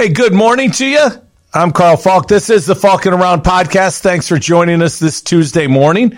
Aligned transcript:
Hey, 0.00 0.10
good 0.10 0.32
morning 0.32 0.70
to 0.70 0.86
you. 0.86 1.08
I'm 1.52 1.72
Carl 1.72 1.96
Falk. 1.96 2.28
This 2.28 2.50
is 2.50 2.66
the 2.66 2.76
Falcon 2.76 3.12
Around 3.12 3.42
podcast. 3.42 3.98
Thanks 3.98 4.28
for 4.28 4.38
joining 4.38 4.80
us 4.80 5.00
this 5.00 5.20
Tuesday 5.20 5.66
morning. 5.66 6.16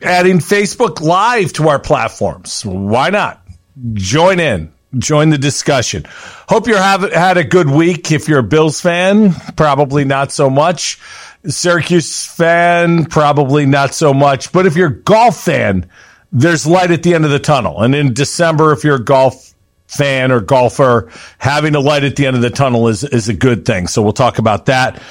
Adding 0.00 0.38
Facebook 0.38 1.02
Live 1.02 1.52
to 1.54 1.68
our 1.68 1.78
platforms. 1.78 2.64
Why 2.64 3.10
not? 3.10 3.46
Join 3.92 4.40
in. 4.40 4.72
Join 4.96 5.28
the 5.28 5.36
discussion. 5.36 6.06
Hope 6.48 6.66
you're 6.66 6.78
have 6.78 7.12
had 7.12 7.36
a 7.36 7.44
good 7.44 7.68
week. 7.68 8.10
If 8.10 8.26
you're 8.26 8.38
a 8.38 8.42
Bills 8.42 8.80
fan, 8.80 9.34
probably 9.54 10.06
not 10.06 10.32
so 10.32 10.48
much. 10.48 10.98
Syracuse 11.46 12.24
fan, 12.24 13.04
probably 13.04 13.66
not 13.66 13.92
so 13.92 14.14
much. 14.14 14.50
But 14.50 14.64
if 14.64 14.76
you're 14.76 14.88
a 14.88 15.02
golf 15.02 15.44
fan, 15.44 15.90
there's 16.32 16.66
light 16.66 16.90
at 16.90 17.02
the 17.02 17.14
end 17.14 17.26
of 17.26 17.30
the 17.30 17.38
tunnel. 17.38 17.82
And 17.82 17.94
in 17.94 18.14
December, 18.14 18.72
if 18.72 18.82
you're 18.82 18.96
a 18.96 19.04
golf 19.04 19.47
fan 19.88 20.30
or 20.30 20.40
golfer, 20.40 21.10
having 21.38 21.74
a 21.74 21.80
light 21.80 22.04
at 22.04 22.14
the 22.14 22.26
end 22.26 22.36
of 22.36 22.42
the 22.42 22.50
tunnel 22.50 22.88
is, 22.88 23.02
is 23.02 23.28
a 23.28 23.34
good 23.34 23.64
thing. 23.64 23.88
So 23.88 24.02
we'll 24.02 24.12
talk 24.12 24.38
about 24.38 24.66
that. 24.66 25.02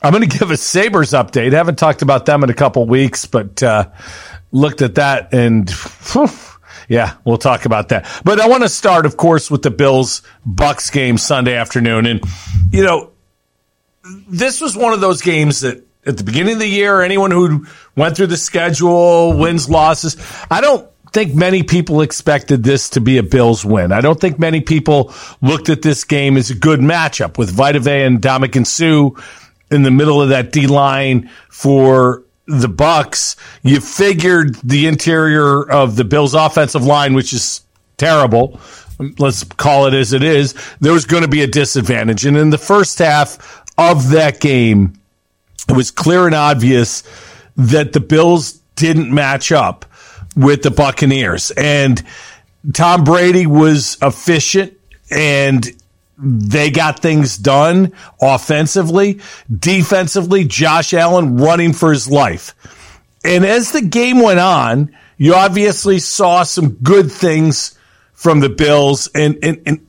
I'm 0.00 0.12
going 0.12 0.28
to 0.28 0.38
give 0.38 0.50
a 0.50 0.56
Sabres 0.56 1.10
update. 1.10 1.52
I 1.52 1.56
haven't 1.56 1.78
talked 1.78 2.02
about 2.02 2.26
them 2.26 2.44
in 2.44 2.50
a 2.50 2.54
couple 2.54 2.86
weeks, 2.86 3.26
but 3.26 3.62
uh, 3.62 3.88
looked 4.52 4.82
at 4.82 4.94
that 4.96 5.32
and 5.34 5.68
whew, 6.12 6.28
yeah, 6.88 7.14
we'll 7.24 7.38
talk 7.38 7.64
about 7.64 7.88
that. 7.88 8.06
But 8.24 8.40
I 8.40 8.48
want 8.48 8.62
to 8.62 8.68
start, 8.68 9.06
of 9.06 9.16
course, 9.16 9.50
with 9.50 9.62
the 9.62 9.70
Bills 9.70 10.22
Bucks 10.46 10.90
game 10.90 11.18
Sunday 11.18 11.54
afternoon. 11.56 12.06
And, 12.06 12.22
you 12.70 12.82
know, 12.82 13.10
this 14.28 14.60
was 14.60 14.76
one 14.76 14.92
of 14.92 15.00
those 15.00 15.20
games 15.20 15.60
that 15.60 15.84
at 16.06 16.16
the 16.16 16.24
beginning 16.24 16.54
of 16.54 16.58
the 16.60 16.68
year, 16.68 17.02
anyone 17.02 17.30
who 17.30 17.66
went 17.94 18.16
through 18.16 18.28
the 18.28 18.36
schedule, 18.36 19.36
wins, 19.36 19.68
losses, 19.68 20.16
I 20.50 20.60
don't 20.62 20.88
think 21.12 21.34
many 21.34 21.62
people 21.62 22.00
expected 22.02 22.62
this 22.62 22.90
to 22.90 23.00
be 23.00 23.18
a 23.18 23.22
Bills 23.22 23.64
win. 23.64 23.92
I 23.92 24.00
don't 24.00 24.20
think 24.20 24.38
many 24.38 24.60
people 24.60 25.12
looked 25.40 25.68
at 25.68 25.82
this 25.82 26.04
game 26.04 26.36
as 26.36 26.50
a 26.50 26.54
good 26.54 26.80
matchup 26.80 27.38
with 27.38 27.50
Vita 27.50 27.80
Vea 27.80 28.02
and 28.02 28.20
Ndamukong 28.20 28.66
Suh 28.66 29.20
in 29.70 29.82
the 29.82 29.90
middle 29.90 30.22
of 30.22 30.30
that 30.30 30.52
D 30.52 30.66
line 30.66 31.30
for 31.48 32.24
the 32.46 32.68
Bucks. 32.68 33.36
You 33.62 33.80
figured 33.80 34.56
the 34.56 34.86
interior 34.86 35.68
of 35.70 35.96
the 35.96 36.04
Bills 36.04 36.34
offensive 36.34 36.84
line, 36.84 37.14
which 37.14 37.32
is 37.32 37.62
terrible, 37.98 38.60
let's 39.18 39.44
call 39.44 39.86
it 39.86 39.94
as 39.94 40.12
it 40.12 40.22
is, 40.22 40.54
there 40.80 40.92
was 40.92 41.04
going 41.04 41.22
to 41.22 41.28
be 41.28 41.42
a 41.42 41.46
disadvantage. 41.46 42.24
And 42.24 42.36
in 42.36 42.50
the 42.50 42.58
first 42.58 42.98
half 42.98 43.62
of 43.76 44.10
that 44.10 44.40
game, 44.40 44.94
it 45.68 45.76
was 45.76 45.90
clear 45.90 46.26
and 46.26 46.34
obvious 46.34 47.02
that 47.56 47.92
the 47.92 48.00
Bills 48.00 48.60
didn't 48.76 49.12
match 49.12 49.52
up 49.52 49.84
with 50.36 50.62
the 50.62 50.70
Buccaneers. 50.70 51.50
And 51.52 52.02
Tom 52.72 53.04
Brady 53.04 53.46
was 53.46 53.96
efficient 54.02 54.74
and 55.10 55.66
they 56.18 56.70
got 56.70 57.00
things 57.00 57.36
done 57.36 57.92
offensively. 58.20 59.20
Defensively, 59.56 60.44
Josh 60.44 60.92
Allen 60.92 61.36
running 61.36 61.72
for 61.72 61.92
his 61.92 62.08
life. 62.08 62.54
And 63.24 63.44
as 63.44 63.72
the 63.72 63.82
game 63.82 64.20
went 64.20 64.40
on, 64.40 64.94
you 65.16 65.34
obviously 65.34 65.98
saw 65.98 66.42
some 66.42 66.70
good 66.74 67.10
things 67.10 67.78
from 68.12 68.40
the 68.40 68.48
Bills. 68.48 69.08
And, 69.14 69.38
and, 69.42 69.62
and 69.66 69.86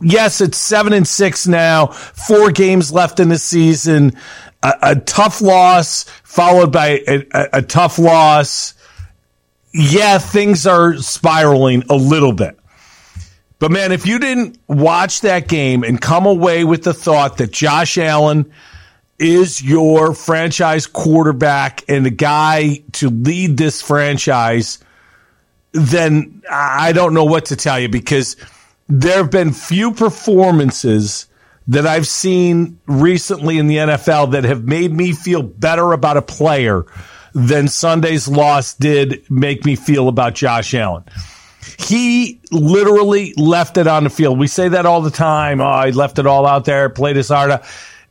yes, 0.00 0.40
it's 0.40 0.58
seven 0.58 0.92
and 0.92 1.06
six 1.06 1.46
now, 1.46 1.86
four 1.88 2.50
games 2.52 2.92
left 2.92 3.18
in 3.18 3.28
the 3.28 3.38
season, 3.38 4.16
a, 4.62 4.74
a 4.82 4.96
tough 4.96 5.40
loss 5.40 6.04
followed 6.22 6.72
by 6.72 7.02
a, 7.06 7.26
a, 7.32 7.48
a 7.54 7.62
tough 7.62 7.98
loss 7.98 8.73
yeah, 9.74 10.18
things 10.18 10.68
are 10.68 10.96
spiraling 10.98 11.82
a 11.90 11.96
little 11.96 12.32
bit. 12.32 12.56
But 13.58 13.72
man, 13.72 13.90
if 13.90 14.06
you 14.06 14.20
didn't 14.20 14.56
watch 14.68 15.22
that 15.22 15.48
game 15.48 15.82
and 15.82 16.00
come 16.00 16.26
away 16.26 16.64
with 16.64 16.84
the 16.84 16.94
thought 16.94 17.38
that 17.38 17.50
Josh 17.50 17.98
Allen 17.98 18.52
is 19.18 19.62
your 19.62 20.14
franchise 20.14 20.86
quarterback 20.86 21.82
and 21.88 22.06
the 22.06 22.10
guy 22.10 22.82
to 22.92 23.10
lead 23.10 23.56
this 23.56 23.82
franchise, 23.82 24.78
then 25.72 26.42
I 26.48 26.92
don't 26.92 27.14
know 27.14 27.24
what 27.24 27.46
to 27.46 27.56
tell 27.56 27.80
you 27.80 27.88
because 27.88 28.36
there 28.88 29.16
have 29.16 29.30
been 29.30 29.52
few 29.52 29.92
performances 29.92 31.26
that 31.66 31.86
I've 31.86 32.06
seen 32.06 32.78
recently 32.86 33.58
in 33.58 33.66
the 33.66 33.76
NFL 33.76 34.32
that 34.32 34.44
have 34.44 34.64
made 34.64 34.92
me 34.92 35.12
feel 35.12 35.42
better 35.42 35.92
about 35.92 36.16
a 36.16 36.22
player 36.22 36.86
than 37.34 37.68
Sunday's 37.68 38.28
loss 38.28 38.74
did 38.74 39.28
make 39.30 39.64
me 39.64 39.76
feel 39.76 40.08
about 40.08 40.34
Josh 40.34 40.72
Allen. 40.72 41.04
He 41.78 42.40
literally 42.50 43.34
left 43.36 43.76
it 43.76 43.86
on 43.86 44.04
the 44.04 44.10
field. 44.10 44.38
We 44.38 44.46
say 44.46 44.68
that 44.68 44.86
all 44.86 45.00
the 45.00 45.10
time. 45.10 45.60
Oh, 45.60 45.84
he 45.84 45.92
left 45.92 46.18
it 46.18 46.26
all 46.26 46.46
out 46.46 46.64
there, 46.64 46.88
played 46.88 47.16
his 47.16 47.28
heart 47.28 47.50
out. 47.50 47.64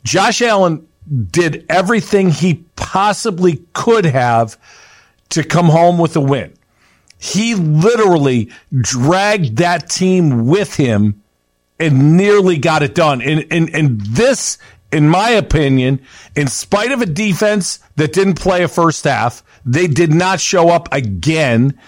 Josh 0.03 0.41
Allen 0.41 0.85
did 1.31 1.65
everything 1.69 2.29
he 2.29 2.65
possibly 2.75 3.63
could 3.73 4.05
have 4.05 4.57
to 5.29 5.43
come 5.43 5.67
home 5.67 5.97
with 5.97 6.15
a 6.15 6.21
win. 6.21 6.53
He 7.17 7.55
literally 7.55 8.51
dragged 8.81 9.57
that 9.57 9.89
team 9.89 10.45
with 10.45 10.75
him 10.75 11.21
and 11.79 12.17
nearly 12.17 12.57
got 12.57 12.83
it 12.83 12.95
done. 12.95 13.21
And, 13.21 13.45
and, 13.49 13.73
and 13.73 14.01
this 14.01 14.57
in 14.93 15.09
my 15.09 15.31
opinion, 15.31 15.99
in 16.35 16.47
spite 16.47 16.91
of 16.91 17.01
a 17.01 17.05
defense 17.05 17.79
that 17.95 18.13
didn't 18.13 18.35
play 18.35 18.63
a 18.63 18.67
first 18.67 19.03
half, 19.03 19.43
they 19.65 19.87
did 19.87 20.13
not 20.13 20.39
show 20.39 20.69
up 20.69 20.87
again. 20.93 21.79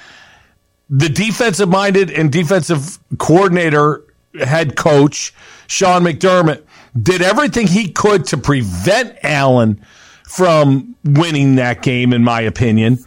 The 0.89 1.09
defensive 1.09 1.69
minded 1.69 2.11
and 2.11 2.31
defensive 2.31 2.97
coordinator, 3.17 4.03
head 4.39 4.75
coach, 4.75 5.33
Sean 5.67 6.03
McDermott, 6.03 6.63
did 6.99 7.21
everything 7.21 7.67
he 7.67 7.91
could 7.91 8.25
to 8.27 8.37
prevent 8.37 9.17
Allen 9.23 9.81
from 10.23 10.95
winning 11.03 11.55
that 11.55 11.81
game, 11.81 12.13
in 12.13 12.23
my 12.23 12.41
opinion. 12.41 12.99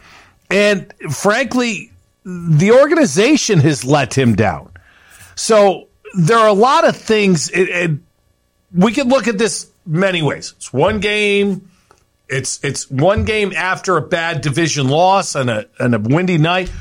And 0.49 0.91
frankly, 1.11 1.91
the 2.23 2.71
organization 2.71 3.59
has 3.59 3.83
let 3.83 4.17
him 4.17 4.35
down. 4.35 4.71
So 5.35 5.87
there 6.17 6.37
are 6.37 6.47
a 6.47 6.53
lot 6.53 6.87
of 6.87 6.95
things. 6.95 7.49
It, 7.49 7.69
it, 7.69 7.91
we 8.73 8.93
could 8.93 9.07
look 9.07 9.27
at 9.27 9.37
this 9.37 9.68
many 9.89 10.21
ways. 10.21 10.53
It's 10.55 10.71
one 10.71 10.99
game. 10.99 11.69
It's 12.27 12.63
it's 12.63 12.89
one 12.89 13.25
game 13.25 13.53
after 13.55 13.97
a 13.97 14.01
bad 14.01 14.41
division 14.41 14.87
loss 14.87 15.35
and 15.35 15.49
a 15.49 15.65
and 15.79 15.95
a 15.95 15.99
windy 15.99 16.37
night, 16.37 16.71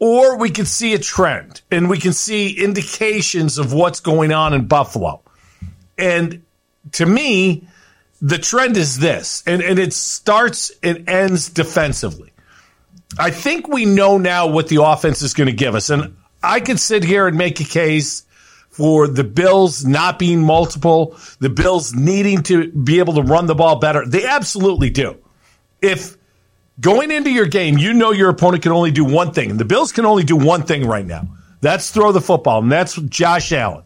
or 0.00 0.36
we 0.36 0.50
can 0.50 0.66
see 0.66 0.94
a 0.94 0.98
trend 0.98 1.62
and 1.70 1.88
we 1.88 1.98
can 1.98 2.12
see 2.12 2.62
indications 2.62 3.58
of 3.58 3.72
what's 3.72 4.00
going 4.00 4.32
on 4.32 4.52
in 4.52 4.66
Buffalo. 4.66 5.22
And 5.96 6.42
to 6.92 7.06
me, 7.06 7.68
the 8.20 8.38
trend 8.38 8.76
is 8.76 8.98
this, 8.98 9.44
and, 9.46 9.62
and 9.62 9.78
it 9.78 9.92
starts 9.92 10.72
and 10.82 11.08
ends 11.08 11.48
defensively. 11.48 12.32
I 13.18 13.30
think 13.30 13.68
we 13.68 13.84
know 13.84 14.18
now 14.18 14.48
what 14.48 14.68
the 14.68 14.82
offense 14.82 15.22
is 15.22 15.34
going 15.34 15.46
to 15.46 15.54
give 15.54 15.74
us. 15.74 15.90
And 15.90 16.16
I 16.42 16.60
could 16.60 16.80
sit 16.80 17.04
here 17.04 17.26
and 17.26 17.38
make 17.38 17.60
a 17.60 17.64
case 17.64 18.25
for 18.76 19.08
the 19.08 19.24
Bills 19.24 19.86
not 19.86 20.18
being 20.18 20.42
multiple, 20.42 21.16
the 21.40 21.48
Bills 21.48 21.94
needing 21.94 22.42
to 22.42 22.70
be 22.72 22.98
able 22.98 23.14
to 23.14 23.22
run 23.22 23.46
the 23.46 23.54
ball 23.54 23.76
better. 23.76 24.06
They 24.06 24.26
absolutely 24.26 24.90
do. 24.90 25.16
If 25.80 26.18
going 26.78 27.10
into 27.10 27.30
your 27.30 27.46
game, 27.46 27.78
you 27.78 27.94
know 27.94 28.10
your 28.10 28.28
opponent 28.28 28.62
can 28.62 28.72
only 28.72 28.90
do 28.90 29.02
one 29.02 29.32
thing, 29.32 29.50
and 29.50 29.58
the 29.58 29.64
Bills 29.64 29.92
can 29.92 30.04
only 30.04 30.24
do 30.24 30.36
one 30.36 30.64
thing 30.64 30.86
right 30.86 31.06
now. 31.06 31.26
That's 31.62 31.90
throw 31.90 32.12
the 32.12 32.20
football, 32.20 32.60
and 32.60 32.70
that's 32.70 32.96
Josh 32.96 33.50
Allen. 33.50 33.84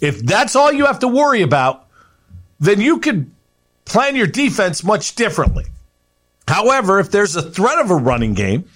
If 0.00 0.18
that's 0.18 0.56
all 0.56 0.72
you 0.72 0.86
have 0.86 0.98
to 0.98 1.08
worry 1.08 1.42
about, 1.42 1.86
then 2.58 2.80
you 2.80 2.98
could 2.98 3.30
plan 3.84 4.16
your 4.16 4.26
defense 4.26 4.82
much 4.82 5.14
differently. 5.14 5.66
However, 6.48 6.98
if 6.98 7.12
there's 7.12 7.36
a 7.36 7.42
threat 7.42 7.78
of 7.78 7.92
a 7.92 7.96
running 7.96 8.34
game, 8.34 8.68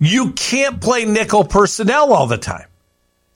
you 0.00 0.32
can't 0.32 0.80
play 0.80 1.04
nickel 1.04 1.44
personnel 1.44 2.12
all 2.12 2.26
the 2.26 2.36
time 2.36 2.66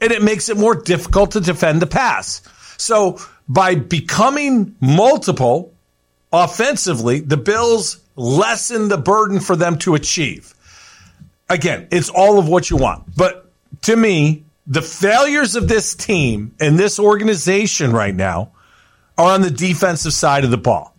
and 0.05 0.13
it 0.13 0.23
makes 0.23 0.51
it 0.51 0.59
more 0.59 0.75
difficult 0.75 1.31
to 1.31 1.41
defend 1.41 1.81
the 1.81 1.87
pass. 1.87 2.43
So 2.77 3.19
by 3.49 3.75
becoming 3.75 4.77
multiple 4.79 5.73
offensively, 6.31 7.21
the 7.21 7.39
Bills 7.39 8.01
lessen 8.15 8.89
the 8.89 8.99
burden 8.99 9.41
for 9.41 9.57
them 9.57 9.79
to 9.79 9.95
achieve. 9.95 10.53
Again, 11.49 11.89
it's 11.91 12.11
all 12.11 12.39
of 12.39 12.47
what 12.47 12.69
you 12.69 12.77
want. 12.77 13.17
But 13.17 13.51
to 13.83 13.97
me, 13.97 14.45
the 14.67 14.83
failures 14.83 15.57
of 15.57 15.69
this 15.69 15.95
team 15.95 16.55
and 16.61 16.79
this 16.79 17.01
organization 17.01 17.91
right 17.91 18.15
now 18.15 18.51
are 19.17 19.33
on 19.33 19.41
the 19.41 19.51
defensive 19.51 20.13
side 20.13 20.45
of 20.45 20.51
the 20.51 20.59
ball. 20.59 20.95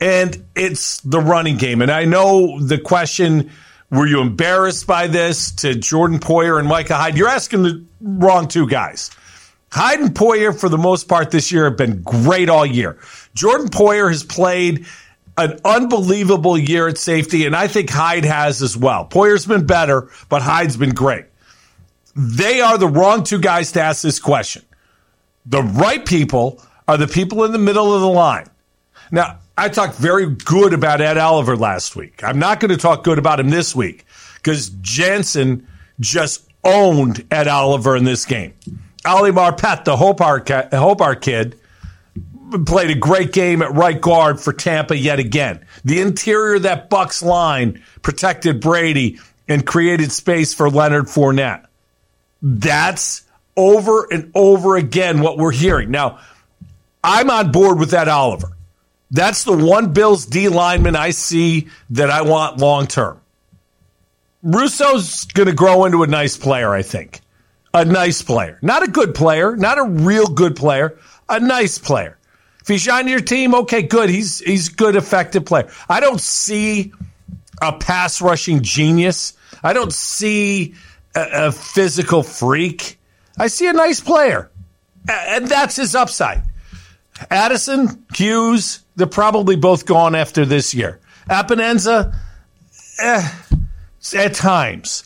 And 0.00 0.44
it's 0.54 1.00
the 1.00 1.20
running 1.20 1.56
game. 1.56 1.82
And 1.82 1.90
I 1.90 2.04
know 2.04 2.60
the 2.60 2.78
question 2.78 3.50
were 3.96 4.06
you 4.06 4.20
embarrassed 4.20 4.86
by 4.86 5.06
this 5.06 5.52
to 5.52 5.74
Jordan 5.74 6.18
Poyer 6.18 6.58
and 6.58 6.68
Micah 6.68 6.94
Hyde? 6.94 7.16
You're 7.16 7.28
asking 7.28 7.62
the 7.62 7.84
wrong 8.00 8.48
two 8.48 8.66
guys. 8.66 9.10
Hyde 9.70 10.00
and 10.00 10.14
Poyer, 10.14 10.58
for 10.58 10.68
the 10.68 10.78
most 10.78 11.08
part 11.08 11.30
this 11.30 11.50
year, 11.50 11.64
have 11.64 11.76
been 11.76 12.02
great 12.02 12.48
all 12.48 12.64
year. 12.64 12.98
Jordan 13.34 13.68
Poyer 13.68 14.08
has 14.08 14.22
played 14.22 14.86
an 15.36 15.58
unbelievable 15.64 16.56
year 16.56 16.86
at 16.86 16.96
safety, 16.96 17.44
and 17.44 17.56
I 17.56 17.66
think 17.66 17.90
Hyde 17.90 18.24
has 18.24 18.62
as 18.62 18.76
well. 18.76 19.06
Poyer's 19.06 19.46
been 19.46 19.66
better, 19.66 20.08
but 20.28 20.42
Hyde's 20.42 20.76
been 20.76 20.94
great. 20.94 21.26
They 22.14 22.60
are 22.60 22.78
the 22.78 22.86
wrong 22.86 23.24
two 23.24 23.40
guys 23.40 23.72
to 23.72 23.82
ask 23.82 24.02
this 24.02 24.20
question. 24.20 24.62
The 25.46 25.62
right 25.62 26.06
people 26.06 26.62
are 26.86 26.96
the 26.96 27.08
people 27.08 27.44
in 27.44 27.52
the 27.52 27.58
middle 27.58 27.92
of 27.92 28.00
the 28.00 28.08
line. 28.08 28.46
Now, 29.10 29.40
I 29.56 29.68
talked 29.68 29.96
very 29.96 30.26
good 30.26 30.72
about 30.72 31.00
Ed 31.00 31.16
Oliver 31.16 31.56
last 31.56 31.94
week. 31.94 32.24
I'm 32.24 32.38
not 32.38 32.58
going 32.58 32.70
to 32.70 32.76
talk 32.76 33.04
good 33.04 33.18
about 33.18 33.38
him 33.38 33.50
this 33.50 33.74
week 33.74 34.04
because 34.36 34.70
Jensen 34.80 35.68
just 36.00 36.48
owned 36.64 37.24
Ed 37.30 37.46
Oliver 37.46 37.96
in 37.96 38.04
this 38.04 38.24
game. 38.24 38.54
Ali 39.04 39.30
Marpet, 39.30 39.84
the 39.84 39.96
Hobart, 39.96 41.20
kid, 41.22 41.58
played 42.66 42.90
a 42.90 42.94
great 42.94 43.32
game 43.32 43.62
at 43.62 43.72
right 43.72 44.00
guard 44.00 44.40
for 44.40 44.52
Tampa 44.52 44.96
yet 44.96 45.18
again. 45.18 45.64
The 45.84 46.00
interior 46.00 46.56
of 46.56 46.62
that 46.62 46.90
Bucks 46.90 47.22
line 47.22 47.82
protected 48.02 48.60
Brady 48.60 49.18
and 49.46 49.64
created 49.66 50.10
space 50.10 50.52
for 50.52 50.70
Leonard 50.70 51.04
Fournette. 51.04 51.66
That's 52.42 53.22
over 53.56 54.08
and 54.10 54.32
over 54.34 54.76
again 54.76 55.20
what 55.20 55.38
we're 55.38 55.52
hearing. 55.52 55.90
Now, 55.90 56.18
I'm 57.04 57.30
on 57.30 57.52
board 57.52 57.78
with 57.78 57.90
that 57.90 58.08
Oliver. 58.08 58.53
That's 59.14 59.44
the 59.44 59.56
one 59.56 59.92
Bills 59.92 60.26
D 60.26 60.48
lineman 60.48 60.96
I 60.96 61.10
see 61.10 61.68
that 61.90 62.10
I 62.10 62.22
want 62.22 62.58
long 62.58 62.88
term. 62.88 63.20
Rousseau's 64.42 65.24
going 65.26 65.46
to 65.46 65.54
grow 65.54 65.84
into 65.84 66.02
a 66.02 66.08
nice 66.08 66.36
player, 66.36 66.74
I 66.74 66.82
think. 66.82 67.20
A 67.72 67.84
nice 67.84 68.22
player. 68.22 68.58
Not 68.60 68.82
a 68.82 68.90
good 68.90 69.14
player, 69.14 69.54
not 69.54 69.78
a 69.78 69.84
real 69.84 70.26
good 70.26 70.56
player, 70.56 70.98
a 71.28 71.38
nice 71.38 71.78
player. 71.78 72.18
If 72.60 72.66
he's 72.66 72.88
on 72.88 73.06
your 73.06 73.20
team, 73.20 73.54
okay, 73.54 73.82
good. 73.82 74.10
He's 74.10 74.40
he's 74.40 74.68
good, 74.68 74.96
effective 74.96 75.44
player. 75.44 75.70
I 75.88 76.00
don't 76.00 76.20
see 76.20 76.92
a 77.62 77.72
pass 77.72 78.20
rushing 78.20 78.62
genius. 78.62 79.34
I 79.62 79.74
don't 79.74 79.92
see 79.92 80.74
a, 81.14 81.46
a 81.46 81.52
physical 81.52 82.24
freak. 82.24 82.98
I 83.38 83.46
see 83.46 83.68
a 83.68 83.72
nice 83.72 84.00
player, 84.00 84.50
and 85.08 85.46
that's 85.46 85.76
his 85.76 85.94
upside. 85.94 86.42
Addison, 87.30 88.04
Hughes, 88.12 88.83
they're 88.96 89.06
probably 89.06 89.56
both 89.56 89.86
gone 89.86 90.14
after 90.14 90.44
this 90.44 90.74
year. 90.74 91.00
Epenesa, 91.28 92.16
eh, 93.00 93.30
at 94.16 94.34
times. 94.34 95.04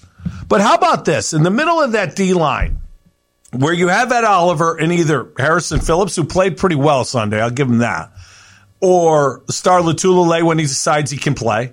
But 0.49 0.61
how 0.61 0.75
about 0.75 1.05
this? 1.05 1.33
In 1.33 1.43
the 1.43 1.51
middle 1.51 1.81
of 1.81 1.93
that 1.93 2.17
D 2.17 2.35
line, 2.35 2.81
where 3.53 3.73
you 3.73 3.89
have 3.89 4.13
Ed 4.13 4.25
Oliver 4.25 4.77
and 4.77 4.93
either 4.93 5.29
Harrison 5.37 5.81
Phillips, 5.81 6.17
who 6.17 6.25
played 6.25 6.57
pretty 6.57 6.77
well 6.77 7.05
Sunday, 7.05 7.41
I'll 7.41 7.51
give 7.51 7.69
him 7.69 7.79
that, 7.79 8.13
or 8.81 9.43
Star 9.49 9.81
Lotulelei 9.81 10.43
when 10.43 10.59
he 10.59 10.65
decides 10.65 11.11
he 11.11 11.19
can 11.19 11.35
play, 11.35 11.73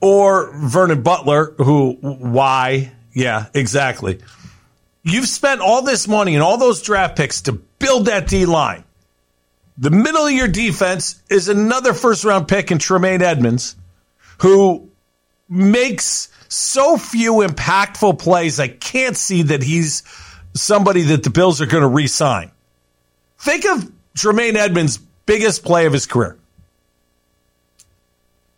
or 0.00 0.52
Vernon 0.54 1.02
Butler, 1.02 1.54
who, 1.56 1.92
why? 2.00 2.92
Yeah, 3.12 3.46
exactly. 3.54 4.20
You've 5.02 5.28
spent 5.28 5.60
all 5.60 5.82
this 5.82 6.08
money 6.08 6.34
and 6.34 6.42
all 6.42 6.56
those 6.56 6.82
draft 6.82 7.16
picks 7.16 7.42
to 7.42 7.52
build 7.52 8.06
that 8.06 8.26
D 8.26 8.46
line. 8.46 8.84
The 9.76 9.90
middle 9.90 10.26
of 10.26 10.32
your 10.32 10.48
defense 10.48 11.20
is 11.28 11.48
another 11.48 11.94
first 11.94 12.24
round 12.24 12.46
pick 12.46 12.70
in 12.70 12.78
Tremaine 12.78 13.22
Edmunds, 13.22 13.74
who 14.38 14.88
makes 15.48 16.28
so 16.48 16.96
few 16.96 17.34
impactful 17.34 18.18
plays. 18.18 18.60
I 18.60 18.68
can't 18.68 19.16
see 19.16 19.42
that 19.42 19.62
he's 19.62 20.04
somebody 20.54 21.02
that 21.02 21.24
the 21.24 21.30
Bills 21.30 21.60
are 21.60 21.66
going 21.66 21.82
to 21.82 21.88
re 21.88 22.06
sign. 22.06 22.50
Think 23.38 23.66
of 23.66 23.90
Tremaine 24.16 24.56
Edmunds' 24.56 24.98
biggest 25.26 25.64
play 25.64 25.86
of 25.86 25.92
his 25.92 26.06
career. 26.06 26.38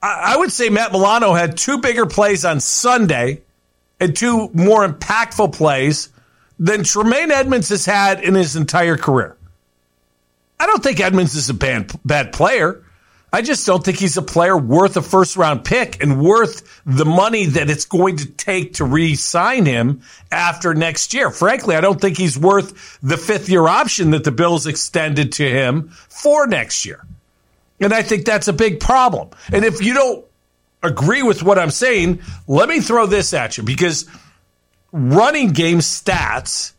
I 0.03 0.37
would 0.37 0.53
say 0.53 0.69
Matt 0.69 0.93
Milano 0.93 1.33
had 1.33 1.57
two 1.57 1.79
bigger 1.79 2.07
plays 2.07 2.45
on 2.45 2.61
Sunday 2.61 3.41
and 3.99 4.15
two 4.15 4.51
more 4.53 4.87
impactful 4.87 5.55
plays 5.55 6.11
than 6.59 6.85
Tremaine 6.85 7.31
Edmunds 7.31 7.71
has 7.71 7.87
had 7.87 8.21
in 8.21 8.35
his 8.35 8.55
entire 8.55 8.97
career. 8.97 9.36
I 10.67 10.69
don't 10.69 10.83
think 10.83 10.99
Edmunds 10.99 11.37
is 11.37 11.49
a 11.49 11.55
bad, 11.55 11.93
bad 12.05 12.33
player. 12.33 12.83
I 13.33 13.41
just 13.41 13.65
don't 13.69 13.85
think 13.85 13.99
he's 13.99 14.17
a 14.17 14.23
player 14.23 14.59
worth 14.59 14.97
a 14.97 15.03
first 15.03 15.37
round 15.37 15.65
pick 15.65 16.03
and 16.03 16.21
worth 16.21 16.83
the 16.85 17.05
money 17.05 17.47
that 17.47 17.71
it's 17.71 17.85
going 17.85 18.17
to 18.17 18.27
take 18.27 18.75
to 18.75 18.85
re 18.85 19.15
sign 19.15 19.65
him 19.65 20.03
after 20.33 20.75
next 20.75 21.15
year. 21.15 21.31
Frankly, 21.31 21.77
I 21.77 21.81
don't 21.81 22.01
think 22.01 22.17
he's 22.17 22.37
worth 22.37 22.99
the 23.01 23.17
fifth 23.17 23.49
year 23.49 23.69
option 23.69 24.11
that 24.11 24.25
the 24.25 24.33
Bills 24.33 24.67
extended 24.67 25.31
to 25.35 25.49
him 25.49 25.91
for 26.09 26.49
next 26.49 26.85
year. 26.85 27.07
And 27.79 27.95
I 27.95 28.03
think 28.03 28.25
that's 28.25 28.49
a 28.49 28.53
big 28.53 28.81
problem. 28.81 29.29
And 29.53 29.65
if 29.65 29.81
you 29.81 29.95
don't 29.95 30.25
agree 30.83 31.23
with 31.23 31.45
what 31.45 31.61
I'm 31.61 31.71
saying, 31.71 32.23
let 32.49 32.69
me 32.69 32.81
throw 32.81 33.07
this 33.07 33.33
at 33.35 33.57
you 33.57 33.63
because 33.63 34.07
running 34.91 35.53
game 35.53 35.79
stats 35.79 36.73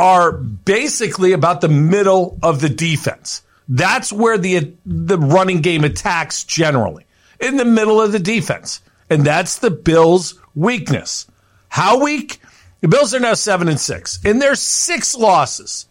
are 0.00 0.32
basically 0.32 1.32
about 1.32 1.60
the 1.60 1.68
middle 1.68 2.38
of 2.42 2.62
the 2.62 2.70
defense. 2.70 3.42
That's 3.68 4.10
where 4.12 4.38
the 4.38 4.72
the 4.86 5.18
running 5.18 5.60
game 5.60 5.84
attacks 5.84 6.42
generally 6.42 7.04
in 7.38 7.58
the 7.58 7.66
middle 7.66 8.00
of 8.00 8.10
the 8.10 8.18
defense, 8.18 8.80
and 9.10 9.24
that's 9.24 9.58
the 9.58 9.70
Bills' 9.70 10.40
weakness. 10.54 11.26
How 11.68 12.02
weak? 12.02 12.40
The 12.80 12.88
Bills 12.88 13.14
are 13.14 13.20
now 13.20 13.34
seven 13.34 13.68
and 13.68 13.78
six. 13.78 14.18
In 14.24 14.38
their 14.38 14.54
six 14.54 15.14
losses, 15.14 15.86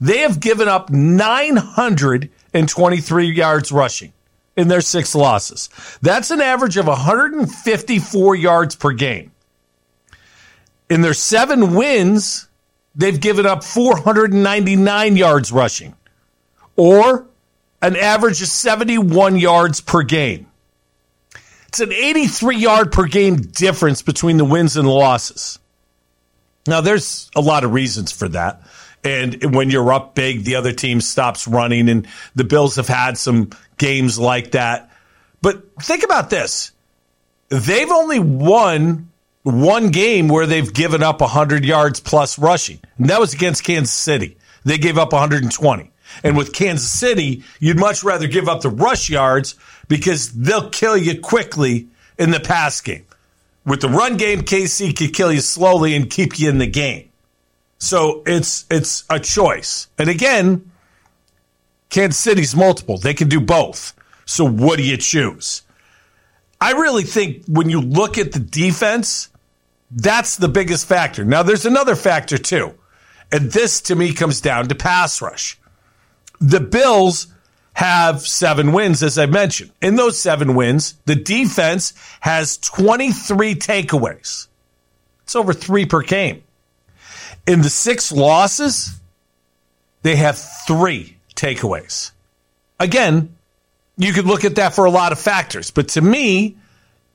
they 0.00 0.18
have 0.18 0.40
given 0.40 0.66
up 0.68 0.90
923 0.90 3.30
yards 3.30 3.70
rushing 3.70 4.12
in 4.56 4.66
their 4.66 4.80
six 4.80 5.14
losses. 5.14 5.70
That's 6.02 6.32
an 6.32 6.40
average 6.40 6.76
of 6.76 6.88
154 6.88 8.34
yards 8.34 8.74
per 8.74 8.90
game. 8.90 9.30
In 10.90 11.02
their 11.02 11.14
seven 11.14 11.74
wins, 11.74 12.48
they've 12.94 13.20
given 13.20 13.46
up 13.46 13.64
499 13.64 15.16
yards 15.16 15.52
rushing 15.52 15.94
or 16.76 17.26
an 17.82 17.96
average 17.96 18.40
of 18.40 18.48
71 18.48 19.36
yards 19.36 19.80
per 19.80 20.02
game. 20.02 20.46
It's 21.68 21.80
an 21.80 21.92
83 21.92 22.56
yard 22.56 22.92
per 22.92 23.04
game 23.06 23.36
difference 23.36 24.02
between 24.02 24.36
the 24.36 24.44
wins 24.44 24.76
and 24.76 24.88
losses. 24.88 25.58
Now, 26.66 26.80
there's 26.80 27.30
a 27.36 27.40
lot 27.40 27.64
of 27.64 27.72
reasons 27.72 28.10
for 28.12 28.28
that. 28.28 28.62
And 29.02 29.54
when 29.54 29.68
you're 29.68 29.92
up 29.92 30.14
big, 30.14 30.44
the 30.44 30.54
other 30.54 30.72
team 30.72 31.02
stops 31.02 31.46
running, 31.46 31.90
and 31.90 32.08
the 32.34 32.44
Bills 32.44 32.76
have 32.76 32.88
had 32.88 33.18
some 33.18 33.50
games 33.76 34.18
like 34.18 34.52
that. 34.52 34.90
But 35.42 35.82
think 35.82 36.04
about 36.04 36.30
this 36.30 36.72
they've 37.50 37.90
only 37.90 38.18
won 38.18 39.10
one 39.44 39.90
game 39.90 40.28
where 40.28 40.46
they've 40.46 40.72
given 40.72 41.02
up 41.02 41.20
100 41.20 41.64
yards 41.64 42.00
plus 42.00 42.38
rushing, 42.38 42.80
and 42.98 43.10
that 43.10 43.20
was 43.20 43.34
against 43.34 43.62
Kansas 43.64 43.92
City. 43.92 44.36
They 44.64 44.78
gave 44.78 44.98
up 44.98 45.12
120. 45.12 45.90
And 46.22 46.36
with 46.36 46.52
Kansas 46.52 46.88
City, 46.88 47.44
you'd 47.60 47.78
much 47.78 48.02
rather 48.02 48.26
give 48.26 48.48
up 48.48 48.62
the 48.62 48.70
rush 48.70 49.10
yards 49.10 49.54
because 49.88 50.32
they'll 50.32 50.70
kill 50.70 50.96
you 50.96 51.20
quickly 51.20 51.88
in 52.18 52.30
the 52.30 52.40
pass 52.40 52.80
game. 52.80 53.04
With 53.66 53.80
the 53.80 53.88
run 53.88 54.16
game, 54.16 54.42
KC 54.42 54.96
could 54.96 55.14
kill 55.14 55.32
you 55.32 55.40
slowly 55.40 55.94
and 55.94 56.08
keep 56.08 56.38
you 56.38 56.48
in 56.48 56.58
the 56.58 56.66
game. 56.66 57.10
So 57.78 58.22
it's 58.26 58.66
it's 58.70 59.04
a 59.10 59.18
choice. 59.18 59.88
And 59.98 60.08
again, 60.08 60.70
Kansas 61.90 62.18
City's 62.18 62.54
multiple. 62.54 62.98
They 62.98 63.14
can 63.14 63.28
do 63.28 63.40
both. 63.40 63.94
So 64.26 64.44
what 64.48 64.76
do 64.76 64.84
you 64.84 64.96
choose? 64.96 65.62
I 66.60 66.72
really 66.72 67.02
think 67.02 67.44
when 67.46 67.68
you 67.68 67.80
look 67.80 68.16
at 68.16 68.32
the 68.32 68.38
defense, 68.38 69.28
that's 69.94 70.36
the 70.36 70.48
biggest 70.48 70.86
factor. 70.86 71.24
Now 71.24 71.42
there's 71.42 71.66
another 71.66 71.96
factor 71.96 72.36
too. 72.36 72.74
And 73.32 73.50
this 73.50 73.80
to 73.82 73.96
me 73.96 74.12
comes 74.12 74.40
down 74.40 74.68
to 74.68 74.74
pass 74.74 75.22
rush. 75.22 75.58
The 76.40 76.60
Bills 76.60 77.28
have 77.74 78.20
seven 78.20 78.72
wins, 78.72 79.02
as 79.02 79.18
I 79.18 79.26
mentioned. 79.26 79.70
In 79.80 79.96
those 79.96 80.18
seven 80.18 80.54
wins, 80.54 80.94
the 81.06 81.14
defense 81.14 81.94
has 82.20 82.56
23 82.58 83.54
takeaways. 83.54 84.48
It's 85.24 85.36
over 85.36 85.52
three 85.52 85.86
per 85.86 86.02
game. 86.02 86.42
In 87.46 87.62
the 87.62 87.70
six 87.70 88.12
losses, 88.12 89.00
they 90.02 90.16
have 90.16 90.38
three 90.66 91.16
takeaways. 91.34 92.12
Again, 92.78 93.34
you 93.96 94.12
could 94.12 94.26
look 94.26 94.44
at 94.44 94.56
that 94.56 94.74
for 94.74 94.84
a 94.84 94.90
lot 94.90 95.12
of 95.12 95.18
factors, 95.18 95.70
but 95.70 95.88
to 95.90 96.00
me, 96.00 96.56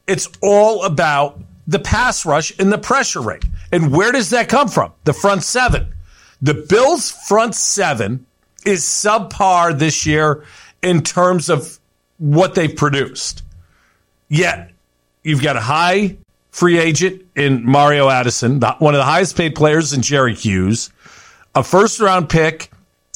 it's 0.07 0.29
all 0.41 0.83
about 0.83 1.39
the 1.69 1.79
pass 1.79 2.25
rush 2.25 2.51
and 2.57 2.73
the 2.73 2.79
pressure 2.79 3.21
rate. 3.21 3.45
And 3.71 3.91
where 3.91 4.11
does 4.11 4.31
that 4.31 4.49
come 4.49 4.69
from? 4.69 4.91
The 5.03 5.13
front 5.13 5.43
seven. 5.43 5.93
The 6.41 6.55
Bills' 6.55 7.11
front 7.11 7.53
seven 7.53 8.25
is 8.65 8.81
subpar 8.83 9.77
this 9.77 10.05
year 10.05 10.43
in 10.81 11.03
terms 11.03 11.47
of 11.47 11.79
what 12.17 12.55
they've 12.55 12.75
produced. 12.75 13.43
Yet, 14.29 14.71
you've 15.23 15.43
got 15.43 15.57
a 15.57 15.61
high 15.61 16.17
free 16.49 16.79
agent 16.79 17.21
in 17.35 17.63
Mario 17.63 18.09
Addison, 18.09 18.59
one 18.79 18.95
of 18.95 18.99
the 18.99 19.05
highest 19.05 19.37
paid 19.37 19.53
players 19.53 19.93
in 19.93 20.01
Jerry 20.01 20.33
Hughes, 20.33 20.89
a 21.53 21.63
first 21.63 21.99
round 21.99 22.29
pick 22.29 22.71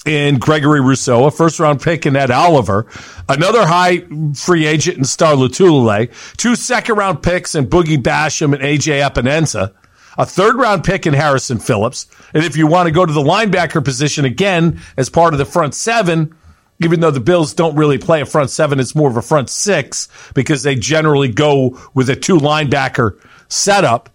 in 0.05 0.38
Gregory 0.38 0.81
Rousseau, 0.81 1.25
a 1.25 1.31
first 1.31 1.60
round 1.60 1.81
pick 1.81 2.05
in 2.05 2.15
Ed 2.15 2.31
Oliver, 2.31 2.88
another 3.29 3.65
high 3.65 4.03
free 4.36 4.65
agent 4.65 4.98
in 4.98 5.05
Star 5.05 5.33
Lotulelei, 5.33 6.12
two 6.38 6.55
second 6.55 6.95
round 6.95 7.24
picks 7.24 7.55
in 7.55 7.67
Boogie 7.67 8.01
Basham 8.01 8.53
and 8.53 8.62
AJ 8.62 9.01
Epenesa, 9.01 9.74
a 10.17 10.25
third 10.25 10.55
round 10.55 10.83
pick 10.83 11.07
in 11.07 11.13
Harrison 11.13 11.60
Phillips. 11.60 12.07
And 12.33 12.43
if 12.43 12.57
you 12.57 12.67
want 12.67 12.88
to 12.88 12.91
go 12.91 13.05
to 13.05 13.13
the 13.13 13.22
linebacker 13.22 13.83
position 13.83 14.25
again 14.25 14.81
as 14.98 15.10
part 15.10 15.33
of 15.33 15.38
the 15.38 15.45
front 15.45 15.74
seven, 15.74 16.36
even 16.79 17.00
though 17.00 17.12
the 17.12 17.22
Bills 17.22 17.53
don't 17.53 17.75
really 17.75 17.98
play 17.98 18.22
a 18.22 18.25
front 18.25 18.50
seven, 18.50 18.79
it's 18.79 18.95
more 18.95 19.10
of 19.10 19.15
a 19.17 19.22
front 19.22 19.50
six 19.50 20.10
because 20.33 20.63
they 20.63 20.75
generally 20.75 21.29
go 21.29 21.79
with 21.93 22.10
a 22.10 22.15
two 22.15 22.38
linebacker 22.38 23.17
setup. 23.48 24.10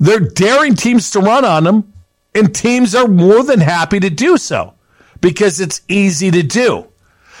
They're 0.00 0.20
daring 0.20 0.74
teams 0.74 1.10
to 1.10 1.20
run 1.20 1.44
on 1.44 1.64
them, 1.64 1.92
and 2.34 2.54
teams 2.54 2.94
are 2.94 3.06
more 3.06 3.42
than 3.44 3.60
happy 3.60 4.00
to 4.00 4.08
do 4.08 4.38
so 4.38 4.74
because 5.22 5.60
it's 5.60 5.80
easy 5.88 6.30
to 6.30 6.42
do. 6.42 6.86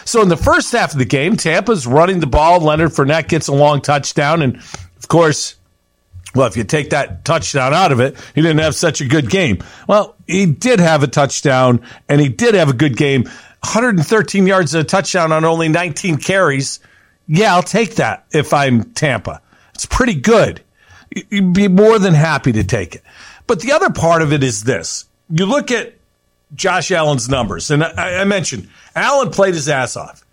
So 0.06 0.22
in 0.22 0.28
the 0.28 0.36
first 0.36 0.72
half 0.72 0.92
of 0.92 0.98
the 0.98 1.04
game, 1.04 1.36
Tampa's 1.36 1.86
running 1.86 2.20
the 2.20 2.26
ball. 2.26 2.60
Leonard 2.60 2.92
Fournette 2.92 3.28
gets 3.28 3.48
a 3.48 3.52
long 3.52 3.82
touchdown. 3.82 4.40
And 4.40 4.56
of 4.56 5.08
course, 5.08 5.56
well, 6.34 6.46
if 6.46 6.56
you 6.56 6.64
take 6.64 6.90
that 6.90 7.24
touchdown 7.24 7.74
out 7.74 7.92
of 7.92 8.00
it, 8.00 8.16
he 8.34 8.40
didn't 8.40 8.60
have 8.60 8.74
such 8.74 9.00
a 9.00 9.04
good 9.04 9.28
game. 9.28 9.62
Well, 9.86 10.16
he 10.26 10.46
did 10.46 10.80
have 10.80 11.02
a 11.02 11.06
touchdown 11.06 11.82
and 12.08 12.20
he 12.20 12.28
did 12.28 12.54
have 12.54 12.70
a 12.70 12.72
good 12.72 12.96
game. 12.96 13.24
113 13.24 14.46
yards 14.46 14.74
and 14.74 14.82
a 14.82 14.84
touchdown 14.84 15.30
on 15.30 15.44
only 15.44 15.68
19 15.68 16.16
carries. 16.16 16.80
Yeah, 17.28 17.54
I'll 17.54 17.62
take 17.62 17.96
that 17.96 18.26
if 18.32 18.52
I'm 18.52 18.84
Tampa. 18.92 19.40
It's 19.74 19.86
pretty 19.86 20.14
good. 20.14 20.62
You'd 21.30 21.52
be 21.52 21.68
more 21.68 21.98
than 21.98 22.14
happy 22.14 22.52
to 22.52 22.64
take 22.64 22.96
it. 22.96 23.02
But 23.46 23.60
the 23.60 23.72
other 23.72 23.90
part 23.90 24.22
of 24.22 24.32
it 24.32 24.42
is 24.42 24.64
this. 24.64 25.04
You 25.30 25.46
look 25.46 25.70
at 25.70 25.94
Josh 26.54 26.90
Allen's 26.90 27.28
numbers, 27.28 27.70
and 27.70 27.82
I, 27.82 28.20
I 28.20 28.24
mentioned 28.24 28.68
Allen 28.94 29.30
played 29.30 29.54
his 29.54 29.68
ass 29.68 29.96
off. 29.96 30.24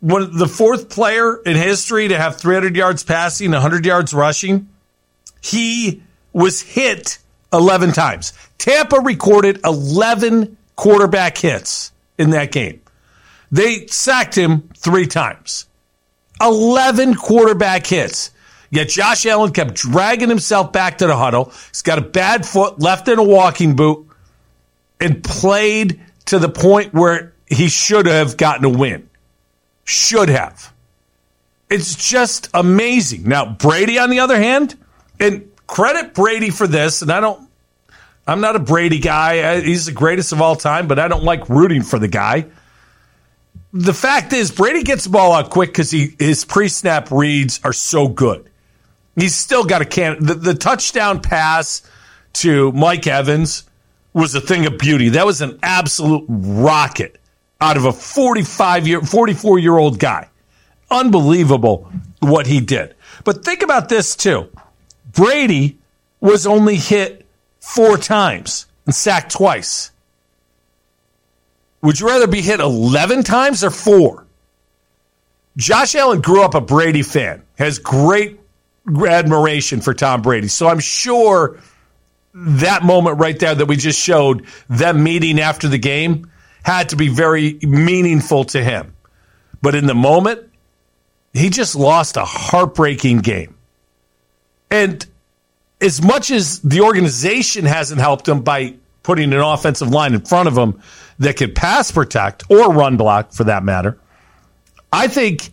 One, 0.00 0.36
the 0.36 0.48
fourth 0.48 0.88
player 0.88 1.36
in 1.36 1.56
history 1.56 2.08
to 2.08 2.18
have 2.18 2.36
300 2.36 2.76
yards 2.76 3.04
passing, 3.04 3.52
100 3.52 3.86
yards 3.86 4.12
rushing, 4.12 4.68
he 5.40 6.02
was 6.32 6.60
hit 6.60 7.18
11 7.52 7.92
times. 7.92 8.32
Tampa 8.58 9.00
recorded 9.00 9.60
11 9.64 10.56
quarterback 10.76 11.38
hits 11.38 11.92
in 12.18 12.30
that 12.30 12.52
game. 12.52 12.80
They 13.50 13.86
sacked 13.86 14.34
him 14.34 14.68
three 14.76 15.06
times. 15.06 15.66
11 16.40 17.14
quarterback 17.14 17.86
hits. 17.86 18.30
Yet 18.70 18.88
Josh 18.88 19.26
Allen 19.26 19.52
kept 19.52 19.74
dragging 19.74 20.30
himself 20.30 20.72
back 20.72 20.98
to 20.98 21.06
the 21.06 21.16
huddle. 21.16 21.52
He's 21.68 21.82
got 21.82 21.98
a 21.98 22.02
bad 22.02 22.46
foot, 22.46 22.80
left 22.80 23.06
in 23.06 23.18
a 23.18 23.22
walking 23.22 23.76
boot, 23.76 24.08
and 25.02 25.22
played 25.22 26.00
to 26.26 26.38
the 26.38 26.48
point 26.48 26.94
where 26.94 27.32
he 27.46 27.68
should 27.68 28.06
have 28.06 28.36
gotten 28.36 28.64
a 28.64 28.68
win. 28.68 29.10
Should 29.84 30.28
have. 30.28 30.72
It's 31.68 31.96
just 31.96 32.48
amazing. 32.54 33.24
Now, 33.24 33.46
Brady, 33.46 33.98
on 33.98 34.10
the 34.10 34.20
other 34.20 34.38
hand, 34.38 34.78
and 35.18 35.50
credit 35.66 36.14
Brady 36.14 36.50
for 36.50 36.66
this, 36.66 37.02
and 37.02 37.10
I 37.10 37.20
don't, 37.20 37.48
I'm 38.26 38.40
not 38.40 38.54
a 38.54 38.60
Brady 38.60 39.00
guy. 39.00 39.60
He's 39.60 39.86
the 39.86 39.92
greatest 39.92 40.32
of 40.32 40.40
all 40.40 40.54
time, 40.54 40.86
but 40.86 40.98
I 40.98 41.08
don't 41.08 41.24
like 41.24 41.48
rooting 41.48 41.82
for 41.82 41.98
the 41.98 42.08
guy. 42.08 42.46
The 43.72 43.94
fact 43.94 44.32
is, 44.32 44.52
Brady 44.52 44.84
gets 44.84 45.04
the 45.04 45.10
ball 45.10 45.32
out 45.32 45.50
quick 45.50 45.70
because 45.70 45.90
his 45.90 46.44
pre 46.44 46.68
snap 46.68 47.10
reads 47.10 47.58
are 47.64 47.72
so 47.72 48.06
good. 48.06 48.48
He's 49.16 49.34
still 49.34 49.64
got 49.64 49.82
a 49.82 49.84
can. 49.84 50.24
The, 50.24 50.34
the 50.34 50.54
touchdown 50.54 51.20
pass 51.20 51.82
to 52.34 52.70
Mike 52.72 53.06
Evans 53.06 53.64
was 54.12 54.34
a 54.34 54.40
thing 54.40 54.66
of 54.66 54.78
beauty. 54.78 55.10
That 55.10 55.26
was 55.26 55.40
an 55.40 55.58
absolute 55.62 56.24
rocket 56.28 57.18
out 57.60 57.76
of 57.76 57.84
a 57.84 57.92
45 57.92 58.86
year, 58.86 59.00
44 59.00 59.58
year 59.58 59.76
old 59.76 59.98
guy. 59.98 60.28
Unbelievable 60.90 61.90
what 62.20 62.46
he 62.46 62.60
did. 62.60 62.94
But 63.24 63.44
think 63.44 63.62
about 63.62 63.88
this 63.88 64.16
too. 64.16 64.48
Brady 65.12 65.78
was 66.20 66.46
only 66.46 66.76
hit 66.76 67.26
four 67.60 67.96
times 67.96 68.66
and 68.86 68.94
sacked 68.94 69.32
twice. 69.32 69.90
Would 71.82 71.98
you 71.98 72.06
rather 72.06 72.26
be 72.26 72.42
hit 72.42 72.60
11 72.60 73.24
times 73.24 73.64
or 73.64 73.70
four? 73.70 74.26
Josh 75.56 75.94
Allen 75.94 76.20
grew 76.20 76.42
up 76.42 76.54
a 76.54 76.60
Brady 76.60 77.02
fan, 77.02 77.42
has 77.58 77.78
great 77.78 78.40
admiration 79.06 79.80
for 79.80 79.92
Tom 79.92 80.22
Brady. 80.22 80.48
So 80.48 80.68
I'm 80.68 80.80
sure 80.80 81.58
that 82.34 82.82
moment 82.82 83.18
right 83.18 83.38
there 83.38 83.54
that 83.54 83.66
we 83.66 83.76
just 83.76 84.00
showed, 84.00 84.46
them 84.68 85.02
meeting 85.02 85.38
after 85.40 85.68
the 85.68 85.78
game, 85.78 86.30
had 86.62 86.90
to 86.90 86.96
be 86.96 87.08
very 87.08 87.58
meaningful 87.62 88.44
to 88.44 88.62
him. 88.62 88.94
But 89.60 89.74
in 89.74 89.86
the 89.86 89.94
moment, 89.94 90.50
he 91.32 91.50
just 91.50 91.74
lost 91.74 92.16
a 92.16 92.24
heartbreaking 92.24 93.18
game. 93.18 93.56
And 94.70 95.04
as 95.80 96.02
much 96.02 96.30
as 96.30 96.60
the 96.60 96.80
organization 96.80 97.64
hasn't 97.64 98.00
helped 98.00 98.28
him 98.28 98.42
by 98.42 98.74
putting 99.02 99.32
an 99.32 99.40
offensive 99.40 99.90
line 99.90 100.14
in 100.14 100.20
front 100.20 100.48
of 100.48 100.56
him 100.56 100.80
that 101.18 101.36
could 101.36 101.54
pass 101.54 101.90
protect 101.90 102.44
or 102.50 102.72
run 102.72 102.96
block 102.96 103.32
for 103.32 103.44
that 103.44 103.64
matter, 103.64 103.98
I 104.92 105.08
think 105.08 105.50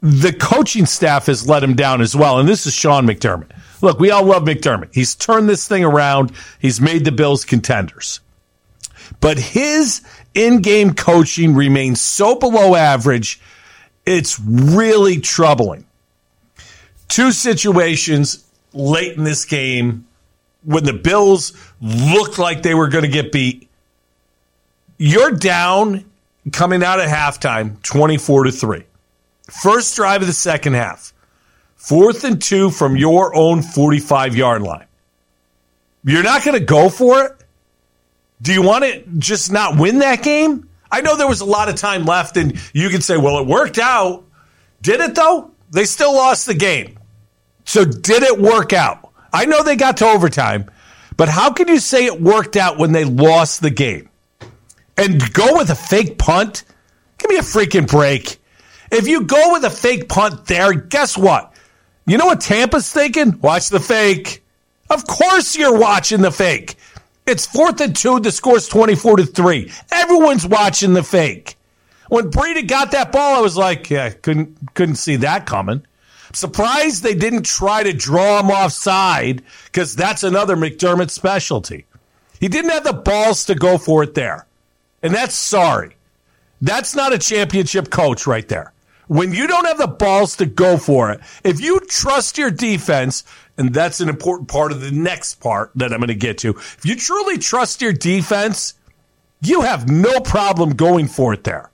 the 0.00 0.32
coaching 0.32 0.86
staff 0.86 1.26
has 1.26 1.48
let 1.48 1.64
him 1.64 1.74
down 1.74 2.02
as 2.02 2.14
well. 2.14 2.38
And 2.38 2.48
this 2.48 2.66
is 2.66 2.74
Sean 2.74 3.06
McDermott. 3.06 3.50
Look, 3.84 4.00
we 4.00 4.10
all 4.10 4.24
love 4.24 4.44
McDermott. 4.44 4.94
He's 4.94 5.14
turned 5.14 5.46
this 5.46 5.68
thing 5.68 5.84
around. 5.84 6.32
He's 6.58 6.80
made 6.80 7.04
the 7.04 7.12
Bills 7.12 7.44
contenders. 7.44 8.20
But 9.20 9.38
his 9.38 10.00
in-game 10.32 10.94
coaching 10.94 11.54
remains 11.54 12.00
so 12.00 12.34
below 12.34 12.74
average, 12.74 13.42
it's 14.06 14.40
really 14.40 15.20
troubling. 15.20 15.84
Two 17.08 17.30
situations 17.30 18.42
late 18.72 19.18
in 19.18 19.24
this 19.24 19.44
game 19.44 20.06
when 20.62 20.84
the 20.84 20.94
Bills 20.94 21.52
looked 21.82 22.38
like 22.38 22.62
they 22.62 22.74
were 22.74 22.88
going 22.88 23.04
to 23.04 23.10
get 23.10 23.32
beat. 23.32 23.68
You're 24.96 25.32
down 25.32 26.06
coming 26.52 26.82
out 26.82 27.00
of 27.00 27.06
halftime 27.10 27.82
24 27.82 28.44
to 28.44 28.50
3. 28.50 28.84
First 29.62 29.94
drive 29.94 30.22
of 30.22 30.26
the 30.26 30.32
second 30.32 30.72
half. 30.72 31.13
Fourth 31.86 32.24
and 32.24 32.40
2 32.40 32.70
from 32.70 32.96
your 32.96 33.34
own 33.36 33.60
45-yard 33.60 34.62
line. 34.62 34.86
You're 36.02 36.22
not 36.22 36.42
going 36.42 36.58
to 36.58 36.64
go 36.64 36.88
for 36.88 37.24
it? 37.24 37.32
Do 38.40 38.54
you 38.54 38.62
want 38.62 38.84
to 38.84 39.04
just 39.18 39.52
not 39.52 39.78
win 39.78 39.98
that 39.98 40.22
game? 40.22 40.68
I 40.90 41.02
know 41.02 41.16
there 41.16 41.28
was 41.28 41.42
a 41.42 41.44
lot 41.44 41.68
of 41.68 41.74
time 41.74 42.04
left, 42.04 42.38
and 42.38 42.58
you 42.72 42.88
can 42.88 43.02
say, 43.02 43.18
well, 43.18 43.38
it 43.38 43.46
worked 43.46 43.78
out. 43.78 44.24
Did 44.80 45.00
it, 45.00 45.14
though? 45.14 45.50
They 45.72 45.84
still 45.84 46.14
lost 46.14 46.46
the 46.46 46.54
game. 46.54 46.98
So, 47.66 47.84
did 47.84 48.22
it 48.22 48.38
work 48.38 48.72
out? 48.72 49.10
I 49.30 49.44
know 49.44 49.62
they 49.62 49.76
got 49.76 49.98
to 49.98 50.06
overtime, 50.06 50.70
but 51.18 51.28
how 51.28 51.52
can 51.52 51.68
you 51.68 51.80
say 51.80 52.06
it 52.06 52.18
worked 52.18 52.56
out 52.56 52.78
when 52.78 52.92
they 52.92 53.04
lost 53.04 53.60
the 53.60 53.70
game? 53.70 54.08
And 54.96 55.20
go 55.34 55.58
with 55.58 55.68
a 55.68 55.74
fake 55.74 56.16
punt? 56.16 56.64
Give 57.18 57.30
me 57.30 57.36
a 57.36 57.42
freaking 57.42 57.86
break. 57.86 58.38
If 58.90 59.06
you 59.06 59.24
go 59.24 59.52
with 59.52 59.64
a 59.64 59.70
fake 59.70 60.08
punt 60.08 60.46
there, 60.46 60.72
guess 60.72 61.18
what? 61.18 61.53
You 62.06 62.18
know 62.18 62.26
what 62.26 62.40
Tampa's 62.40 62.92
thinking? 62.92 63.40
Watch 63.40 63.70
the 63.70 63.80
fake. 63.80 64.42
Of 64.90 65.06
course 65.06 65.56
you're 65.56 65.78
watching 65.78 66.20
the 66.20 66.30
fake. 66.30 66.76
It's 67.26 67.46
fourth 67.46 67.80
and 67.80 67.96
two. 67.96 68.20
The 68.20 68.30
score's 68.30 68.68
24 68.68 69.16
to 69.16 69.26
three. 69.26 69.72
Everyone's 69.90 70.46
watching 70.46 70.92
the 70.92 71.02
fake. 71.02 71.56
When 72.08 72.30
Breida 72.30 72.68
got 72.68 72.90
that 72.90 73.12
ball, 73.12 73.38
I 73.38 73.40
was 73.40 73.56
like, 73.56 73.88
yeah, 73.88 74.10
couldn't, 74.10 74.74
couldn't 74.74 74.96
see 74.96 75.16
that 75.16 75.46
coming. 75.46 75.86
Surprised 76.34 77.02
they 77.02 77.14
didn't 77.14 77.46
try 77.46 77.82
to 77.82 77.94
draw 77.94 78.40
him 78.40 78.50
offside 78.50 79.42
because 79.66 79.96
that's 79.96 80.22
another 80.22 80.56
McDermott 80.56 81.10
specialty. 81.10 81.86
He 82.40 82.48
didn't 82.48 82.72
have 82.72 82.84
the 82.84 82.92
balls 82.92 83.46
to 83.46 83.54
go 83.54 83.78
for 83.78 84.02
it 84.02 84.14
there. 84.14 84.46
And 85.02 85.14
that's 85.14 85.34
sorry. 85.34 85.96
That's 86.60 86.94
not 86.94 87.14
a 87.14 87.18
championship 87.18 87.90
coach 87.90 88.26
right 88.26 88.46
there. 88.48 88.73
When 89.06 89.32
you 89.32 89.46
don't 89.46 89.66
have 89.66 89.78
the 89.78 89.86
balls 89.86 90.36
to 90.36 90.46
go 90.46 90.78
for 90.78 91.10
it, 91.10 91.20
if 91.42 91.60
you 91.60 91.80
trust 91.80 92.38
your 92.38 92.50
defense, 92.50 93.24
and 93.58 93.72
that's 93.72 94.00
an 94.00 94.08
important 94.08 94.48
part 94.48 94.72
of 94.72 94.80
the 94.80 94.90
next 94.90 95.36
part 95.36 95.70
that 95.74 95.92
I'm 95.92 95.98
going 95.98 96.08
to 96.08 96.14
get 96.14 96.38
to. 96.38 96.50
If 96.50 96.80
you 96.84 96.96
truly 96.96 97.38
trust 97.38 97.82
your 97.82 97.92
defense, 97.92 98.74
you 99.40 99.60
have 99.62 99.88
no 99.90 100.20
problem 100.20 100.70
going 100.70 101.06
for 101.06 101.34
it 101.34 101.44
there. 101.44 101.70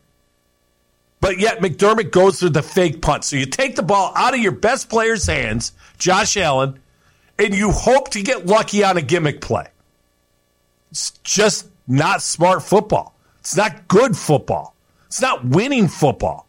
But 1.21 1.39
yet 1.39 1.61
McDermott 1.61 2.11
goes 2.11 2.41
for 2.41 2.49
the 2.49 2.63
fake 2.63 3.03
punt. 3.03 3.25
So 3.25 3.37
you 3.37 3.47
take 3.47 3.77
the 3.77 3.83
ball 3.83 4.13
out 4.17 4.35
of 4.35 4.41
your 4.41 4.53
best 4.53 4.89
player's 4.89 5.27
hands, 5.27 5.73
Josh 5.99 6.37
Allen, 6.37 6.81
and 7.39 7.55
you 7.55 7.71
hope 7.71 8.11
to 8.11 8.23
get 8.23 8.47
lucky 8.47 8.83
on 8.85 8.97
a 8.97 9.03
gimmick 9.03 9.41
play. 9.41 9.69
It's 10.91 11.11
just 11.23 11.69
not 11.87 12.23
smart 12.23 12.63
football. 12.63 13.15
It's 13.41 13.57
not 13.57 13.87
good 13.89 14.17
football. 14.17 14.75
It's 15.07 15.21
not 15.21 15.45
winning 15.45 15.89
football. 15.89 16.47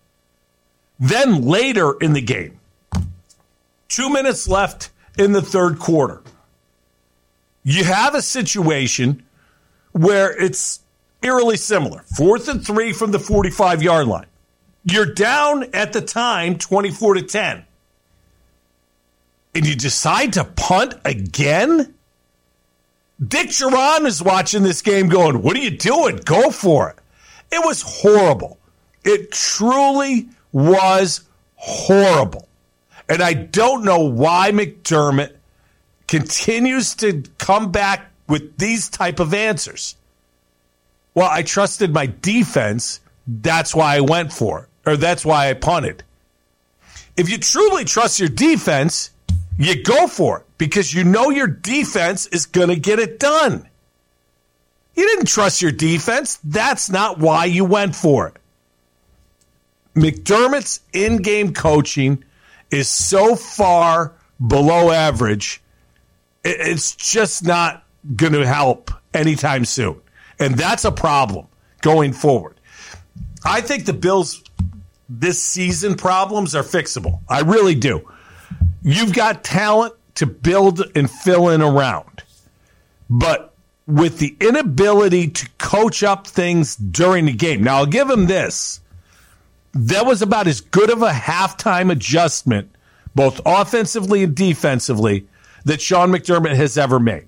Then 1.01 1.41
later 1.41 1.93
in 1.99 2.13
the 2.13 2.21
game, 2.21 2.59
two 3.89 4.07
minutes 4.07 4.47
left 4.47 4.91
in 5.17 5.31
the 5.31 5.41
third 5.41 5.79
quarter. 5.79 6.21
You 7.63 7.83
have 7.83 8.13
a 8.13 8.21
situation 8.21 9.23
where 9.93 10.31
it's 10.39 10.81
eerily 11.23 11.57
similar. 11.57 12.03
Fourth 12.15 12.47
and 12.47 12.63
three 12.63 12.93
from 12.93 13.11
the 13.11 13.17
45 13.17 13.81
yard 13.81 14.05
line. 14.05 14.27
You're 14.83 15.11
down 15.11 15.65
at 15.73 15.91
the 15.91 16.01
time 16.01 16.59
24 16.59 17.15
to 17.15 17.21
10. 17.23 17.65
And 19.55 19.65
you 19.65 19.75
decide 19.75 20.33
to 20.33 20.43
punt 20.43 20.93
again? 21.03 21.95
Dick 23.27 23.49
Jauron 23.49 24.05
is 24.05 24.21
watching 24.21 24.61
this 24.61 24.83
game 24.83 25.09
going, 25.09 25.41
What 25.41 25.57
are 25.57 25.61
you 25.61 25.71
doing? 25.71 26.17
Go 26.17 26.51
for 26.51 26.91
it. 26.91 26.97
It 27.51 27.65
was 27.65 27.81
horrible. 27.81 28.59
It 29.03 29.31
truly 29.31 30.29
was 30.51 31.21
horrible. 31.55 32.47
And 33.07 33.21
I 33.21 33.33
don't 33.33 33.83
know 33.83 33.99
why 33.99 34.51
McDermott 34.51 35.33
continues 36.07 36.95
to 36.95 37.23
come 37.37 37.71
back 37.71 38.09
with 38.27 38.57
these 38.57 38.89
type 38.89 39.19
of 39.19 39.33
answers. 39.33 39.95
Well, 41.13 41.29
I 41.29 41.43
trusted 41.43 41.93
my 41.93 42.11
defense. 42.21 43.01
That's 43.27 43.75
why 43.75 43.97
I 43.97 44.01
went 44.01 44.31
for 44.31 44.61
it, 44.63 44.89
or 44.89 44.97
that's 44.97 45.25
why 45.25 45.49
I 45.49 45.53
punted. 45.53 46.03
If 47.17 47.29
you 47.29 47.37
truly 47.37 47.83
trust 47.83 48.19
your 48.19 48.29
defense, 48.29 49.11
you 49.57 49.83
go 49.83 50.07
for 50.07 50.39
it 50.39 50.45
because 50.57 50.93
you 50.93 51.03
know 51.03 51.29
your 51.29 51.47
defense 51.47 52.27
is 52.27 52.45
going 52.45 52.69
to 52.69 52.77
get 52.77 52.99
it 52.99 53.19
done. 53.19 53.67
You 54.95 55.07
didn't 55.07 55.27
trust 55.27 55.61
your 55.61 55.71
defense. 55.71 56.39
That's 56.43 56.89
not 56.89 57.19
why 57.19 57.45
you 57.45 57.65
went 57.65 57.95
for 57.95 58.27
it. 58.27 58.37
McDermott's 59.95 60.81
in 60.93 61.17
game 61.17 61.53
coaching 61.53 62.23
is 62.69 62.89
so 62.89 63.35
far 63.35 64.13
below 64.45 64.91
average, 64.91 65.61
it's 66.43 66.95
just 66.95 67.45
not 67.45 67.83
going 68.15 68.33
to 68.33 68.45
help 68.45 68.91
anytime 69.13 69.65
soon. 69.65 70.01
And 70.39 70.55
that's 70.55 70.85
a 70.85 70.91
problem 70.91 71.47
going 71.81 72.13
forward. 72.13 72.55
I 73.43 73.61
think 73.61 73.85
the 73.85 73.93
Bills' 73.93 74.43
this 75.09 75.41
season 75.41 75.95
problems 75.95 76.55
are 76.55 76.63
fixable. 76.63 77.19
I 77.27 77.41
really 77.41 77.75
do. 77.75 78.09
You've 78.81 79.13
got 79.13 79.43
talent 79.43 79.93
to 80.15 80.25
build 80.25 80.81
and 80.95 81.09
fill 81.09 81.49
in 81.49 81.61
around. 81.61 82.23
But 83.09 83.53
with 83.87 84.19
the 84.19 84.35
inability 84.39 85.29
to 85.29 85.49
coach 85.57 86.03
up 86.03 86.27
things 86.27 86.75
during 86.75 87.25
the 87.25 87.33
game, 87.33 87.63
now 87.63 87.77
I'll 87.77 87.85
give 87.85 88.09
him 88.09 88.27
this. 88.27 88.80
That 89.73 90.05
was 90.05 90.21
about 90.21 90.47
as 90.47 90.61
good 90.61 90.89
of 90.89 91.01
a 91.01 91.11
halftime 91.11 91.91
adjustment, 91.91 92.69
both 93.15 93.39
offensively 93.45 94.23
and 94.23 94.35
defensively, 94.35 95.27
that 95.65 95.81
Sean 95.81 96.11
McDermott 96.11 96.55
has 96.55 96.77
ever 96.77 96.99
made. 96.99 97.27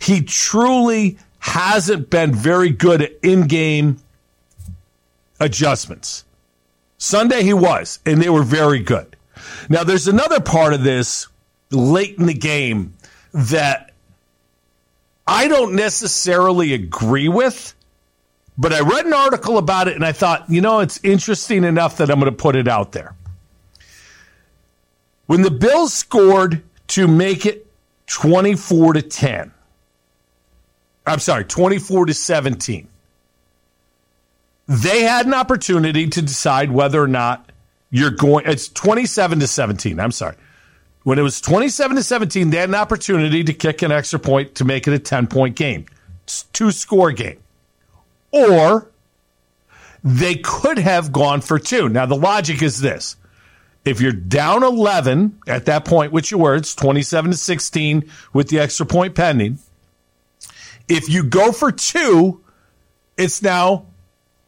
He 0.00 0.22
truly 0.22 1.18
hasn't 1.38 2.10
been 2.10 2.34
very 2.34 2.70
good 2.70 3.02
at 3.02 3.12
in 3.22 3.46
game 3.46 3.98
adjustments. 5.38 6.24
Sunday 6.98 7.42
he 7.42 7.54
was, 7.54 7.98
and 8.04 8.20
they 8.20 8.28
were 8.28 8.42
very 8.42 8.80
good. 8.80 9.16
Now, 9.68 9.84
there's 9.84 10.08
another 10.08 10.40
part 10.40 10.74
of 10.74 10.82
this 10.82 11.28
late 11.70 12.18
in 12.18 12.26
the 12.26 12.34
game 12.34 12.94
that 13.32 13.92
I 15.26 15.48
don't 15.48 15.74
necessarily 15.74 16.74
agree 16.74 17.28
with, 17.28 17.74
but 18.60 18.74
I 18.74 18.80
read 18.80 19.06
an 19.06 19.14
article 19.14 19.56
about 19.56 19.88
it 19.88 19.94
and 19.96 20.04
I 20.04 20.12
thought, 20.12 20.44
you 20.50 20.60
know, 20.60 20.80
it's 20.80 21.02
interesting 21.02 21.64
enough 21.64 21.96
that 21.96 22.10
I'm 22.10 22.20
going 22.20 22.30
to 22.30 22.36
put 22.36 22.56
it 22.56 22.68
out 22.68 22.92
there. 22.92 23.14
When 25.26 25.40
the 25.40 25.50
Bills 25.50 25.94
scored 25.94 26.62
to 26.88 27.08
make 27.08 27.46
it 27.46 27.66
24 28.08 28.92
to 28.94 29.02
10, 29.02 29.50
I'm 31.06 31.20
sorry, 31.20 31.44
24 31.44 32.04
to 32.04 32.12
17. 32.12 32.86
They 34.68 35.02
had 35.04 35.24
an 35.24 35.32
opportunity 35.32 36.06
to 36.08 36.20
decide 36.20 36.70
whether 36.70 37.02
or 37.02 37.08
not 37.08 37.50
you're 37.90 38.10
going. 38.10 38.44
It's 38.46 38.68
27 38.68 39.40
to 39.40 39.46
17. 39.46 39.98
I'm 39.98 40.12
sorry. 40.12 40.36
When 41.04 41.18
it 41.18 41.22
was 41.22 41.40
27 41.40 41.96
to 41.96 42.02
17, 42.02 42.50
they 42.50 42.58
had 42.58 42.68
an 42.68 42.74
opportunity 42.74 43.42
to 43.42 43.54
kick 43.54 43.80
an 43.80 43.90
extra 43.90 44.18
point 44.18 44.56
to 44.56 44.66
make 44.66 44.86
it 44.86 44.92
a 44.92 44.98
10 44.98 45.28
point 45.28 45.56
game, 45.56 45.86
It's 46.24 46.42
two 46.52 46.70
score 46.72 47.10
game. 47.10 47.38
Or 48.32 48.90
they 50.02 50.36
could 50.36 50.78
have 50.78 51.12
gone 51.12 51.40
for 51.40 51.58
two. 51.58 51.88
Now, 51.88 52.06
the 52.06 52.16
logic 52.16 52.62
is 52.62 52.80
this 52.80 53.16
if 53.84 54.00
you're 54.00 54.12
down 54.12 54.62
11 54.62 55.40
at 55.46 55.66
that 55.66 55.84
point, 55.84 56.12
which 56.12 56.30
you 56.30 56.38
were, 56.38 56.54
it's 56.54 56.74
27 56.74 57.30
to 57.32 57.36
16 57.36 58.10
with 58.32 58.48
the 58.48 58.58
extra 58.58 58.86
point 58.86 59.14
pending 59.14 59.58
if 60.90 61.08
you 61.08 61.22
go 61.22 61.52
for 61.52 61.70
two, 61.70 62.40
it's 63.16 63.42
now 63.42 63.86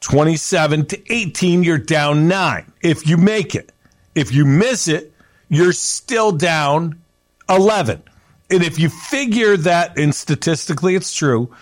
27 0.00 0.86
to 0.86 1.12
18. 1.14 1.62
You're 1.62 1.78
down 1.78 2.26
nine 2.28 2.70
if 2.82 3.06
you 3.06 3.16
make 3.16 3.54
it. 3.54 3.70
If 4.14 4.32
you 4.32 4.44
miss 4.44 4.88
it, 4.88 5.12
you're 5.48 5.72
still 5.72 6.32
down 6.32 7.00
11. 7.48 8.02
And 8.50 8.62
if 8.62 8.78
you 8.78 8.88
figure 8.88 9.56
that, 9.56 9.96
and 9.96 10.14
statistically 10.14 10.96
it's 10.96 11.14
true, 11.14 11.54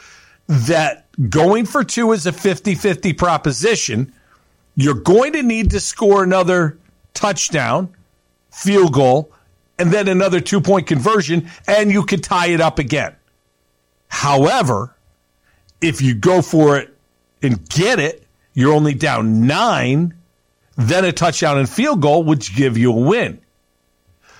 that 0.50 1.06
going 1.30 1.64
for 1.64 1.84
two 1.84 2.10
is 2.10 2.26
a 2.26 2.32
50 2.32 2.74
50 2.74 3.12
proposition, 3.12 4.12
you're 4.74 4.94
going 4.94 5.32
to 5.34 5.42
need 5.44 5.70
to 5.70 5.80
score 5.80 6.24
another 6.24 6.76
touchdown, 7.14 7.94
field 8.50 8.92
goal, 8.92 9.32
and 9.78 9.92
then 9.92 10.08
another 10.08 10.40
two 10.40 10.60
point 10.60 10.88
conversion, 10.88 11.48
and 11.68 11.92
you 11.92 12.04
could 12.04 12.24
tie 12.24 12.48
it 12.48 12.60
up 12.60 12.80
again. 12.80 13.14
However, 14.08 14.96
if 15.80 16.02
you 16.02 16.14
go 16.14 16.42
for 16.42 16.76
it 16.78 16.96
and 17.42 17.66
get 17.68 18.00
it, 18.00 18.26
you're 18.52 18.74
only 18.74 18.94
down 18.94 19.46
nine, 19.46 20.14
then 20.76 21.04
a 21.04 21.12
touchdown 21.12 21.58
and 21.58 21.68
field 21.68 22.02
goal 22.02 22.24
would 22.24 22.44
give 22.56 22.76
you 22.76 22.90
a 22.90 23.00
win. 23.00 23.40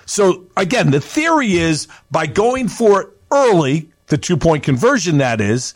So 0.05 0.47
again, 0.57 0.91
the 0.91 0.99
theory 0.99 1.53
is 1.53 1.87
by 2.11 2.27
going 2.27 2.67
for 2.67 3.01
it 3.01 3.09
early, 3.31 3.89
the 4.07 4.17
two 4.17 4.35
point 4.35 4.63
conversion 4.63 5.19
that 5.19 5.39
is, 5.39 5.73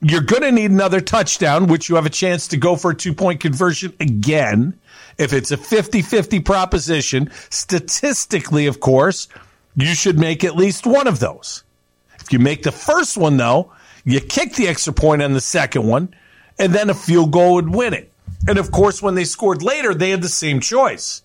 you're 0.00 0.22
going 0.22 0.42
to 0.42 0.52
need 0.52 0.70
another 0.70 1.00
touchdown, 1.00 1.66
which 1.66 1.88
you 1.88 1.94
have 1.96 2.06
a 2.06 2.10
chance 2.10 2.48
to 2.48 2.56
go 2.56 2.76
for 2.76 2.90
a 2.90 2.94
two 2.94 3.14
point 3.14 3.40
conversion 3.40 3.94
again. 4.00 4.78
If 5.18 5.32
it's 5.32 5.50
a 5.50 5.56
50 5.56 6.02
50 6.02 6.40
proposition, 6.40 7.30
statistically, 7.50 8.66
of 8.66 8.80
course, 8.80 9.28
you 9.74 9.94
should 9.94 10.18
make 10.18 10.44
at 10.44 10.56
least 10.56 10.86
one 10.86 11.06
of 11.06 11.18
those. 11.20 11.64
If 12.20 12.32
you 12.32 12.38
make 12.38 12.62
the 12.62 12.72
first 12.72 13.16
one, 13.16 13.36
though, 13.36 13.72
you 14.04 14.20
kick 14.20 14.54
the 14.54 14.68
extra 14.68 14.92
point 14.92 15.22
on 15.22 15.32
the 15.32 15.40
second 15.40 15.86
one, 15.86 16.14
and 16.58 16.72
then 16.72 16.90
a 16.90 16.94
field 16.94 17.30
goal 17.30 17.54
would 17.54 17.74
win 17.74 17.94
it. 17.94 18.10
And 18.48 18.58
of 18.58 18.70
course, 18.70 19.02
when 19.02 19.14
they 19.14 19.24
scored 19.24 19.62
later, 19.62 19.94
they 19.94 20.10
had 20.10 20.22
the 20.22 20.28
same 20.28 20.60
choice 20.60 21.22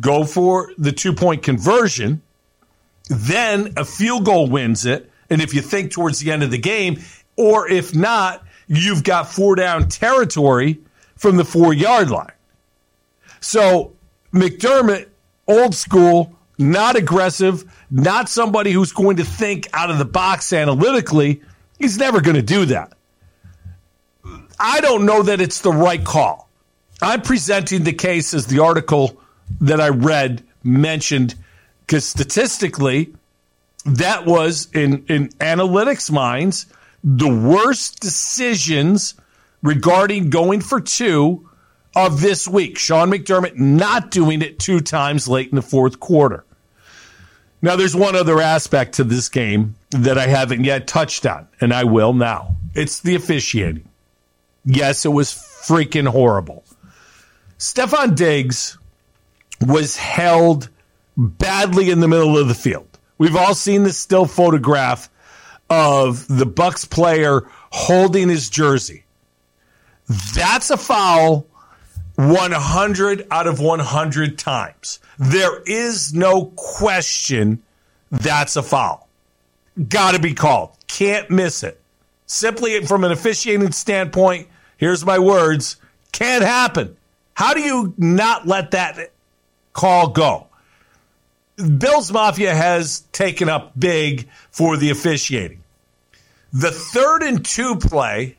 go 0.00 0.24
for 0.24 0.72
the 0.76 0.92
two 0.92 1.12
point 1.12 1.42
conversion, 1.42 2.22
then 3.08 3.72
a 3.76 3.84
field 3.84 4.24
goal 4.24 4.48
wins 4.48 4.86
it. 4.86 5.10
And 5.30 5.40
if 5.40 5.54
you 5.54 5.60
think 5.62 5.92
towards 5.92 6.20
the 6.20 6.32
end 6.32 6.42
of 6.42 6.50
the 6.50 6.58
game, 6.58 7.00
or 7.36 7.68
if 7.68 7.94
not, 7.94 8.44
you've 8.66 9.04
got 9.04 9.28
four 9.28 9.56
down 9.56 9.88
territory 9.88 10.80
from 11.16 11.36
the 11.36 11.44
four 11.44 11.72
yard 11.72 12.10
line. 12.10 12.32
So 13.40 13.92
McDermott, 14.32 15.08
old 15.46 15.74
school, 15.74 16.34
not 16.58 16.96
aggressive, 16.96 17.64
not 17.90 18.28
somebody 18.28 18.72
who's 18.72 18.92
going 18.92 19.16
to 19.16 19.24
think 19.24 19.68
out 19.72 19.90
of 19.90 19.98
the 19.98 20.04
box 20.04 20.52
analytically. 20.52 21.42
He's 21.78 21.98
never 21.98 22.20
going 22.20 22.36
to 22.36 22.42
do 22.42 22.66
that. 22.66 22.92
I 24.58 24.80
don't 24.80 25.04
know 25.04 25.22
that 25.24 25.40
it's 25.40 25.60
the 25.60 25.72
right 25.72 26.02
call. 26.02 26.48
I'm 27.02 27.22
presenting 27.22 27.84
the 27.84 27.92
case 27.92 28.34
as 28.34 28.46
the 28.46 28.60
article 28.60 29.20
that 29.60 29.80
I 29.80 29.88
read 29.88 30.42
mentioned, 30.62 31.34
because 31.80 32.06
statistically, 32.06 33.12
that 33.84 34.24
was 34.24 34.68
in, 34.72 35.04
in 35.08 35.28
analytics 35.40 36.10
minds 36.10 36.66
the 37.04 37.28
worst 37.28 38.00
decisions 38.00 39.14
regarding 39.62 40.30
going 40.30 40.62
for 40.62 40.80
two 40.80 41.48
of 41.94 42.20
this 42.20 42.48
week. 42.48 42.78
Sean 42.78 43.10
McDermott 43.10 43.56
not 43.56 44.10
doing 44.10 44.42
it 44.42 44.58
two 44.58 44.80
times 44.80 45.28
late 45.28 45.50
in 45.50 45.56
the 45.56 45.62
fourth 45.62 46.00
quarter. 46.00 46.44
Now, 47.60 47.76
there's 47.76 47.94
one 47.94 48.16
other 48.16 48.40
aspect 48.40 48.94
to 48.94 49.04
this 49.04 49.28
game 49.28 49.74
that 49.90 50.18
I 50.18 50.26
haven't 50.26 50.64
yet 50.64 50.86
touched 50.86 51.24
on, 51.24 51.48
and 51.60 51.72
I 51.72 51.84
will 51.84 52.12
now. 52.12 52.56
It's 52.74 53.00
the 53.00 53.14
officiating. 53.14 53.88
Yes, 54.64 55.04
it 55.04 55.10
was 55.10 55.32
freaking 55.32 56.08
horrible. 56.08 56.64
Stefon 57.58 58.16
Diggs 58.16 58.76
was 59.60 59.96
held 59.96 60.68
badly 61.16 61.90
in 61.90 62.00
the 62.00 62.08
middle 62.08 62.36
of 62.36 62.48
the 62.48 62.54
field. 62.54 62.98
We've 63.16 63.36
all 63.36 63.54
seen 63.54 63.84
the 63.84 63.92
still 63.92 64.26
photograph 64.26 65.08
of 65.74 66.28
the 66.28 66.46
Bucks 66.46 66.84
player 66.84 67.42
holding 67.72 68.28
his 68.28 68.48
jersey. 68.48 69.04
That's 70.34 70.70
a 70.70 70.76
foul 70.76 71.46
100 72.14 73.26
out 73.30 73.48
of 73.48 73.58
100 73.58 74.38
times. 74.38 75.00
There 75.18 75.60
is 75.66 76.14
no 76.14 76.46
question 76.54 77.60
that's 78.12 78.54
a 78.54 78.62
foul. 78.62 79.08
Got 79.88 80.12
to 80.12 80.20
be 80.20 80.34
called. 80.34 80.76
Can't 80.86 81.28
miss 81.28 81.64
it. 81.64 81.80
Simply 82.26 82.86
from 82.86 83.02
an 83.02 83.10
officiating 83.10 83.72
standpoint, 83.72 84.48
here's 84.76 85.04
my 85.04 85.18
words 85.18 85.76
can't 86.12 86.44
happen. 86.44 86.96
How 87.34 87.54
do 87.54 87.60
you 87.60 87.94
not 87.98 88.46
let 88.46 88.70
that 88.70 89.10
call 89.72 90.10
go? 90.10 90.46
Bills 91.56 92.12
Mafia 92.12 92.54
has 92.54 93.00
taken 93.10 93.48
up 93.48 93.72
big 93.76 94.28
for 94.52 94.76
the 94.76 94.90
officiating. 94.90 95.63
The 96.54 96.70
third 96.70 97.24
and 97.24 97.44
two 97.44 97.76
play 97.76 98.36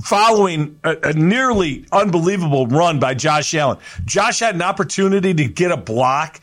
following 0.00 0.78
a, 0.84 0.96
a, 1.02 1.12
nearly 1.12 1.84
unbelievable 1.90 2.68
run 2.68 3.00
by 3.00 3.14
Josh 3.14 3.52
Allen. 3.52 3.78
Josh 4.04 4.38
had 4.38 4.54
an 4.54 4.62
opportunity 4.62 5.34
to 5.34 5.44
get 5.46 5.72
a 5.72 5.76
block, 5.76 6.40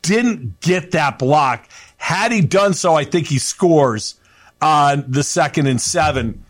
didn't 0.00 0.60
get 0.60 0.92
that 0.92 1.18
block. 1.18 1.68
Had 1.98 2.32
he 2.32 2.40
done 2.40 2.72
so, 2.72 2.94
I 2.94 3.04
think 3.04 3.26
he 3.26 3.38
scores 3.38 4.14
on 4.62 5.04
the 5.06 5.22
second 5.22 5.66
and 5.66 5.78
seven 5.78 6.42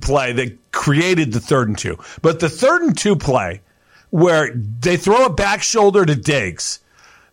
play 0.00 0.32
that 0.32 0.56
created 0.70 1.32
the 1.32 1.40
third 1.40 1.66
and 1.66 1.76
two. 1.76 1.98
But 2.22 2.38
the 2.38 2.48
third 2.48 2.82
and 2.82 2.96
two 2.96 3.16
play 3.16 3.62
where 4.10 4.54
they 4.54 4.96
throw 4.96 5.24
a 5.24 5.32
back 5.32 5.60
shoulder 5.60 6.06
to 6.06 6.14
Diggs, 6.14 6.78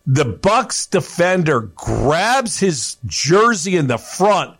the 0.04 0.24
Bucks 0.24 0.86
defender 0.86 1.60
grabs 1.60 2.58
his 2.58 2.96
jersey 3.06 3.76
in 3.76 3.86
the 3.86 3.98
front 3.98 4.56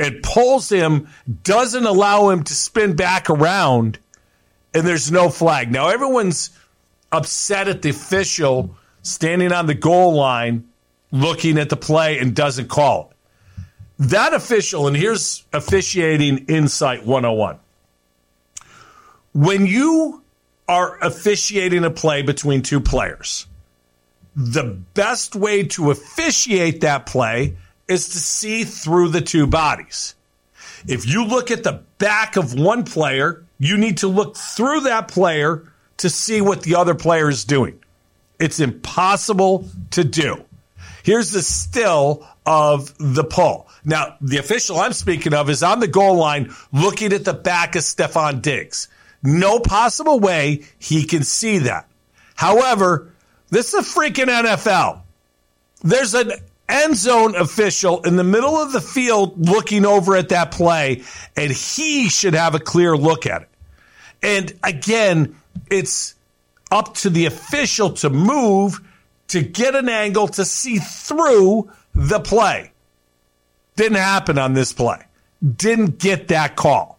and 0.00 0.22
pulls 0.22 0.70
him, 0.70 1.08
doesn't 1.42 1.84
allow 1.84 2.30
him 2.30 2.42
to 2.44 2.54
spin 2.54 2.96
back 2.96 3.28
around, 3.28 3.98
and 4.72 4.86
there's 4.86 5.12
no 5.12 5.28
flag. 5.28 5.70
Now 5.70 5.88
everyone's 5.88 6.50
upset 7.12 7.68
at 7.68 7.82
the 7.82 7.90
official 7.90 8.74
standing 9.02 9.52
on 9.52 9.66
the 9.66 9.74
goal 9.74 10.14
line 10.14 10.68
looking 11.12 11.58
at 11.58 11.68
the 11.68 11.76
play 11.76 12.18
and 12.18 12.34
doesn't 12.34 12.68
call 12.68 13.10
it. 13.10 13.16
That 14.08 14.32
official, 14.32 14.86
and 14.86 14.96
here's 14.96 15.44
officiating 15.52 16.46
insight 16.46 17.04
101. 17.04 17.58
When 19.34 19.66
you 19.66 20.22
are 20.66 20.98
officiating 21.02 21.84
a 21.84 21.90
play 21.90 22.22
between 22.22 22.62
two 22.62 22.80
players, 22.80 23.46
the 24.34 24.64
best 24.94 25.36
way 25.36 25.64
to 25.64 25.90
officiate 25.90 26.80
that 26.80 27.04
play 27.04 27.56
is 27.90 28.08
to 28.10 28.18
see 28.18 28.64
through 28.64 29.08
the 29.08 29.20
two 29.20 29.46
bodies. 29.46 30.14
If 30.86 31.06
you 31.06 31.24
look 31.24 31.50
at 31.50 31.64
the 31.64 31.82
back 31.98 32.36
of 32.36 32.54
one 32.54 32.84
player, 32.84 33.44
you 33.58 33.76
need 33.76 33.98
to 33.98 34.08
look 34.08 34.36
through 34.36 34.82
that 34.82 35.08
player 35.08 35.70
to 35.98 36.08
see 36.08 36.40
what 36.40 36.62
the 36.62 36.76
other 36.76 36.94
player 36.94 37.28
is 37.28 37.44
doing. 37.44 37.82
It's 38.38 38.60
impossible 38.60 39.68
to 39.90 40.04
do. 40.04 40.44
Here's 41.02 41.32
the 41.32 41.42
still 41.42 42.26
of 42.46 42.94
the 42.98 43.24
pull. 43.24 43.68
Now, 43.84 44.16
the 44.20 44.38
official 44.38 44.78
I'm 44.78 44.92
speaking 44.92 45.34
of 45.34 45.50
is 45.50 45.62
on 45.62 45.80
the 45.80 45.88
goal 45.88 46.16
line 46.16 46.54
looking 46.72 47.12
at 47.12 47.24
the 47.24 47.34
back 47.34 47.74
of 47.74 47.82
Stefon 47.82 48.40
Diggs. 48.40 48.88
No 49.22 49.58
possible 49.58 50.20
way 50.20 50.62
he 50.78 51.04
can 51.04 51.24
see 51.24 51.58
that. 51.58 51.88
However, 52.34 53.12
this 53.50 53.74
is 53.74 53.86
a 53.86 54.00
freaking 54.00 54.26
NFL. 54.26 55.02
There's 55.82 56.14
an 56.14 56.32
end 56.70 56.96
zone 56.96 57.34
official 57.34 58.02
in 58.02 58.16
the 58.16 58.24
middle 58.24 58.56
of 58.56 58.72
the 58.72 58.80
field 58.80 59.48
looking 59.48 59.84
over 59.84 60.16
at 60.16 60.30
that 60.30 60.50
play, 60.52 61.02
and 61.36 61.50
he 61.50 62.08
should 62.08 62.34
have 62.34 62.54
a 62.54 62.60
clear 62.60 62.96
look 62.96 63.26
at 63.26 63.42
it. 63.42 63.48
And 64.22 64.52
again, 64.62 65.36
it's 65.70 66.14
up 66.70 66.94
to 66.94 67.10
the 67.10 67.26
official 67.26 67.90
to 67.94 68.10
move 68.10 68.80
to 69.28 69.42
get 69.42 69.74
an 69.74 69.88
angle 69.88 70.28
to 70.28 70.44
see 70.44 70.78
through 70.78 71.70
the 71.94 72.20
play. 72.20 72.72
Didn't 73.76 73.98
happen 73.98 74.38
on 74.38 74.54
this 74.54 74.72
play. 74.72 75.02
Didn't 75.56 75.98
get 75.98 76.28
that 76.28 76.56
call. 76.56 76.98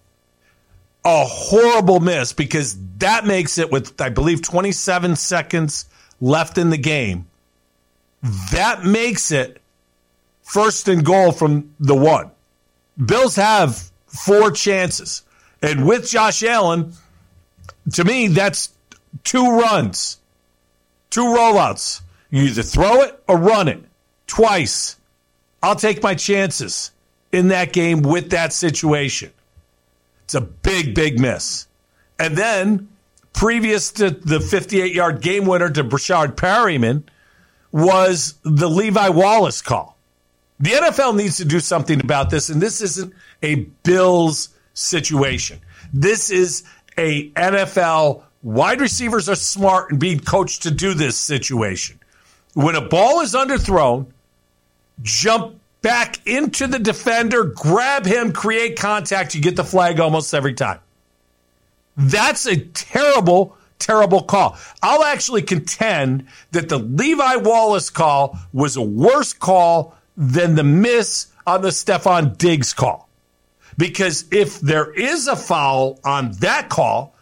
A 1.03 1.25
horrible 1.25 1.99
miss 1.99 2.33
because 2.33 2.77
that 2.97 3.25
makes 3.25 3.57
it 3.57 3.71
with, 3.71 3.99
I 3.99 4.09
believe, 4.09 4.41
27 4.41 5.15
seconds 5.15 5.85
left 6.19 6.57
in 6.57 6.69
the 6.69 6.77
game. 6.77 7.27
That 8.51 8.83
makes 8.83 9.31
it 9.31 9.60
first 10.51 10.89
and 10.89 11.05
goal 11.05 11.31
from 11.31 11.73
the 11.79 11.95
one. 11.95 12.29
Bills 13.03 13.37
have 13.37 13.89
four 14.07 14.51
chances. 14.51 15.23
And 15.61 15.87
with 15.87 16.09
Josh 16.09 16.43
Allen, 16.43 16.91
to 17.93 18.03
me, 18.03 18.27
that's 18.27 18.69
two 19.23 19.49
runs, 19.49 20.19
two 21.09 21.23
rollouts. 21.23 22.01
You 22.29 22.43
either 22.43 22.63
throw 22.63 23.01
it 23.01 23.23
or 23.29 23.37
run 23.37 23.69
it 23.69 23.81
twice. 24.27 24.97
I'll 25.63 25.75
take 25.75 26.03
my 26.03 26.15
chances 26.15 26.91
in 27.31 27.47
that 27.47 27.71
game 27.71 28.01
with 28.01 28.31
that 28.31 28.51
situation. 28.51 29.31
It's 30.25 30.35
a 30.35 30.41
big, 30.41 30.93
big 30.93 31.17
miss. 31.17 31.67
And 32.19 32.37
then, 32.37 32.89
previous 33.31 33.93
to 33.93 34.09
the 34.09 34.41
58 34.41 34.93
yard 34.93 35.21
game 35.21 35.45
winner 35.45 35.69
to 35.69 35.83
Breshad 35.85 36.35
Perriman, 36.35 37.03
was 37.71 38.35
the 38.43 38.69
Levi 38.69 39.07
Wallace 39.07 39.61
call. 39.61 39.97
The 40.61 40.69
NFL 40.69 41.15
needs 41.15 41.37
to 41.37 41.45
do 41.45 41.59
something 41.59 41.99
about 41.99 42.29
this, 42.29 42.49
and 42.49 42.61
this 42.61 42.81
isn't 42.81 43.13
a 43.41 43.55
Bills 43.83 44.49
situation. 44.73 45.59
This 45.91 46.29
is 46.29 46.63
a 46.97 47.29
NFL 47.31 48.23
wide 48.43 48.81
receivers 48.81 49.29
are 49.29 49.35
smart 49.35 49.91
and 49.91 49.99
being 49.99 50.19
coached 50.19 50.63
to 50.63 50.71
do 50.71 50.93
this 50.93 51.17
situation. 51.17 51.99
When 52.53 52.75
a 52.75 52.81
ball 52.81 53.21
is 53.21 53.33
underthrown, 53.33 54.07
jump 55.01 55.59
back 55.81 56.25
into 56.27 56.67
the 56.67 56.79
defender, 56.79 57.43
grab 57.43 58.05
him, 58.05 58.31
create 58.31 58.77
contact, 58.77 59.33
you 59.33 59.41
get 59.41 59.55
the 59.55 59.63
flag 59.63 59.99
almost 59.99 60.33
every 60.33 60.53
time. 60.53 60.79
That's 61.97 62.45
a 62.45 62.57
terrible, 62.57 63.57
terrible 63.79 64.23
call. 64.23 64.57
I'll 64.83 65.03
actually 65.03 65.41
contend 65.41 66.27
that 66.51 66.69
the 66.69 66.77
Levi 66.77 67.37
Wallace 67.37 67.89
call 67.89 68.37
was 68.53 68.75
a 68.75 68.81
worse 68.81 69.33
call 69.33 69.95
than 70.17 70.55
the 70.55 70.63
miss 70.63 71.27
on 71.45 71.61
the 71.61 71.69
Stefon 71.69 72.37
Diggs 72.37 72.73
call. 72.73 73.09
Because 73.77 74.25
if 74.31 74.59
there 74.59 74.91
is 74.91 75.27
a 75.27 75.35
foul 75.35 75.99
on 76.03 76.31
that 76.33 76.69
call, 76.69 77.15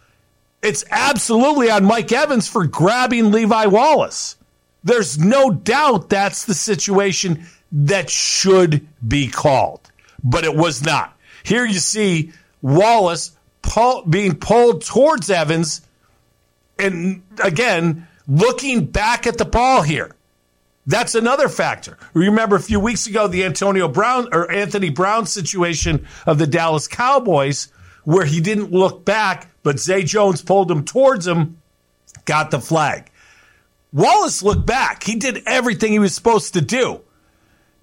it's 0.62 0.84
absolutely 0.90 1.70
on 1.70 1.84
Mike 1.84 2.12
Evans 2.12 2.48
for 2.48 2.66
grabbing 2.66 3.30
Levi 3.30 3.66
Wallace. 3.66 4.36
There's 4.84 5.18
no 5.18 5.50
doubt 5.50 6.08
that's 6.08 6.44
the 6.44 6.54
situation 6.54 7.46
that 7.72 8.10
should 8.10 8.86
be 9.06 9.28
called, 9.28 9.90
but 10.22 10.44
it 10.44 10.54
was 10.54 10.84
not. 10.84 11.16
Here 11.42 11.64
you 11.64 11.78
see 11.78 12.32
Wallace 12.62 13.36
pull, 13.62 14.02
being 14.02 14.36
pulled 14.36 14.84
towards 14.84 15.30
Evans, 15.30 15.82
and 16.78 17.22
again, 17.42 18.08
looking 18.26 18.86
back 18.86 19.26
at 19.26 19.38
the 19.38 19.44
ball 19.44 19.82
here. 19.82 20.14
That's 20.86 21.14
another 21.14 21.48
factor. 21.48 21.98
Remember 22.14 22.56
a 22.56 22.60
few 22.60 22.80
weeks 22.80 23.06
ago 23.06 23.26
the 23.26 23.44
Antonio 23.44 23.86
Brown 23.86 24.28
or 24.32 24.50
Anthony 24.50 24.90
Brown 24.90 25.26
situation 25.26 26.06
of 26.26 26.38
the 26.38 26.46
Dallas 26.46 26.88
Cowboys 26.88 27.68
where 28.04 28.24
he 28.24 28.40
didn't 28.40 28.72
look 28.72 29.04
back, 29.04 29.50
but 29.62 29.78
Zay 29.78 30.02
Jones 30.02 30.42
pulled 30.42 30.70
him 30.70 30.84
towards 30.84 31.26
him, 31.26 31.58
got 32.24 32.50
the 32.50 32.60
flag. 32.60 33.10
Wallace 33.92 34.42
looked 34.42 34.66
back. 34.66 35.02
He 35.02 35.16
did 35.16 35.42
everything 35.46 35.92
he 35.92 35.98
was 35.98 36.14
supposed 36.14 36.54
to 36.54 36.60
do. 36.60 37.02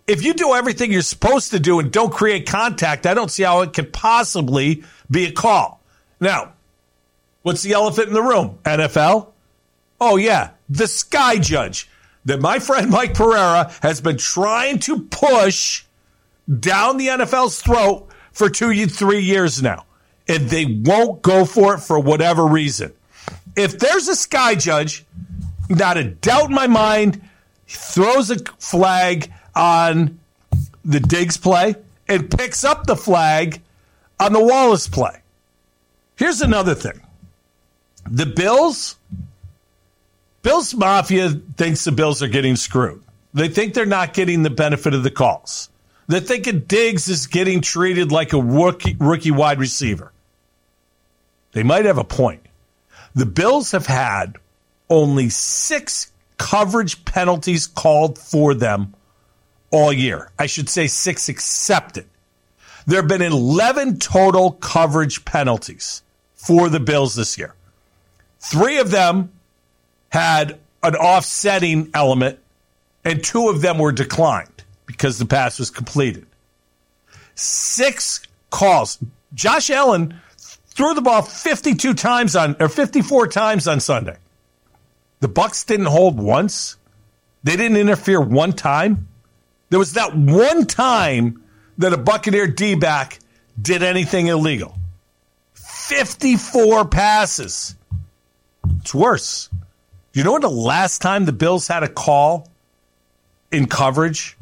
If 0.07 0.23
you 0.23 0.33
do 0.33 0.53
everything 0.53 0.91
you're 0.91 1.01
supposed 1.01 1.51
to 1.51 1.59
do 1.59 1.79
and 1.79 1.91
don't 1.91 2.13
create 2.13 2.47
contact, 2.47 3.05
I 3.05 3.13
don't 3.13 3.29
see 3.29 3.43
how 3.43 3.61
it 3.61 3.73
could 3.73 3.91
possibly 3.91 4.83
be 5.11 5.25
a 5.25 5.31
call. 5.31 5.81
Now, 6.19 6.53
what's 7.41 7.61
the 7.61 7.73
elephant 7.73 8.07
in 8.07 8.13
the 8.13 8.23
room? 8.23 8.57
NFL? 8.63 9.27
Oh, 9.99 10.15
yeah, 10.15 10.51
the 10.69 10.87
sky 10.87 11.37
judge 11.37 11.89
that 12.27 12.41
my 12.41 12.59
friend 12.59 12.89
Mike 12.89 13.13
Pereira 13.13 13.71
has 13.81 14.01
been 14.01 14.17
trying 14.17 14.79
to 14.79 15.01
push 15.03 15.85
down 16.59 16.97
the 16.97 17.07
NFL's 17.07 17.61
throat 17.61 18.09
for 18.33 18.49
two, 18.49 18.85
three 18.87 19.21
years 19.21 19.63
now. 19.63 19.85
And 20.27 20.49
they 20.49 20.65
won't 20.65 21.21
go 21.21 21.45
for 21.45 21.75
it 21.75 21.79
for 21.79 21.97
whatever 21.97 22.45
reason. 22.45 22.91
If 23.55 23.79
there's 23.79 24.09
a 24.09 24.15
sky 24.15 24.55
judge 24.55 25.05
not 25.69 25.95
a 25.95 26.03
doubt 26.03 26.49
in 26.49 26.55
my 26.55 26.67
mind, 26.67 27.21
throws 27.65 28.29
a 28.29 28.37
flag 28.59 29.31
on 29.55 30.19
the 30.83 30.99
Diggs 30.99 31.37
play 31.37 31.75
and 32.09 32.29
picks 32.29 32.65
up 32.65 32.87
the 32.87 32.97
flag 32.97 33.61
on 34.19 34.33
the 34.33 34.43
Wallace 34.43 34.87
play. 34.89 35.21
Here's 36.17 36.41
another 36.41 36.75
thing. 36.75 37.01
The 38.05 38.25
Bills, 38.25 38.96
Bills 40.47 40.73
Mafia 40.73 41.29
thinks 41.57 41.83
the 41.83 41.91
Bills 41.91 42.23
are 42.23 42.29
getting 42.29 42.55
screwed. 42.55 43.03
They 43.33 43.49
think 43.49 43.73
they're 43.73 43.85
not 43.85 44.13
getting 44.13 44.43
the 44.43 44.49
benefit 44.49 44.93
of 44.93 45.03
the 45.03 45.11
calls. 45.11 45.69
They're 46.07 46.21
thinking 46.21 46.61
Diggs 46.61 47.09
is 47.09 47.27
getting 47.27 47.59
treated 47.59 48.13
like 48.13 48.31
a 48.31 48.41
rookie, 48.41 48.95
rookie 48.97 49.31
wide 49.31 49.59
receiver. 49.59 50.13
They 51.51 51.63
might 51.63 51.83
have 51.83 51.97
a 51.97 52.05
point. 52.05 52.45
The 53.13 53.25
Bills 53.25 53.71
have 53.71 53.87
had 53.87 54.37
only 54.89 55.27
six 55.27 56.13
coverage 56.37 57.03
penalties 57.03 57.67
called 57.67 58.17
for 58.17 58.53
them 58.53 58.93
all 59.69 59.91
year. 59.91 60.31
I 60.39 60.45
should 60.45 60.69
say 60.69 60.87
six 60.87 61.27
accepted. 61.27 62.05
There 62.85 63.01
have 63.01 63.09
been 63.09 63.21
11 63.21 63.99
total 63.99 64.53
coverage 64.53 65.25
penalties 65.25 66.03
for 66.35 66.69
the 66.69 66.79
Bills 66.79 67.15
this 67.15 67.37
year. 67.37 67.53
Three 68.39 68.77
of 68.77 68.91
them 68.91 69.33
had 70.09 70.59
an 70.83 70.95
offsetting 70.95 71.89
element, 71.93 72.39
and 73.03 73.23
two 73.23 73.49
of 73.49 73.61
them 73.61 73.77
were 73.77 73.91
declined 73.91 74.63
because 74.85 75.17
the 75.19 75.25
pass 75.25 75.59
was 75.59 75.69
completed. 75.69 76.25
Six 77.35 78.21
calls. 78.49 78.97
Josh 79.33 79.69
Allen 79.69 80.19
threw 80.37 80.93
the 80.93 81.01
ball 81.01 81.21
52 81.21 81.93
times 81.93 82.35
on 82.35 82.55
or 82.59 82.69
54 82.69 83.27
times 83.27 83.67
on 83.67 83.79
Sunday. 83.79 84.17
The 85.19 85.27
Bucks 85.27 85.63
didn't 85.63 85.87
hold 85.87 86.19
once. 86.19 86.77
They 87.43 87.55
didn't 87.55 87.77
interfere 87.77 88.21
one 88.21 88.53
time. 88.53 89.07
There 89.69 89.79
was 89.79 89.93
that 89.93 90.15
one 90.15 90.65
time 90.65 91.43
that 91.77 91.93
a 91.93 91.97
Buccaneer 91.97 92.47
D 92.47 92.75
back 92.75 93.19
did 93.59 93.83
anything 93.83 94.27
illegal. 94.27 94.77
54 95.53 96.85
passes. 96.85 97.75
It's 98.81 98.93
worse. 98.93 99.49
You 100.17 100.23
know 100.23 100.31
when 100.31 100.41
the 100.41 100.49
last 100.49 101.03
time 101.03 101.25
the 101.25 101.31
Bills 101.31 101.67
had 101.67 101.83
a 101.83 101.87
call 101.87 102.49
in 103.51 103.67
coverage? 103.67 104.35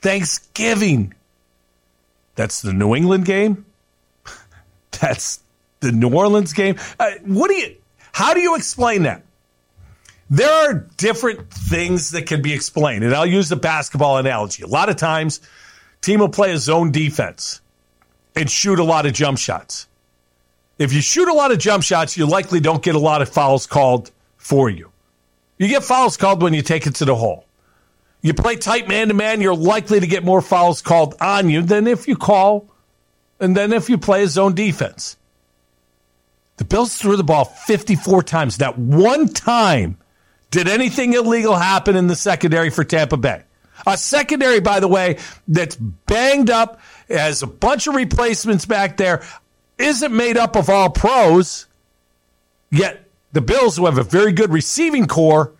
Thanksgiving. 0.00 1.12
That's 2.36 2.62
the 2.62 2.72
New 2.72 2.94
England 2.94 3.24
game. 3.24 3.66
That's 5.00 5.40
the 5.80 5.90
New 5.90 6.14
Orleans 6.14 6.52
game. 6.52 6.76
Uh, 7.00 7.10
what 7.24 7.48
do 7.48 7.54
you? 7.54 7.74
How 8.12 8.32
do 8.32 8.38
you 8.38 8.54
explain 8.54 9.02
that? 9.02 9.22
There 10.30 10.48
are 10.48 10.74
different 10.96 11.50
things 11.50 12.12
that 12.12 12.28
can 12.28 12.40
be 12.40 12.52
explained, 12.52 13.02
and 13.02 13.12
I'll 13.12 13.26
use 13.26 13.48
the 13.48 13.56
basketball 13.56 14.18
analogy. 14.18 14.62
A 14.62 14.68
lot 14.68 14.88
of 14.88 14.94
times, 14.94 15.40
team 16.00 16.20
will 16.20 16.28
play 16.28 16.52
a 16.52 16.58
zone 16.58 16.92
defense 16.92 17.60
and 18.36 18.48
shoot 18.48 18.78
a 18.78 18.84
lot 18.84 19.04
of 19.04 19.14
jump 19.14 19.38
shots. 19.38 19.88
If 20.78 20.92
you 20.92 21.00
shoot 21.00 21.26
a 21.26 21.34
lot 21.34 21.50
of 21.50 21.58
jump 21.58 21.82
shots, 21.82 22.16
you 22.16 22.24
likely 22.24 22.60
don't 22.60 22.84
get 22.84 22.94
a 22.94 23.00
lot 23.00 23.20
of 23.20 23.28
fouls 23.28 23.66
called 23.66 24.12
for 24.46 24.70
you. 24.70 24.92
You 25.58 25.66
get 25.66 25.82
fouls 25.82 26.16
called 26.16 26.40
when 26.40 26.54
you 26.54 26.62
take 26.62 26.86
it 26.86 26.96
to 26.96 27.04
the 27.04 27.16
hole. 27.16 27.44
You 28.22 28.32
play 28.32 28.56
tight 28.56 28.88
man 28.88 29.08
to 29.08 29.14
man, 29.14 29.40
you're 29.40 29.56
likely 29.56 30.00
to 30.00 30.06
get 30.06 30.24
more 30.24 30.40
fouls 30.40 30.82
called 30.82 31.16
on 31.20 31.50
you 31.50 31.62
than 31.62 31.86
if 31.86 32.06
you 32.06 32.16
call 32.16 32.68
and 33.40 33.56
then 33.56 33.72
if 33.72 33.90
you 33.90 33.98
play 33.98 34.22
a 34.22 34.28
zone 34.28 34.54
defense. 34.54 35.16
The 36.58 36.64
Bills 36.64 36.96
threw 36.96 37.16
the 37.16 37.24
ball 37.24 37.44
54 37.44 38.22
times. 38.22 38.58
That 38.58 38.78
one 38.78 39.28
time 39.28 39.98
did 40.50 40.68
anything 40.68 41.12
illegal 41.12 41.54
happen 41.54 41.96
in 41.96 42.06
the 42.06 42.16
secondary 42.16 42.70
for 42.70 42.84
Tampa 42.84 43.16
Bay. 43.16 43.42
A 43.86 43.98
secondary, 43.98 44.60
by 44.60 44.80
the 44.80 44.88
way, 44.88 45.18
that's 45.48 45.76
banged 45.76 46.50
up, 46.50 46.80
has 47.08 47.42
a 47.42 47.46
bunch 47.46 47.86
of 47.86 47.94
replacements 47.94 48.64
back 48.64 48.96
there, 48.96 49.22
isn't 49.76 50.16
made 50.16 50.36
up 50.38 50.56
of 50.56 50.70
all 50.70 50.88
pros, 50.88 51.66
yet 52.70 53.05
the 53.36 53.42
Bills, 53.42 53.76
who 53.76 53.84
have 53.84 53.98
a 53.98 54.02
very 54.02 54.32
good 54.32 54.50
receiving 54.50 55.06
corps, 55.06 55.52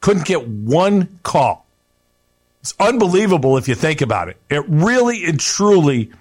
couldn't 0.00 0.24
get 0.24 0.46
one 0.46 1.18
call. 1.24 1.66
It's 2.60 2.74
unbelievable 2.78 3.56
if 3.56 3.66
you 3.66 3.74
think 3.74 4.02
about 4.02 4.28
it. 4.28 4.36
It 4.48 4.64
really 4.68 5.24
and 5.24 5.40
truly 5.40 6.12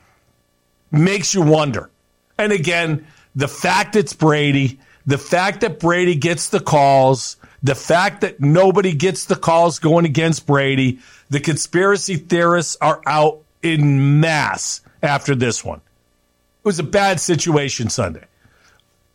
makes 0.92 1.36
you 1.36 1.44
wonder. 1.44 1.92
And 2.36 2.52
again, 2.52 3.06
the 3.36 3.48
fact 3.48 3.96
it's 3.96 4.14
Brady, 4.14 4.80
the 5.06 5.20
fact 5.20 5.62
that 5.62 5.80
Brady 5.80 6.16
gets 6.16 6.50
the 6.50 6.60
calls, 6.60 7.38
the 7.62 7.76
fact 7.76 8.22
that 8.22 8.40
nobody 8.40 8.96
gets 8.96 9.26
the 9.26 9.36
calls 9.36 9.78
going 9.78 10.06
against 10.06 10.48
Brady, 10.48 10.98
the 11.30 11.40
conspiracy 11.40 12.16
theorists 12.16 12.76
are 12.82 13.04
out 13.06 13.38
in 13.62 14.20
mass 14.20 14.82
after 15.04 15.36
this 15.36 15.64
one. 15.64 15.78
It 15.78 16.66
was 16.66 16.80
a 16.80 16.84
bad 16.84 17.20
situation 17.20 17.90
Sunday. 17.90 18.26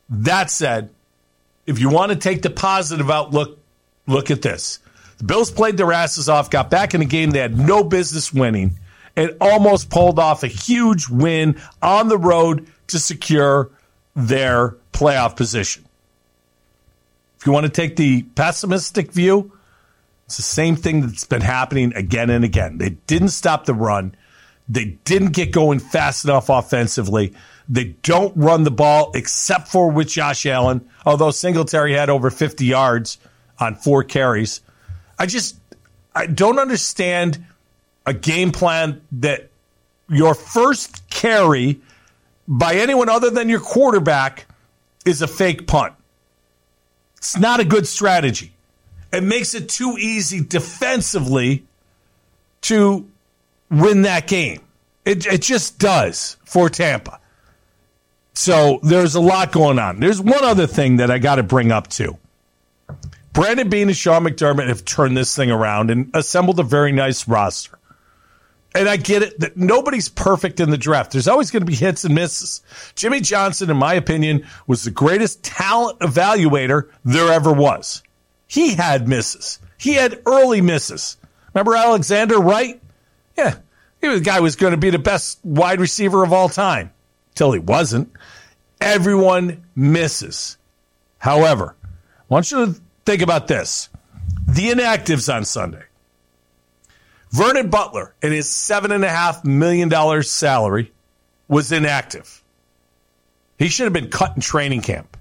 That 0.09 0.49
said, 0.49 0.91
if 1.68 1.78
you 1.78 1.90
want 1.90 2.11
to 2.11 2.16
take 2.16 2.40
the 2.40 2.48
positive 2.48 3.11
outlook, 3.11 3.59
look 4.07 4.31
at 4.31 4.40
this. 4.40 4.78
The 5.18 5.24
Bills 5.24 5.50
played 5.50 5.76
their 5.76 5.92
asses 5.92 6.28
off, 6.28 6.48
got 6.48 6.70
back 6.70 6.94
in 6.94 7.02
a 7.02 7.04
game 7.04 7.31
they 7.31 7.40
had 7.40 7.59
no 7.59 7.85
business 7.85 8.33
winning, 8.33 8.78
and 9.14 9.37
almost 9.38 9.90
pulled 9.90 10.18
off 10.18 10.42
a 10.42 10.48
huge 10.48 11.11
win 11.11 11.61
on 11.83 12.09
the 12.09 12.16
road 12.16 12.66
to 12.87 12.98
secure 12.98 13.70
their 14.16 14.76
playoff 14.94 15.37
position. 15.37 15.85
If 17.38 17.46
you 17.46 17.52
want 17.52 17.66
to 17.66 17.72
take 17.72 17.96
the 17.96 18.22
pessimistic 18.22 19.12
view, 19.12 19.52
it's 20.24 20.38
the 20.38 20.42
same 20.42 20.74
thing 20.74 21.02
that's 21.02 21.24
been 21.24 21.42
happening 21.42 21.92
again 21.94 22.31
and 22.31 22.46
again. 22.46 22.78
They 22.78 22.90
didn't 22.90 23.28
stop 23.28 23.66
the 23.66 23.74
run. 23.74 24.14
They 24.70 24.96
didn't 25.04 25.33
get 25.33 25.52
going 25.52 25.81
fast 25.81 26.24
enough 26.24 26.48
offensively. 26.48 27.35
They 27.68 27.85
don't 28.02 28.35
run 28.37 28.64
the 28.64 28.70
ball 28.70 29.12
except 29.14 29.68
for 29.68 29.90
with 29.90 30.09
Josh 30.09 30.46
Allen, 30.46 30.88
although 31.04 31.31
Singletary 31.31 31.92
had 31.92 32.09
over 32.09 32.31
50 32.31 32.64
yards 32.64 33.18
on 33.59 33.74
four 33.74 34.04
carries. 34.04 34.61
I 35.18 35.26
just 35.26 35.57
I 36.14 36.26
don't 36.26 36.59
understand 36.59 37.44
a 38.07 38.14
game 38.14 38.52
plan 38.52 39.02
that 39.12 39.50
your 40.09 40.35
first 40.35 41.09
carry 41.11 41.81
by 42.46 42.76
anyone 42.76 43.11
other 43.11 43.28
than 43.28 43.50
your 43.50 43.61
quarterback 43.61 44.46
is 45.04 45.20
a 45.20 45.28
fake 45.28 45.66
punt. 45.66 45.92
It's 47.18 47.37
not 47.37 47.61
a 47.61 47.64
good 47.64 47.87
strategy. 47.87 48.54
It 49.12 49.22
makes 49.22 49.54
it 49.54 49.68
too 49.68 49.96
easy 49.98 50.42
defensively 50.42 51.66
to 52.62 53.07
win 53.70 54.02
that 54.02 54.26
game. 54.26 54.61
It, 55.04 55.26
it 55.26 55.42
just 55.42 55.78
does 55.78 56.37
for 56.44 56.68
Tampa. 56.68 57.20
So 58.38 58.79
there's 58.83 59.14
a 59.14 59.20
lot 59.20 59.51
going 59.51 59.79
on. 59.79 60.01
There's 60.01 60.20
one 60.20 60.44
other 60.44 60.66
thing 60.66 60.98
that 60.98 61.11
I 61.11 61.18
got 61.18 61.37
to 61.37 61.42
bring 61.42 61.72
up 61.72 61.88
too. 61.88 62.18
Brandon 63.33 63.68
Beane 63.68 63.88
and 63.88 63.96
Sean 63.96 64.24
McDermott 64.24 64.68
have 64.68 64.85
turned 64.85 65.16
this 65.16 65.35
thing 65.35 65.51
around 65.51 65.90
and 65.90 66.11
assembled 66.14 66.61
a 66.61 66.62
very 66.62 66.92
nice 66.92 67.27
roster 67.27 67.79
and 68.74 68.88
I 68.88 68.96
get 68.96 69.22
it 69.22 69.40
that 69.40 69.57
nobody's 69.57 70.09
perfect 70.09 70.61
in 70.61 70.70
the 70.70 70.79
draft. 70.79 71.12
There's 71.12 71.29
always 71.29 71.51
going 71.51 71.62
to 71.62 71.66
be 71.66 71.74
hits 71.74 72.05
and 72.05 72.14
misses. 72.14 72.62
Jimmy 72.94 73.20
Johnson, 73.20 73.70
in 73.70 73.77
my 73.77 73.94
opinion, 73.94 74.46
was 74.66 74.85
the 74.85 74.90
greatest 74.90 75.42
talent 75.42 75.98
evaluator 76.01 76.88
there 77.05 77.33
ever 77.33 77.53
was. 77.53 78.03
He 78.46 78.74
had 78.74 79.09
misses. 79.09 79.59
He 79.79 79.94
had 79.94 80.22
early 80.27 80.61
misses. 80.61 81.16
Remember 81.55 81.74
Alexander 81.74 82.38
Wright? 82.38 82.81
Yeah, 83.37 83.57
he 84.01 84.09
was 84.09 84.20
the 84.20 84.24
guy 84.24 84.37
who 84.37 84.42
was 84.42 84.57
going 84.57 84.72
to 84.72 84.77
be 84.77 84.90
the 84.90 84.98
best 84.98 85.38
wide 85.44 85.81
receiver 85.81 86.22
of 86.22 86.33
all 86.33 86.48
time 86.48 86.92
till 87.35 87.53
he 87.53 87.59
wasn't. 87.59 88.12
Everyone 88.81 89.64
misses. 89.75 90.57
However, 91.19 91.75
I 91.83 92.25
want 92.29 92.51
you 92.51 92.67
to 92.67 92.81
think 93.05 93.23
about 93.23 93.49
this: 93.49 93.88
the 94.47 94.69
inactives 94.71 95.33
on 95.33 95.45
Sunday. 95.45 95.85
Vernon 97.31 97.69
Butler 97.69 98.14
and 98.23 98.33
his 98.33 98.47
$7.5 98.47 99.45
million 99.45 100.23
salary 100.23 100.93
was 101.47 101.73
inactive. 101.73 102.43
He 103.59 103.69
should 103.69 103.85
have 103.85 103.93
been 103.93 104.09
cut 104.11 104.35
in 104.35 104.41
training 104.41 104.83
camp 104.83 105.17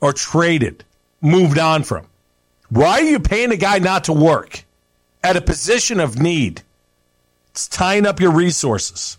or 0.00 0.12
traded, 0.12 0.84
moved 1.20 1.58
on 1.58 1.82
from. 1.82 2.06
Why 2.68 3.00
are 3.00 3.02
you 3.02 3.18
paying 3.18 3.50
a 3.52 3.56
guy 3.56 3.78
not 3.78 4.04
to 4.04 4.12
work 4.12 4.64
at 5.22 5.36
a 5.36 5.40
position 5.40 5.98
of 5.98 6.20
need? 6.20 6.62
It's 7.50 7.66
tying 7.66 8.06
up 8.06 8.20
your 8.20 8.32
resources. 8.32 9.18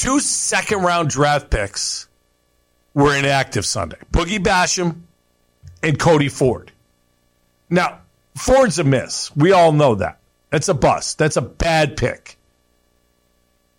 Two 0.00 0.18
second 0.18 0.80
round 0.80 1.10
draft 1.10 1.50
picks 1.50 2.08
were 2.94 3.14
inactive 3.14 3.66
Sunday 3.66 3.98
Boogie 4.10 4.42
Basham 4.42 5.02
and 5.82 5.98
Cody 5.98 6.30
Ford. 6.30 6.72
Now, 7.68 8.00
Ford's 8.34 8.78
a 8.78 8.84
miss. 8.84 9.30
We 9.36 9.52
all 9.52 9.72
know 9.72 9.96
that. 9.96 10.18
That's 10.48 10.70
a 10.70 10.74
bust. 10.74 11.18
That's 11.18 11.36
a 11.36 11.42
bad 11.42 11.98
pick. 11.98 12.38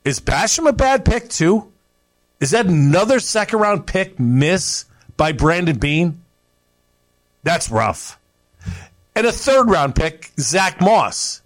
Is 0.06 0.20
Basham 0.20 0.70
a 0.70 0.74
bad 0.74 1.06
pick 1.06 1.28
too? 1.28 1.72
Is 2.40 2.52
that 2.52 2.68
another 2.68 3.20
second 3.20 3.58
round 3.58 3.88
pick 3.88 4.20
miss 4.20 4.86
by 5.18 5.32
Brandon 5.32 5.80
Beane? 5.80 6.22
That's 7.42 7.72
rough. 7.72 8.20
And 9.16 9.26
a 9.26 9.32
third 9.32 9.72
round 9.72 9.96
pick, 9.96 10.34
Zach 10.40 10.82
Moss. 10.82 11.41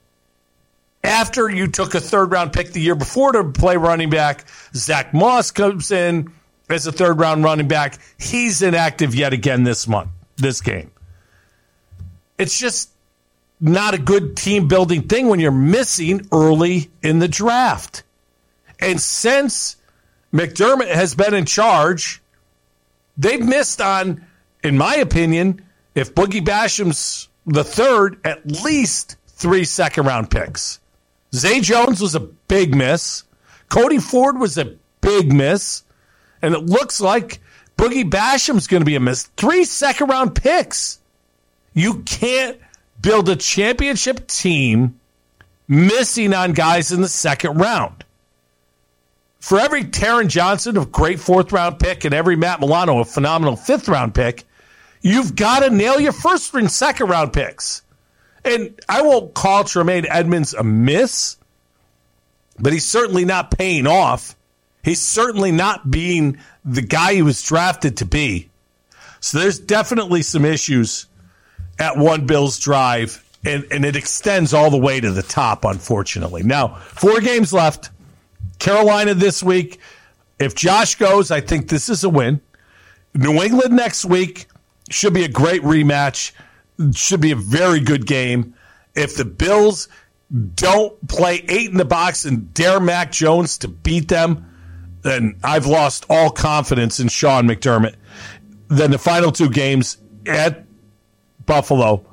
After 1.05 1.47
you 1.47 1.67
took 1.67 1.93
a 1.93 1.99
third 1.99 2.31
round 2.31 2.51
pick 2.51 2.71
the 2.71 2.81
year 2.81 2.95
before 2.95 3.31
to 3.33 3.43
play 3.43 3.77
running 3.77 4.09
back, 4.09 4.45
Zach 4.73 5.13
Moss 5.13 5.51
comes 5.51 5.91
in 5.91 6.33
as 6.67 6.87
a 6.87 6.91
third 6.91 7.19
round 7.19 7.43
running 7.43 7.67
back. 7.67 7.99
He's 8.17 8.63
inactive 8.63 9.13
yet 9.13 9.31
again 9.31 9.63
this 9.63 9.87
month, 9.87 10.09
this 10.37 10.61
game. 10.61 10.89
It's 12.39 12.57
just 12.59 12.89
not 13.61 13.93
a 13.93 13.99
good 13.99 14.35
team 14.35 14.67
building 14.67 15.03
thing 15.03 15.27
when 15.27 15.39
you're 15.39 15.51
missing 15.51 16.27
early 16.31 16.89
in 17.03 17.19
the 17.19 17.27
draft. 17.27 18.01
And 18.79 18.99
since 18.99 19.77
McDermott 20.33 20.91
has 20.91 21.13
been 21.13 21.35
in 21.35 21.45
charge, 21.45 22.21
they've 23.15 23.45
missed 23.45 23.79
on, 23.79 24.25
in 24.63 24.75
my 24.75 24.95
opinion, 24.95 25.61
if 25.93 26.15
Boogie 26.15 26.43
Basham's 26.43 27.29
the 27.45 27.63
third, 27.63 28.19
at 28.25 28.63
least 28.63 29.17
three 29.27 29.65
second 29.65 30.05
round 30.07 30.31
picks. 30.31 30.79
Zay 31.35 31.59
Jones 31.59 32.01
was 32.01 32.15
a 32.15 32.19
big 32.19 32.75
miss. 32.75 33.23
Cody 33.69 33.99
Ford 33.99 34.39
was 34.39 34.57
a 34.57 34.75
big 35.01 35.31
miss. 35.31 35.83
And 36.41 36.53
it 36.53 36.65
looks 36.65 37.01
like 37.01 37.39
Boogie 37.77 38.09
Basham's 38.09 38.67
going 38.67 38.81
to 38.81 38.85
be 38.85 38.95
a 38.95 38.99
miss. 38.99 39.23
Three 39.37 39.65
second 39.65 40.07
round 40.07 40.35
picks. 40.35 40.99
You 41.73 42.03
can't 42.03 42.57
build 43.01 43.29
a 43.29 43.35
championship 43.35 44.27
team 44.27 44.99
missing 45.67 46.33
on 46.33 46.53
guys 46.53 46.91
in 46.91 47.01
the 47.01 47.07
second 47.07 47.57
round. 47.57 48.03
For 49.39 49.59
every 49.59 49.83
Taron 49.83 50.27
Johnson, 50.27 50.77
a 50.77 50.85
great 50.85 51.19
fourth 51.19 51.51
round 51.51 51.79
pick, 51.79 52.05
and 52.05 52.13
every 52.13 52.35
Matt 52.35 52.59
Milano, 52.61 52.99
a 52.99 53.05
phenomenal 53.05 53.55
fifth 53.55 53.87
round 53.87 54.15
pick, 54.15 54.43
you've 55.01 55.35
got 55.35 55.59
to 55.59 55.69
nail 55.69 55.99
your 55.99 56.13
first 56.13 56.53
and 56.55 56.71
second 56.71 57.09
round 57.09 57.33
picks. 57.33 57.83
And 58.45 58.79
I 58.87 59.01
won't 59.01 59.33
call 59.33 59.63
Tremaine 59.63 60.05
Edmunds 60.07 60.53
a 60.53 60.63
miss, 60.63 61.37
but 62.59 62.71
he's 62.71 62.87
certainly 62.87 63.25
not 63.25 63.49
paying 63.51 63.87
off. 63.87 64.35
He's 64.83 65.01
certainly 65.01 65.51
not 65.51 65.89
being 65.89 66.37
the 66.63 66.83
guy 66.83 67.15
he 67.15 67.23
was 67.23 67.41
drafted 67.41 67.97
to 67.97 68.05
be. 68.05 68.49
So 69.19 69.39
there's 69.39 69.59
definitely 69.59 70.21
some 70.21 70.45
issues 70.45 71.07
at 71.79 71.97
one 71.97 72.27
Bills 72.27 72.59
drive, 72.59 73.23
and, 73.43 73.65
and 73.71 73.83
it 73.83 73.95
extends 73.95 74.53
all 74.53 74.69
the 74.69 74.77
way 74.77 75.01
to 75.01 75.09
the 75.09 75.23
top, 75.23 75.65
unfortunately. 75.65 76.43
Now, 76.43 76.75
four 76.75 77.19
games 77.21 77.51
left. 77.51 77.89
Carolina 78.59 79.15
this 79.15 79.41
week. 79.41 79.79
If 80.37 80.53
Josh 80.53 80.95
goes, 80.95 81.31
I 81.31 81.41
think 81.41 81.69
this 81.69 81.89
is 81.89 82.03
a 82.03 82.09
win. 82.09 82.41
New 83.15 83.41
England 83.41 83.75
next 83.75 84.05
week 84.05 84.47
should 84.89 85.15
be 85.15 85.23
a 85.23 85.29
great 85.29 85.63
rematch 85.63 86.31
should 86.93 87.21
be 87.21 87.31
a 87.31 87.35
very 87.35 87.79
good 87.79 88.05
game. 88.05 88.55
If 88.95 89.15
the 89.15 89.25
Bills 89.25 89.87
don't 90.55 91.07
play 91.07 91.43
eight 91.47 91.69
in 91.69 91.77
the 91.77 91.85
box 91.85 92.25
and 92.25 92.53
dare 92.53 92.79
Mac 92.79 93.11
Jones 93.11 93.57
to 93.59 93.67
beat 93.67 94.07
them, 94.07 94.51
then 95.01 95.37
I've 95.43 95.67
lost 95.67 96.05
all 96.09 96.31
confidence 96.31 96.99
in 96.99 97.09
Sean 97.09 97.47
McDermott. 97.47 97.95
Then 98.67 98.91
the 98.91 98.97
final 98.97 99.31
two 99.31 99.49
games 99.49 99.97
at 100.25 100.65
Buffalo, 101.45 102.05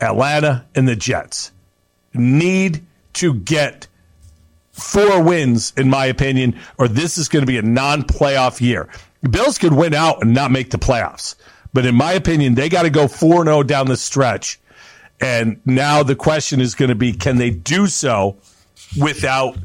Atlanta, 0.00 0.66
and 0.74 0.86
the 0.86 0.94
Jets 0.94 1.50
need 2.14 2.86
to 3.14 3.34
get 3.34 3.88
four 4.70 5.22
wins, 5.22 5.72
in 5.76 5.90
my 5.90 6.06
opinion, 6.06 6.58
or 6.78 6.86
this 6.86 7.18
is 7.18 7.28
going 7.28 7.42
to 7.42 7.46
be 7.46 7.58
a 7.58 7.62
non 7.62 8.02
playoff 8.02 8.60
year. 8.60 8.88
The 9.22 9.28
Bills 9.28 9.58
could 9.58 9.72
win 9.72 9.94
out 9.94 10.22
and 10.22 10.32
not 10.34 10.50
make 10.50 10.70
the 10.70 10.78
playoffs. 10.78 11.34
But 11.76 11.84
in 11.84 11.94
my 11.94 12.14
opinion, 12.14 12.54
they 12.54 12.70
got 12.70 12.84
to 12.84 12.90
go 12.90 13.06
4 13.06 13.44
0 13.44 13.62
down 13.64 13.84
the 13.88 13.98
stretch. 13.98 14.58
And 15.20 15.60
now 15.66 16.02
the 16.02 16.16
question 16.16 16.58
is 16.62 16.74
going 16.74 16.88
to 16.88 16.94
be 16.94 17.12
can 17.12 17.36
they 17.36 17.50
do 17.50 17.86
so 17.86 18.38
without 18.98 19.58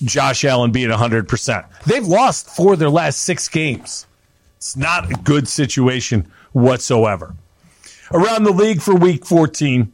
Josh 0.00 0.44
Allen 0.44 0.70
being 0.70 0.90
100%? 0.90 1.64
They've 1.86 2.06
lost 2.06 2.46
four 2.54 2.74
of 2.74 2.78
their 2.78 2.88
last 2.88 3.22
six 3.22 3.48
games. 3.48 4.06
It's 4.58 4.76
not 4.76 5.10
a 5.10 5.14
good 5.14 5.48
situation 5.48 6.30
whatsoever. 6.52 7.34
Around 8.12 8.44
the 8.44 8.52
league 8.52 8.80
for 8.80 8.94
week 8.94 9.26
14, 9.26 9.92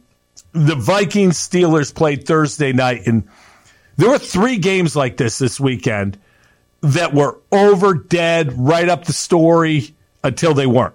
the 0.51 0.75
Vikings 0.75 1.37
Steelers 1.37 1.91
played 1.91 2.27
Thursday 2.27 2.71
night, 2.71 3.07
and 3.07 3.27
there 3.95 4.11
were 4.11 4.19
three 4.19 4.59
games 4.59 4.95
like 4.95 5.17
this 5.17 5.39
this 5.39 5.59
weekend 5.59 6.19
that 6.81 7.15
were 7.15 7.39
over 7.51 7.95
dead, 7.95 8.53
right 8.55 8.87
up 8.87 9.05
the 9.05 9.13
story 9.13 9.95
until 10.23 10.53
they 10.53 10.67
weren't. 10.67 10.93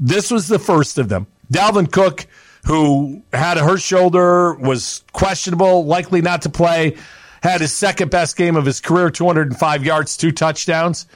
This 0.00 0.30
was 0.30 0.48
the 0.48 0.58
first 0.58 0.96
of 0.96 1.10
them. 1.10 1.26
Dalvin 1.52 1.92
Cook, 1.92 2.26
who 2.64 3.22
had 3.32 3.58
a 3.58 3.64
hurt 3.64 3.82
shoulder, 3.82 4.54
was 4.54 5.04
questionable, 5.12 5.84
likely 5.84 6.22
not 6.22 6.42
to 6.42 6.48
play, 6.48 6.96
had 7.42 7.60
his 7.60 7.72
second 7.72 8.10
best 8.10 8.36
game 8.36 8.56
of 8.56 8.64
his 8.64 8.80
career 8.80 9.10
205 9.10 9.84
yards, 9.84 10.16
two 10.16 10.32
touchdowns. 10.32 11.06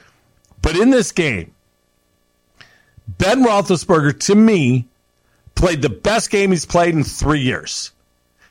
But 0.61 0.77
in 0.77 0.91
this 0.91 1.11
game, 1.11 1.51
Ben 3.07 3.43
Roethlisberger, 3.43 4.19
to 4.21 4.35
me, 4.35 4.87
played 5.55 5.81
the 5.81 5.89
best 5.89 6.29
game 6.29 6.51
he's 6.51 6.65
played 6.65 6.93
in 6.93 7.03
three 7.03 7.41
years. 7.41 7.91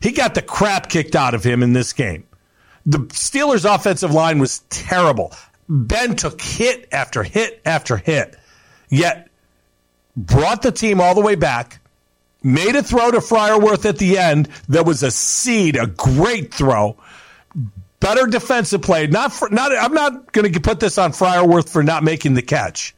He 0.00 0.12
got 0.12 0.34
the 0.34 0.42
crap 0.42 0.88
kicked 0.88 1.14
out 1.14 1.34
of 1.34 1.44
him 1.44 1.62
in 1.62 1.72
this 1.72 1.92
game. 1.92 2.26
The 2.86 2.98
Steelers' 2.98 3.72
offensive 3.72 4.12
line 4.12 4.38
was 4.38 4.60
terrible. 4.68 5.32
Ben 5.68 6.16
took 6.16 6.40
hit 6.40 6.88
after 6.92 7.22
hit 7.22 7.62
after 7.64 7.96
hit. 7.96 8.36
Yet 8.90 9.28
brought 10.16 10.62
the 10.62 10.72
team 10.72 11.00
all 11.00 11.14
the 11.14 11.20
way 11.20 11.34
back, 11.34 11.80
made 12.42 12.76
a 12.76 12.82
throw 12.82 13.10
to 13.10 13.18
Freiermuth 13.18 13.84
at 13.86 13.98
the 13.98 14.18
end 14.18 14.48
that 14.68 14.86
was 14.86 15.02
a 15.02 15.10
seed, 15.10 15.76
a 15.76 15.86
great 15.86 16.52
throw. 16.52 16.96
Better 18.00 18.26
defensive 18.26 18.82
play. 18.82 19.06
Not 19.06 19.32
for, 19.32 19.48
not. 19.48 19.72
I'm 19.74 19.94
not 19.94 20.32
going 20.32 20.52
to 20.52 20.60
put 20.60 20.78
this 20.78 20.98
on 20.98 21.12
Freiermuth 21.12 21.70
for 21.70 21.82
not 21.82 22.04
making 22.04 22.34
the 22.34 22.42
catch. 22.42 22.94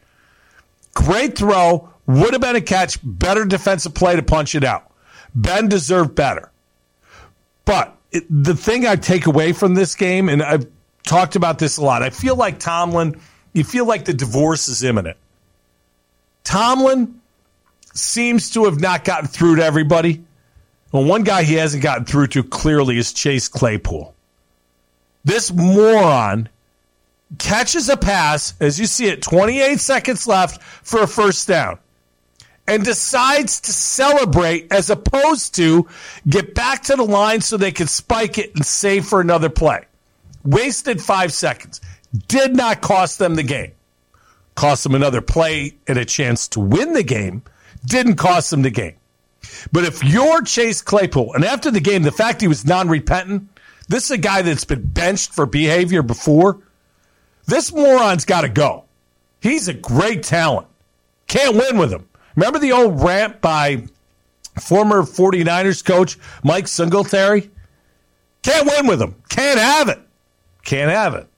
Great 0.95 1.39
throw. 1.39 1.91
Would 2.07 2.33
have 2.33 2.41
been 2.41 2.57
a 2.57 2.61
catch. 2.61 2.99
Better 3.03 3.45
defensive 3.45 3.95
play 3.95 4.17
to 4.17 4.23
punch 4.23 4.55
it 4.55 4.65
out. 4.65 4.91
Ben 5.35 5.69
deserved 5.69 6.15
better. 6.15 6.51
But 7.65 7.97
it, 8.11 8.25
the 8.31 8.55
thing 8.55 8.87
I 8.87 8.97
take 8.97 9.27
away 9.27 9.53
from 9.53 9.75
this 9.75 9.95
game, 9.95 10.29
and 10.29 10.43
I've 10.43 10.67
talked 11.05 11.37
about 11.37 11.59
this 11.59 11.77
a 11.77 11.85
lot, 11.85 12.03
I 12.03 12.11
feel 12.11 12.37
like 12.37 12.59
Tomlin, 12.59 13.21
you 13.53 13.65
feel 13.65 13.87
like 13.87 14.07
the 14.07 14.15
divorce 14.15 14.69
is 14.69 14.83
imminent. 14.83 15.17
Tomlin 16.47 17.21
seems 17.93 18.51
to 18.51 18.67
have 18.67 18.81
not 18.81 19.05
gotten 19.05 19.27
through 19.27 19.57
to 19.57 19.65
everybody. 19.65 20.25
Well, 20.93 21.05
one 21.05 21.25
guy 21.25 21.43
he 21.43 21.55
hasn't 21.55 21.83
gotten 21.83 22.05
through 22.05 22.29
to 22.29 22.45
clearly 22.45 22.99
is 22.99 23.13
Chase 23.13 23.49
Claypool. 23.49 24.15
This 25.25 25.53
moron 25.53 26.49
catches 27.39 27.89
a 27.89 27.97
pass, 27.97 28.55
as 28.61 28.79
you 28.79 28.87
see 28.87 29.09
it, 29.09 29.23
28 29.23 29.81
seconds 29.81 30.29
left 30.29 30.63
for 30.63 31.03
a 31.03 31.09
first 31.09 31.49
down, 31.49 31.81
and 32.69 32.85
decides 32.85 33.61
to 33.63 33.73
celebrate 33.73 34.71
as 34.71 34.89
opposed 34.89 35.57
to 35.57 35.89
get 36.29 36.55
back 36.55 36.85
to 36.85 36.95
the 36.95 37.03
line 37.03 37.41
so 37.41 37.57
they 37.57 37.73
can 37.73 37.89
spike 37.89 38.39
it 38.39 38.55
and 38.55 38.65
save 38.65 39.05
for 39.05 39.21
another 39.21 39.51
play. 39.51 39.85
Wasted 40.45 41.03
five 41.03 41.33
seconds. 41.33 41.81
Did 42.29 42.55
not 42.55 42.83
cost 42.83 43.19
them 43.19 43.35
the 43.35 43.43
game 43.43 43.73
cost 44.57 44.83
them 44.83 44.95
another 44.95 45.21
play 45.21 45.77
and 45.87 45.99
a 45.99 46.05
chance 46.05 46.49
to 46.49 46.61
win 46.61 46.93
the 46.93 47.05
game, 47.05 47.43
didn't 47.85 48.17
cost 48.17 48.51
them 48.51 48.63
the 48.63 48.71
game. 48.71 48.97
But 49.71 49.85
if 49.85 50.03
you're 50.03 50.43
Chase 50.43 50.83
Claypool, 50.83 51.35
and 51.35 51.45
after 51.45 51.71
the 51.71 51.81
game, 51.81 52.03
the 52.03 52.11
fact 52.11 52.41
he 52.41 52.49
was 52.49 52.65
non 52.65 52.89
repentant, 52.89 53.49
this 53.89 54.07
is 54.07 54.11
a 54.13 54.19
guy 54.19 54.43
that's 54.43 54.65
been 54.65 54.87
benched 54.87 55.33
for 55.33 55.47
behavior 55.47 56.03
before. 56.03 56.59
This 57.47 57.73
moron's 57.73 58.25
got 58.25 58.41
to 58.41 58.49
go. 58.49 58.85
He's 59.41 59.69
a 59.69 59.75
great 59.75 60.25
talent. 60.25 60.67
Can't 61.29 61.55
win 61.55 61.79
with 61.79 61.93
him. 61.93 62.09
Remember 62.35 62.59
the 62.59 62.73
old 62.73 63.01
rant 63.01 63.41
by 63.41 63.87
former 64.61 65.03
49ers 65.03 65.85
coach 65.85 66.19
Mike 66.43 66.67
Singletary? 66.67 67.51
Can't 68.43 68.67
win 68.67 68.87
with 68.87 69.01
him. 69.01 69.15
Can't 69.29 69.61
have 69.61 69.89
it. 69.89 70.01
Can't 70.65 70.91
have 70.91 71.15
it. 71.15 71.29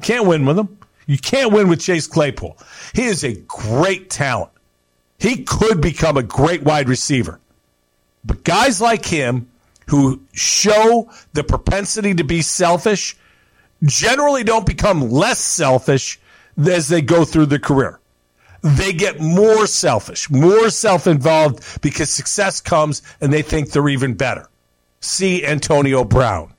Can't 0.00 0.26
win 0.26 0.46
with 0.46 0.58
him. 0.58 0.78
You 1.06 1.18
can't 1.18 1.52
win 1.52 1.68
with 1.68 1.80
Chase 1.80 2.06
Claypool. 2.06 2.58
He 2.94 3.04
is 3.04 3.24
a 3.24 3.34
great 3.34 4.10
talent. 4.10 4.52
He 5.18 5.44
could 5.44 5.80
become 5.80 6.16
a 6.16 6.22
great 6.22 6.62
wide 6.62 6.88
receiver. 6.88 7.40
But 8.24 8.44
guys 8.44 8.80
like 8.80 9.04
him 9.04 9.48
who 9.88 10.22
show 10.32 11.10
the 11.32 11.44
propensity 11.44 12.14
to 12.14 12.24
be 12.24 12.42
selfish 12.42 13.16
generally 13.82 14.44
don't 14.44 14.66
become 14.66 15.10
less 15.10 15.38
selfish 15.38 16.20
as 16.56 16.88
they 16.88 17.02
go 17.02 17.24
through 17.24 17.46
their 17.46 17.58
career. 17.58 17.98
They 18.62 18.92
get 18.92 19.20
more 19.20 19.66
selfish, 19.66 20.30
more 20.30 20.70
self 20.70 21.08
involved 21.08 21.82
because 21.82 22.10
success 22.10 22.60
comes 22.60 23.02
and 23.20 23.32
they 23.32 23.42
think 23.42 23.70
they're 23.70 23.88
even 23.88 24.14
better. 24.14 24.48
See 25.00 25.44
Antonio 25.44 26.04
Brown 26.04 26.51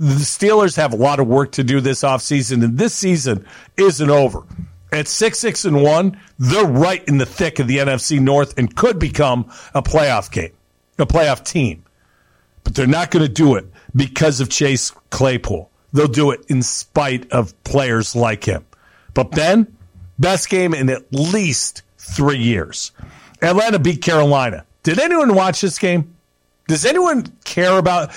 the 0.00 0.14
Steelers 0.14 0.76
have 0.76 0.94
a 0.94 0.96
lot 0.96 1.20
of 1.20 1.26
work 1.26 1.52
to 1.52 1.62
do 1.62 1.78
this 1.82 2.00
offseason, 2.00 2.64
and 2.64 2.78
this 2.78 2.94
season 2.94 3.44
isn't 3.76 4.08
over. 4.08 4.44
At 4.90 5.06
six, 5.06 5.38
six, 5.38 5.66
and 5.66 5.82
one, 5.82 6.18
they're 6.38 6.64
right 6.64 7.06
in 7.06 7.18
the 7.18 7.26
thick 7.26 7.58
of 7.58 7.68
the 7.68 7.76
NFC 7.76 8.18
North 8.18 8.58
and 8.58 8.74
could 8.74 8.98
become 8.98 9.52
a 9.74 9.82
playoff 9.82 10.32
game, 10.32 10.52
a 10.98 11.04
playoff 11.04 11.44
team. 11.44 11.84
But 12.64 12.74
they're 12.74 12.86
not 12.86 13.10
going 13.10 13.26
to 13.26 13.32
do 13.32 13.56
it 13.56 13.66
because 13.94 14.40
of 14.40 14.48
Chase 14.48 14.90
Claypool. 15.10 15.70
They'll 15.92 16.08
do 16.08 16.30
it 16.30 16.46
in 16.48 16.62
spite 16.62 17.30
of 17.30 17.62
players 17.64 18.16
like 18.16 18.44
him. 18.44 18.64
But 19.12 19.32
Ben, 19.32 19.76
best 20.18 20.48
game 20.48 20.72
in 20.72 20.88
at 20.88 21.12
least 21.12 21.82
three 21.98 22.38
years. 22.38 22.92
Atlanta 23.42 23.78
beat 23.78 24.00
Carolina. 24.00 24.64
Did 24.82 24.98
anyone 24.98 25.34
watch 25.34 25.60
this 25.60 25.78
game? 25.78 26.14
Does 26.68 26.86
anyone 26.86 27.26
care 27.44 27.76
about? 27.76 28.12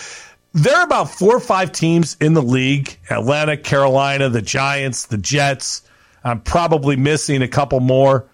There 0.53 0.75
are 0.75 0.83
about 0.83 1.09
four 1.09 1.35
or 1.35 1.39
five 1.39 1.71
teams 1.71 2.15
in 2.21 2.33
the 2.33 2.41
league 2.41 2.97
Atlanta, 3.09 3.57
Carolina, 3.57 4.29
the 4.29 4.41
Giants, 4.41 5.07
the 5.07 5.17
Jets. 5.17 5.81
I'm 6.23 6.41
probably 6.41 6.95
missing 6.95 7.41
a 7.41 7.47
couple 7.47 7.79
more 7.79 8.27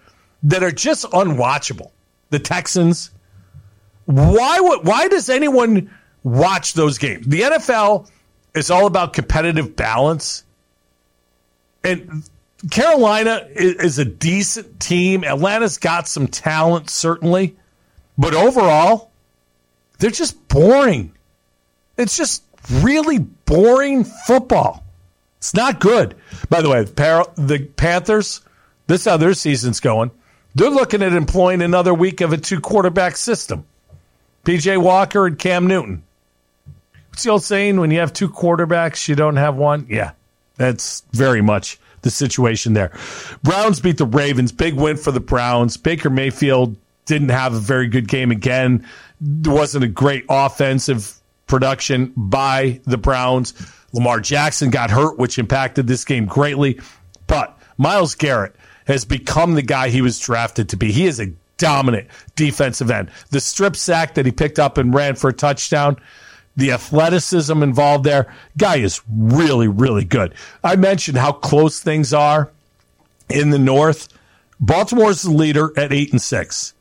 that 0.44 0.62
are 0.62 0.70
just 0.70 1.04
unwatchable. 1.06 1.90
The 2.30 2.38
Texans. 2.38 3.10
Why 4.04 4.60
would, 4.60 4.84
why 4.84 5.08
does 5.08 5.28
anyone 5.28 5.90
watch 6.22 6.74
those 6.74 6.98
games? 6.98 7.26
The 7.26 7.40
NFL 7.42 8.08
is 8.54 8.70
all 8.70 8.86
about 8.86 9.12
competitive 9.12 9.74
balance. 9.74 10.44
And 11.82 12.28
Carolina 12.70 13.48
is 13.54 13.98
a 13.98 14.04
decent 14.04 14.80
team. 14.80 15.24
Atlanta's 15.24 15.78
got 15.78 16.06
some 16.06 16.28
talent, 16.28 16.90
certainly. 16.90 17.56
But 18.18 18.34
overall, 18.34 19.10
they're 19.98 20.10
just 20.10 20.48
boring. 20.48 21.12
It's 22.00 22.16
just 22.16 22.42
really 22.70 23.18
boring 23.18 24.04
football. 24.04 24.84
It's 25.38 25.54
not 25.54 25.80
good. 25.80 26.16
By 26.48 26.62
the 26.62 26.68
way, 26.68 26.84
the 26.84 27.68
Panthers, 27.76 28.40
this 28.86 29.04
how 29.04 29.16
their 29.16 29.34
season's 29.34 29.80
going. 29.80 30.10
They're 30.54 30.70
looking 30.70 31.02
at 31.02 31.12
employing 31.12 31.62
another 31.62 31.94
week 31.94 32.20
of 32.20 32.32
a 32.32 32.36
two 32.36 32.60
quarterback 32.60 33.16
system. 33.16 33.64
PJ 34.44 34.78
Walker 34.82 35.26
and 35.26 35.38
Cam 35.38 35.66
Newton. 35.66 36.02
What's 37.08 37.24
the 37.24 37.30
old 37.30 37.44
saying? 37.44 37.78
When 37.78 37.90
you 37.90 38.00
have 38.00 38.12
two 38.12 38.28
quarterbacks, 38.28 39.08
you 39.08 39.14
don't 39.14 39.36
have 39.36 39.56
one? 39.56 39.86
Yeah, 39.88 40.12
that's 40.56 41.02
very 41.12 41.40
much 41.40 41.78
the 42.02 42.10
situation 42.10 42.72
there. 42.72 42.92
Browns 43.42 43.80
beat 43.80 43.98
the 43.98 44.06
Ravens. 44.06 44.52
Big 44.52 44.74
win 44.74 44.96
for 44.96 45.12
the 45.12 45.20
Browns. 45.20 45.76
Baker 45.76 46.08
Mayfield 46.10 46.76
didn't 47.04 47.28
have 47.28 47.52
a 47.54 47.58
very 47.58 47.88
good 47.88 48.08
game 48.08 48.30
again. 48.30 48.86
There 49.20 49.52
wasn't 49.52 49.84
a 49.84 49.88
great 49.88 50.24
offensive 50.28 51.19
production 51.50 52.12
by 52.16 52.80
the 52.84 52.96
Browns. 52.96 53.52
Lamar 53.92 54.20
Jackson 54.20 54.70
got 54.70 54.90
hurt, 54.90 55.18
which 55.18 55.38
impacted 55.38 55.86
this 55.86 56.04
game 56.04 56.24
greatly. 56.24 56.80
But 57.26 57.58
Myles 57.76 58.14
Garrett 58.14 58.54
has 58.86 59.04
become 59.04 59.54
the 59.54 59.62
guy 59.62 59.88
he 59.90 60.00
was 60.00 60.18
drafted 60.18 60.68
to 60.70 60.76
be. 60.76 60.92
He 60.92 61.06
is 61.06 61.20
a 61.20 61.32
dominant 61.58 62.08
defensive 62.36 62.90
end. 62.90 63.10
The 63.30 63.40
strip 63.40 63.76
sack 63.76 64.14
that 64.14 64.24
he 64.24 64.32
picked 64.32 64.58
up 64.58 64.78
and 64.78 64.94
ran 64.94 65.16
for 65.16 65.28
a 65.28 65.32
touchdown, 65.32 65.96
the 66.56 66.72
athleticism 66.72 67.62
involved 67.62 68.04
there, 68.04 68.32
guy 68.56 68.76
is 68.76 69.00
really, 69.12 69.68
really 69.68 70.04
good. 70.04 70.34
I 70.64 70.76
mentioned 70.76 71.18
how 71.18 71.32
close 71.32 71.80
things 71.80 72.14
are 72.14 72.50
in 73.28 73.50
the 73.50 73.58
North. 73.58 74.08
Baltimore's 74.60 75.22
the 75.22 75.30
leader 75.32 75.72
at 75.76 75.92
eight 75.92 76.12
and 76.12 76.22
six, 76.22 76.74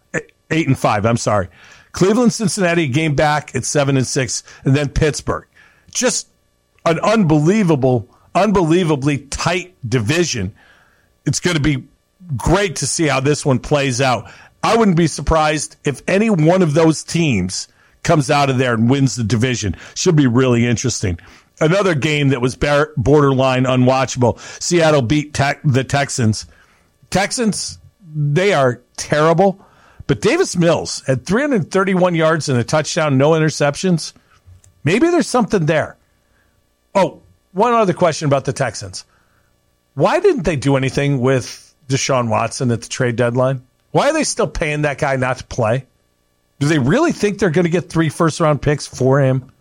eight 0.49 0.67
and 0.67 0.77
five. 0.77 1.05
I'm 1.05 1.17
sorry. 1.17 1.49
Cleveland, 1.91 2.33
Cincinnati, 2.33 2.87
game 2.87 3.15
back 3.15 3.55
at 3.55 3.65
seven 3.65 3.97
and 3.97 4.05
six, 4.05 4.43
and 4.63 4.75
then 4.75 4.89
Pittsburgh. 4.89 5.47
Just 5.91 6.27
an 6.85 6.99
unbelievable, 6.99 8.07
unbelievably 8.35 9.19
tight 9.27 9.75
division. 9.87 10.53
It's 11.25 11.39
going 11.39 11.57
to 11.57 11.61
be 11.61 11.87
great 12.37 12.77
to 12.77 12.87
see 12.87 13.07
how 13.07 13.19
this 13.19 13.45
one 13.45 13.59
plays 13.59 14.01
out. 14.01 14.31
I 14.63 14.77
wouldn't 14.77 14.97
be 14.97 15.07
surprised 15.07 15.77
if 15.83 16.01
any 16.07 16.29
one 16.29 16.61
of 16.61 16.73
those 16.73 17.03
teams 17.03 17.67
comes 18.03 18.29
out 18.29 18.49
of 18.49 18.57
there 18.57 18.73
and 18.73 18.89
wins 18.89 19.15
the 19.15 19.23
division. 19.23 19.75
Should 19.95 20.15
be 20.15 20.27
really 20.27 20.65
interesting. 20.65 21.19
Another 21.61 21.95
game 21.95 22.29
that 22.29 22.41
was 22.41 22.55
borderline 22.55 23.63
unwatchable. 23.63 24.39
Seattle 24.61 25.01
beat 25.01 25.33
te- 25.33 25.59
the 25.63 25.83
Texans. 25.83 26.45
Texans, 27.09 27.79
they 28.15 28.53
are 28.53 28.81
terrible, 28.95 29.65
but 30.09 30.21
Davis 30.21 30.57
Mills 30.57 31.03
had 31.05 31.23
331 31.23 32.15
yards 32.15 32.49
and 32.49 32.57
a 32.57 32.63
touchdown, 32.63 33.19
no 33.19 33.33
interceptions. 33.33 34.13
Maybe 34.83 35.07
there's 35.11 35.27
something 35.27 35.67
there. 35.67 35.97
Oh, 36.95 37.21
one 37.51 37.73
other 37.73 37.93
question 37.93 38.25
about 38.25 38.45
the 38.45 38.51
Texans. 38.51 39.05
Why 39.93 40.19
didn't 40.19 40.45
they 40.45 40.55
do 40.55 40.77
anything 40.77 41.19
with 41.19 41.75
Deshaun 41.87 42.27
Watson 42.27 42.71
at 42.71 42.81
the 42.81 42.89
trade 42.89 43.17
deadline? 43.17 43.61
Why 43.91 44.09
are 44.09 44.13
they 44.13 44.23
still 44.23 44.47
paying 44.47 44.81
that 44.81 44.97
guy 44.97 45.15
not 45.15 45.37
to 45.37 45.43
play? 45.43 45.85
Do 46.57 46.65
they 46.65 46.79
really 46.79 47.11
think 47.11 47.37
they're 47.37 47.51
going 47.51 47.65
to 47.65 47.69
get 47.69 47.87
three 47.87 48.09
first 48.09 48.39
round 48.39 48.63
picks 48.63 48.87
for 48.87 49.21
him? 49.21 49.51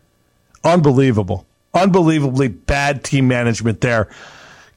Unbelievable. 0.64 1.46
Unbelievably 1.74 2.49
bad 2.49 3.05
team 3.05 3.28
management 3.28 3.82
there. 3.82 4.09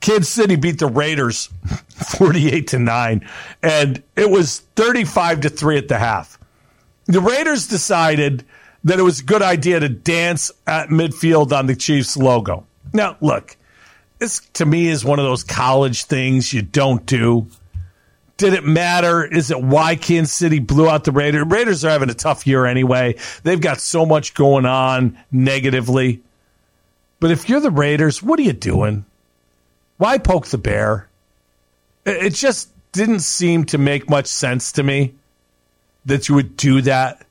Kansas 0.01 0.29
City 0.29 0.55
beat 0.55 0.79
the 0.79 0.87
Raiders 0.87 1.49
48 2.17 2.67
to 2.69 2.79
9 2.79 3.29
and 3.63 4.03
it 4.15 4.29
was 4.29 4.59
35 4.75 5.41
to 5.41 5.49
3 5.49 5.77
at 5.77 5.87
the 5.87 5.97
half. 5.97 6.37
The 7.05 7.21
Raiders 7.21 7.67
decided 7.67 8.43
that 8.83 8.99
it 8.99 9.03
was 9.03 9.19
a 9.19 9.23
good 9.23 9.41
idea 9.41 9.79
to 9.79 9.89
dance 9.89 10.51
at 10.67 10.89
midfield 10.89 11.51
on 11.51 11.67
the 11.67 11.75
Chiefs 11.75 12.17
logo. 12.17 12.65
Now, 12.93 13.17
look, 13.21 13.55
this 14.19 14.41
to 14.53 14.65
me 14.65 14.87
is 14.87 15.05
one 15.05 15.19
of 15.19 15.25
those 15.25 15.43
college 15.43 16.05
things 16.05 16.51
you 16.53 16.61
don't 16.61 17.05
do. 17.05 17.47
Did 18.37 18.53
it 18.53 18.63
matter? 18.63 19.23
Is 19.23 19.51
it 19.51 19.61
why 19.61 19.95
Kansas 19.95 20.33
City 20.33 20.59
blew 20.59 20.89
out 20.89 21.03
the 21.03 21.11
Raiders? 21.11 21.45
Raiders 21.47 21.85
are 21.85 21.89
having 21.89 22.09
a 22.09 22.15
tough 22.15 22.47
year 22.47 22.65
anyway. 22.65 23.15
They've 23.43 23.61
got 23.61 23.79
so 23.79 24.05
much 24.05 24.33
going 24.33 24.65
on 24.65 25.17
negatively. 25.31 26.21
But 27.19 27.29
if 27.29 27.47
you're 27.49 27.59
the 27.59 27.69
Raiders, 27.69 28.23
what 28.23 28.39
are 28.39 28.43
you 28.43 28.53
doing? 28.53 29.05
Why 30.01 30.17
poke 30.17 30.47
the 30.47 30.57
bear? 30.57 31.07
It 32.07 32.33
just 32.33 32.71
didn't 32.91 33.19
seem 33.19 33.65
to 33.65 33.77
make 33.77 34.09
much 34.09 34.25
sense 34.25 34.71
to 34.71 34.81
me 34.81 35.13
that 36.07 36.27
you 36.27 36.33
would 36.33 36.57
do 36.57 36.81
that. 36.81 37.23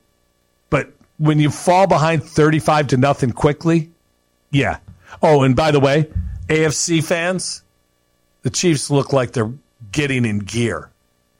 But 0.69 0.93
when 1.17 1.37
you 1.37 1.49
fall 1.49 1.85
behind 1.85 2.23
35 2.23 2.87
to 2.87 2.95
nothing 2.95 3.33
quickly, 3.33 3.91
yeah. 4.51 4.77
Oh, 5.21 5.43
and 5.43 5.53
by 5.53 5.71
the 5.71 5.81
way, 5.81 6.07
AFC 6.47 7.03
fans, 7.03 7.61
the 8.43 8.49
Chiefs 8.49 8.89
look 8.89 9.11
like 9.11 9.33
they're 9.33 9.51
getting 9.91 10.23
in 10.23 10.39
gear 10.39 10.89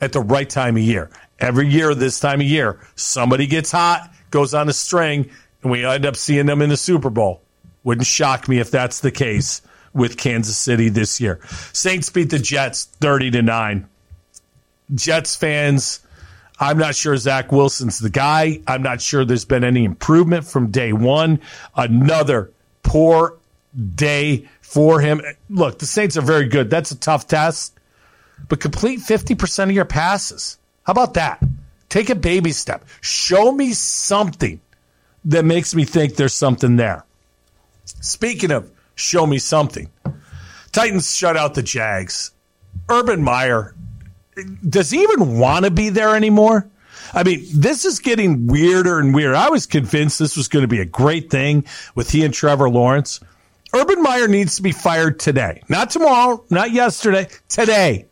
at 0.02 0.12
the 0.12 0.20
right 0.20 0.50
time 0.50 0.76
of 0.76 0.84
year. 0.84 1.10
Every 1.40 1.70
year, 1.70 1.96
this 1.96 2.20
time 2.20 2.42
of 2.42 2.48
year, 2.48 2.78
somebody 2.96 3.48
gets 3.48 3.72
hot, 3.72 4.14
goes 4.32 4.54
on 4.54 4.68
a 4.68 4.74
string, 4.74 5.30
and 5.64 5.72
we 5.72 5.86
end 5.86 6.06
up 6.06 6.18
seeing 6.18 6.48
them 6.48 6.62
in 6.62 6.68
the 6.68 6.76
Super 6.76 7.10
Bowl. 7.10 7.40
Wouldn't 7.86 8.06
shock 8.06 8.50
me 8.50 8.60
if 8.60 8.70
that's 8.70 9.00
the 9.00 9.12
case 9.12 9.62
with 9.94 10.18
Kansas 10.18 10.58
City 10.58 10.90
this 10.90 11.20
year. 11.20 11.40
Saints 11.74 12.10
beat 12.10 12.30
the 12.30 12.40
Jets 12.40 12.86
30 12.86 13.32
to 13.32 13.42
9. 13.42 13.88
Jets 14.94 15.36
fans, 15.36 16.02
I'm 16.60 16.78
not 16.78 16.96
sure 16.96 17.16
Zach 17.18 17.52
Wilson's 17.52 18.00
the 18.00 18.10
guy. 18.10 18.62
I'm 18.68 18.84
not 18.84 19.02
sure 19.02 19.26
there's 19.26 19.46
been 19.46 19.64
any 19.64 19.86
improvement 19.86 20.46
from 20.46 20.72
day 20.72 20.94
one. 20.94 21.42
Another 21.76 22.52
poor 22.84 23.38
day 23.96 24.48
for 24.62 25.00
him. 25.00 25.22
Look, 25.50 25.80
the 25.80 25.86
Saints 25.86 26.18
are 26.18 26.22
very 26.22 26.48
good. 26.48 26.70
That's 26.70 26.92
a 26.92 26.98
tough 26.98 27.28
test 27.28 27.78
but 28.48 28.60
complete 28.60 29.00
50% 29.00 29.64
of 29.64 29.72
your 29.72 29.86
passes. 29.86 30.58
How 30.84 30.92
about 30.92 31.16
that? 31.16 31.42
Take 31.90 32.10
a 32.10 32.16
baby 32.16 32.52
step. 32.52 32.86
Show 33.02 33.52
me 33.52 33.74
something 33.74 34.60
that 35.26 35.46
makes 35.46 35.76
me 35.76 35.86
think 35.86 36.16
there's 36.16 36.34
something 36.34 36.76
there. 36.76 37.06
Speaking 37.86 38.52
of 38.52 38.72
show 38.96 39.26
me 39.26 39.38
something, 39.38 39.90
Titans 40.72 41.14
shut 41.14 41.38
out 41.38 41.54
the 41.54 41.64
Jags. 41.64 42.32
Urban 42.90 43.24
Meyer, 43.24 43.76
does 44.68 44.90
he 44.92 45.02
even 45.04 45.38
want 45.38 45.66
to 45.66 45.72
be 45.72 45.90
there 45.90 46.16
anymore? 46.16 46.68
I 47.14 47.24
mean, 47.24 47.46
this 47.54 47.84
is 47.84 48.00
getting 48.00 48.48
weirder 48.48 49.00
and 49.00 49.14
weirder. 49.14 49.36
I 49.36 49.50
was 49.50 49.66
convinced 49.66 50.20
this 50.20 50.38
was 50.38 50.48
going 50.48 50.64
to 50.64 50.68
be 50.68 50.80
a 50.80 50.86
great 50.86 51.30
thing 51.30 51.66
with 51.96 52.10
he 52.10 52.24
and 52.24 52.34
Trevor 52.34 52.70
Lawrence. 52.70 53.20
Urban 53.74 54.02
Meyer 54.02 54.28
needs 54.28 54.58
to 54.58 54.62
be 54.62 54.72
fired 54.72 55.20
today, 55.20 55.62
not 55.70 55.90
tomorrow, 55.90 56.44
not 56.50 56.72
yesterday, 56.72 57.28
today 57.48 58.06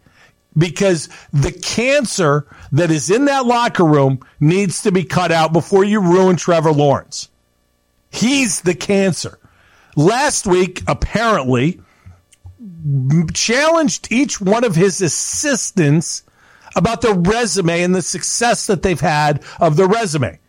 because 0.58 1.10
the 1.32 1.52
cancer 1.52 2.46
that 2.72 2.92
is 2.92 3.10
in 3.10 3.26
that 3.26 3.46
locker 3.46 3.86
room 3.86 4.20
needs 4.40 4.84
to 4.84 4.92
be 4.92 5.04
cut 5.04 5.32
out 5.32 5.54
before 5.54 5.84
you 5.84 6.02
ruin 6.02 6.36
Trevor 6.36 6.72
Lawrence. 6.72 7.30
He's 8.12 8.62
the 8.62 8.76
cancer. 8.76 9.39
Last 10.00 10.48
week, 10.48 10.82
apparently, 10.88 11.82
challenged 13.34 14.08
each 14.10 14.40
one 14.40 14.64
of 14.64 14.74
his 14.74 15.02
assistants 15.02 16.24
about 16.74 17.02
the 17.02 17.16
resume 17.16 17.84
and 17.84 17.94
the 17.94 18.02
success 18.02 18.68
that 18.68 18.82
they've 18.82 18.98
had 18.98 19.44
of 19.60 19.76
the 19.76 19.90
resume. 19.90 20.40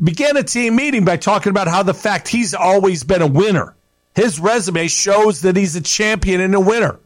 Began 0.00 0.36
a 0.36 0.44
team 0.44 0.76
meeting 0.76 1.04
by 1.04 1.16
talking 1.16 1.50
about 1.50 1.66
how 1.66 1.82
the 1.82 1.92
fact 1.92 2.28
he's 2.28 2.54
always 2.54 3.02
been 3.02 3.20
a 3.20 3.26
winner. 3.26 3.74
His 4.14 4.38
resume 4.38 4.86
shows 4.86 5.40
that 5.40 5.56
he's 5.56 5.74
a 5.74 5.80
champion 5.80 6.40
and 6.40 6.54
a 6.54 6.60
winner. 6.60 7.00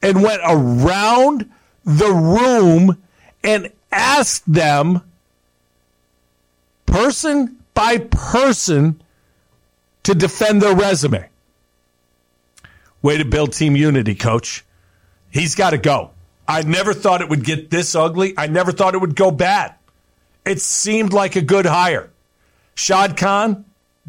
And 0.00 0.22
went 0.22 0.42
around 0.44 1.50
the 1.84 2.12
room 2.12 3.02
and 3.42 3.72
asked 3.90 4.44
them 4.46 5.02
person 6.86 7.56
by 7.74 7.98
person 7.98 9.02
to 10.08 10.14
defend 10.14 10.62
their 10.62 10.74
resume. 10.74 11.28
Way 13.02 13.18
to 13.18 13.26
build 13.26 13.52
team 13.52 13.76
unity, 13.76 14.14
coach. 14.14 14.64
He's 15.30 15.54
got 15.54 15.70
to 15.70 15.78
go. 15.78 16.12
I 16.48 16.62
never 16.62 16.94
thought 16.94 17.20
it 17.20 17.28
would 17.28 17.44
get 17.44 17.68
this 17.68 17.94
ugly. 17.94 18.32
I 18.38 18.46
never 18.46 18.72
thought 18.72 18.94
it 18.94 19.02
would 19.02 19.14
go 19.14 19.30
bad. 19.30 19.74
It 20.46 20.62
seemed 20.62 21.12
like 21.12 21.36
a 21.36 21.42
good 21.42 21.66
hire. 21.66 22.08
Shad 22.74 23.18
Khan, 23.18 23.66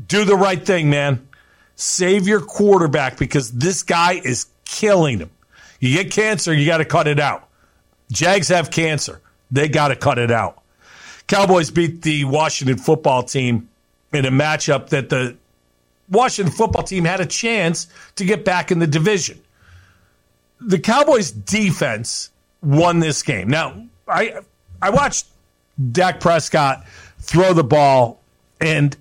do 0.08 0.24
the 0.24 0.38
right 0.38 0.66
thing, 0.66 0.90
man. 0.90 1.28
Save 1.76 2.30
your 2.30 2.40
quarterback 2.40 3.18
because 3.18 3.52
this 3.52 3.84
guy 3.84 4.14
is 4.14 4.46
killing 4.64 5.20
him. 5.20 5.32
You 5.82 6.02
get 6.02 6.14
cancer, 6.14 6.54
you 6.54 6.66
got 6.66 6.78
to 6.78 6.86
cut 6.86 7.10
it 7.10 7.20
out. 7.20 7.46
Jags 8.10 8.48
have 8.48 8.72
cancer. 8.72 9.20
They 9.52 9.68
got 9.68 9.90
to 9.90 9.98
cut 9.98 10.18
it 10.18 10.32
out. 10.32 10.64
Cowboys 11.28 11.72
beat 11.72 12.04
the 12.04 12.24
Washington 12.24 12.78
football 12.78 13.24
team 13.24 13.68
in 14.14 14.26
a 14.26 14.32
matchup 14.32 14.90
that 14.90 15.10
the 15.10 15.36
Washington 16.10 16.54
football 16.54 16.84
team 16.84 17.06
had 17.06 17.20
a 17.20 17.26
chance 17.26 17.88
to 18.16 18.26
get 18.26 18.46
back 18.46 18.72
in 18.72 18.80
the 18.80 18.88
division. 18.88 19.40
The 20.60 20.80
Cowboys 20.80 21.32
defense 21.32 22.32
won 22.62 23.00
this 23.00 23.24
game. 23.24 23.50
Now, 23.50 23.86
I 24.08 24.40
I 24.82 24.90
watched 24.90 25.28
Dak 25.92 26.20
Prescott 26.20 26.86
throw 27.20 27.54
the 27.54 27.64
ball 27.64 28.22
and 28.60 28.96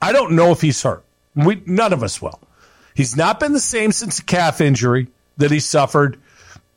I 0.00 0.12
don't 0.12 0.32
know 0.32 0.50
if 0.50 0.60
he's 0.60 0.82
hurt. 0.82 1.04
We 1.34 1.62
none 1.66 1.92
of 1.92 2.02
us 2.02 2.20
will. 2.20 2.40
He's 2.94 3.16
not 3.16 3.40
been 3.40 3.52
the 3.52 3.60
same 3.60 3.92
since 3.92 4.18
the 4.18 4.24
calf 4.24 4.60
injury 4.60 5.08
that 5.38 5.50
he 5.50 5.60
suffered 5.60 6.20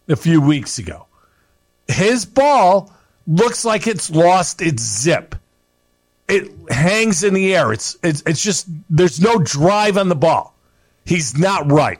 a 0.07 0.15
few 0.15 0.39
weeks 0.39 0.77
ago. 0.77 1.07
His 1.87 2.25
ball 2.25 2.93
looks 3.27 3.65
like 3.65 3.87
it's 3.87 4.09
lost 4.09 4.61
its 4.61 4.81
zip. 4.81 5.35
It 6.27 6.51
hangs 6.71 7.23
in 7.23 7.33
the 7.33 7.55
air. 7.55 7.71
It's 7.71 7.97
it's 8.03 8.23
it's 8.25 8.41
just 8.41 8.67
there's 8.89 9.21
no 9.21 9.37
drive 9.37 9.97
on 9.97 10.09
the 10.09 10.15
ball. 10.15 10.55
He's 11.05 11.37
not 11.37 11.71
right. 11.71 11.99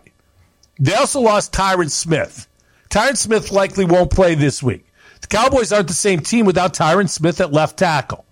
They 0.80 0.94
also 0.96 1.22
lost 1.22 1.54
Tyron 1.54 1.92
Smith. 1.92 2.48
Tyron 2.90 3.18
Smith 3.18 3.52
likely 3.52 3.86
won't 3.86 4.12
play 4.12 4.36
this 4.36 4.64
week. 4.64 4.86
The 5.22 5.28
Cowboys 5.28 5.72
aren't 5.72 5.88
the 5.88 5.94
same 5.94 6.20
team 6.20 6.46
without 6.46 6.74
Tyron 6.74 7.10
Smith 7.10 7.40
at 7.40 7.52
left 7.52 7.78
tackle. 7.78 8.26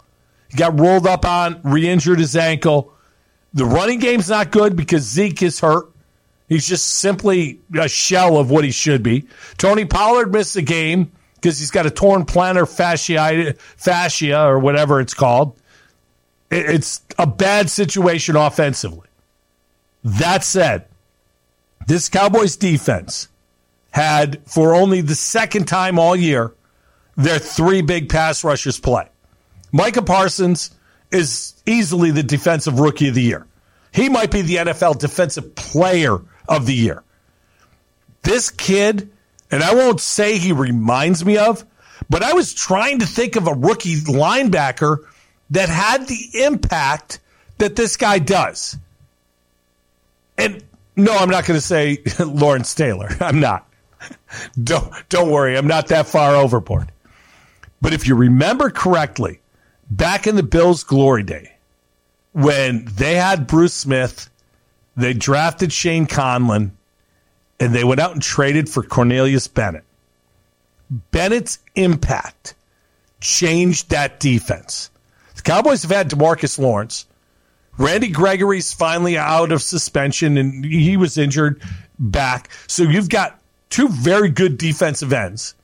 He 0.50 0.58
got 0.58 0.80
rolled 0.80 1.08
up 1.08 1.26
on, 1.26 1.62
re 1.64 1.88
injured 1.88 2.20
his 2.20 2.36
ankle. 2.36 2.94
The 3.54 3.66
running 3.66 4.00
game's 4.00 4.30
not 4.30 4.52
good 4.52 4.76
because 4.76 5.04
Zeke 5.04 5.41
is 5.44 5.60
hurt. 5.60 5.89
He's 6.50 6.68
just 6.68 6.86
simply 6.86 7.62
a 7.80 7.88
shell 7.88 8.38
of 8.38 8.52
what 8.52 8.64
he 8.64 8.72
should 8.72 9.02
be. 9.02 9.28
Tony 9.58 9.86
Pollard 9.86 10.32
missed 10.32 10.56
the 10.56 10.62
game 10.62 11.12
because 11.36 11.58
he's 11.58 11.72
got 11.72 11.86
a 11.86 11.91
torn 11.91 12.26
plantar 12.26 12.70
fascia, 12.70 13.56
fascia 13.78 14.46
or 14.46 14.60
whatever 14.60 15.00
it's 15.00 15.14
called. 15.14 15.60
It's 16.54 17.01
a 17.18 17.26
bad 17.26 17.70
situation 17.70 18.36
offensively. 18.36 19.08
That 20.04 20.43
said, 20.43 20.86
this 21.88 22.10
Cowboys 22.10 22.56
defense 22.56 23.28
had, 23.91 24.41
for 24.45 24.76
only 24.76 25.01
the 25.01 25.16
second 25.16 25.68
time 25.68 25.97
all 25.97 26.16
year, 26.16 26.54
their 27.16 27.39
three 27.39 27.82
big 27.82 28.10
pass 28.10 28.43
rushers 28.43 28.80
play. 28.80 29.08
Micah 29.72 30.01
Parsons 30.01 30.72
is 31.12 31.54
easily 31.66 32.12
the 32.12 32.24
defensive 32.24 32.80
rookie 32.80 33.08
of 33.08 33.16
the 33.16 33.22
year. 33.22 33.47
He 33.91 34.10
might 34.10 34.32
be 34.32 34.41
the 34.41 34.58
NFL 34.58 34.99
defensive 34.99 35.56
player 35.56 36.20
of 36.47 36.66
the 36.66 36.74
year. 36.74 37.04
This 38.24 38.49
kid, 38.49 39.12
and 39.51 39.64
I 39.64 39.74
won't 39.74 39.99
say 39.99 40.38
he 40.38 40.51
reminds 40.51 41.26
me 41.26 41.38
of, 41.38 41.66
but 42.10 42.24
I 42.24 42.34
was 42.34 42.54
trying 42.54 42.99
to 42.99 43.06
think 43.06 43.36
of 43.36 43.47
a 43.47 43.54
rookie 43.54 43.95
linebacker 44.01 44.99
that 45.52 45.70
had 45.70 46.08
the 46.08 46.44
impact 46.46 47.20
that 47.58 47.76
this 47.76 47.98
guy 47.98 48.20
does. 48.20 48.78
And 50.38 50.64
no, 50.96 51.16
I'm 51.16 51.30
not 51.30 51.46
going 51.46 51.60
to 51.60 51.66
say 51.66 52.02
Lawrence 52.20 52.74
Taylor. 52.74 53.10
I'm 53.20 53.39
not. 53.39 53.68
Don't 54.62 54.91
don't 55.08 55.32
worry, 55.32 55.58
I'm 55.58 55.68
not 55.68 55.88
that 55.88 56.08
far 56.08 56.36
overboard. 56.36 56.91
But 57.82 57.94
if 57.94 58.06
you 58.06 58.16
remember 58.16 58.70
correctly, 58.70 59.39
back 59.89 60.28
in 60.28 60.36
the 60.36 60.44
Bills' 60.44 60.84
glory 60.84 61.24
day, 61.24 61.54
when 62.34 62.86
they 62.86 63.16
had 63.16 63.48
Bruce 63.48 63.74
Smith, 63.74 64.30
they 64.98 65.14
drafted 65.14 65.72
Shane 65.72 66.06
Conlan, 66.08 66.72
and 67.60 67.74
they 67.74 67.84
went 67.84 68.02
out 68.02 68.12
and 68.12 68.22
traded 68.22 68.68
for 68.68 68.84
Cornelius 68.84 69.48
Bennett. 69.48 69.86
Bennett's 71.12 71.60
impact 71.76 72.56
changed 73.22 73.89
that 73.89 74.20
defense. 74.20 74.89
The 75.44 75.52
Cowboys 75.52 75.82
have 75.82 75.91
had 75.91 76.10
Demarcus 76.10 76.58
Lawrence. 76.58 77.06
Randy 77.78 78.10
Gregory's 78.10 78.72
finally 78.74 79.18
out 79.18 79.52
of 79.52 79.62
suspension 79.62 80.38
and 80.38 80.64
he 80.64 80.96
was 80.96 81.18
injured 81.18 81.62
back. 82.00 82.50
So 82.68 82.84
you've 82.84 83.10
got 83.10 83.39
two 83.70 83.89
very 83.89 84.30
good 84.30 84.58
defensive 84.58 85.12
ends. 85.12 85.56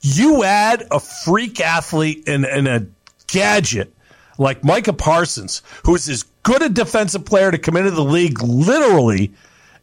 You 0.00 0.42
add 0.44 0.86
a 0.90 1.00
freak 1.00 1.60
athlete 1.60 2.28
and, 2.28 2.44
and 2.44 2.66
a 2.66 2.86
gadget 3.26 3.92
like 4.38 4.64
Micah 4.64 4.92
Parsons, 4.92 5.62
who's 5.84 6.08
as 6.08 6.24
good 6.42 6.62
a 6.62 6.68
defensive 6.68 7.24
player 7.24 7.50
to 7.50 7.58
come 7.58 7.76
into 7.76 7.90
the 7.90 8.04
league 8.04 8.42
literally 8.42 9.32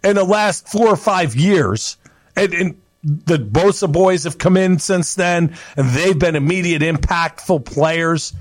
in 0.04 0.16
the 0.16 0.24
last 0.24 0.68
four 0.68 0.88
or 0.88 0.98
five 0.98 1.36
years. 1.36 1.98
And, 2.36 2.54
and 2.54 2.82
the 3.04 3.38
Bosa 3.38 3.92
boys 3.92 4.26
have 4.26 4.38
come 4.38 4.58
in 4.58 4.80
since 4.80 5.16
then, 5.16 5.56
and 5.76 5.90
they've 5.90 6.18
been 6.18 6.36
immediate 6.36 6.82
impactful 6.82 7.66
players. 7.66 8.34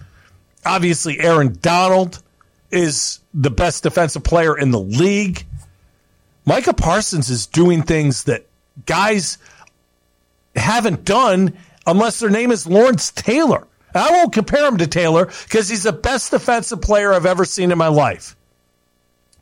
Obviously, 0.64 1.20
Aaron 1.20 1.58
Donald 1.60 2.22
is 2.70 3.20
the 3.34 3.50
best 3.50 3.82
defensive 3.82 4.22
player 4.22 4.56
in 4.56 4.70
the 4.70 4.80
league. 4.80 5.44
Micah 6.44 6.74
Parsons 6.74 7.30
is 7.30 7.46
doing 7.46 7.82
things 7.82 8.24
that 8.24 8.46
guys 8.86 9.38
haven't 10.54 11.04
done 11.04 11.56
unless 11.86 12.20
their 12.20 12.30
name 12.30 12.50
is 12.50 12.66
Lawrence 12.66 13.10
Taylor. 13.10 13.66
I 13.94 14.10
won't 14.10 14.32
compare 14.32 14.66
him 14.66 14.78
to 14.78 14.86
Taylor 14.86 15.26
because 15.26 15.68
he's 15.68 15.82
the 15.82 15.92
best 15.92 16.30
defensive 16.30 16.80
player 16.80 17.12
I've 17.12 17.26
ever 17.26 17.44
seen 17.44 17.72
in 17.72 17.78
my 17.78 17.88
life. 17.88 18.36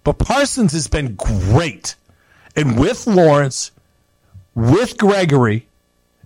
But 0.04 0.18
Parsons 0.18 0.72
has 0.72 0.88
been 0.88 1.16
great. 1.16 1.96
And 2.56 2.78
with 2.78 3.06
Lawrence, 3.06 3.72
with 4.54 4.96
Gregory, 4.96 5.66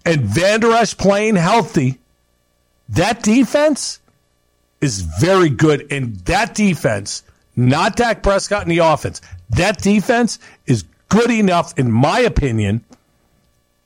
and 0.04 0.22
Vander 0.22 0.72
Esch 0.72 0.96
playing 0.96 1.36
healthy, 1.36 1.98
that 2.88 3.22
defense 3.22 4.00
is 4.82 5.00
very 5.00 5.48
good. 5.48 5.90
And 5.90 6.16
that 6.26 6.54
defense, 6.54 7.22
not 7.56 7.96
Dak 7.96 8.22
Prescott 8.22 8.64
in 8.64 8.68
the 8.68 8.78
offense, 8.78 9.22
that 9.50 9.80
defense 9.80 10.38
is 10.66 10.84
good 11.08 11.30
enough, 11.30 11.78
in 11.78 11.90
my 11.90 12.20
opinion, 12.20 12.84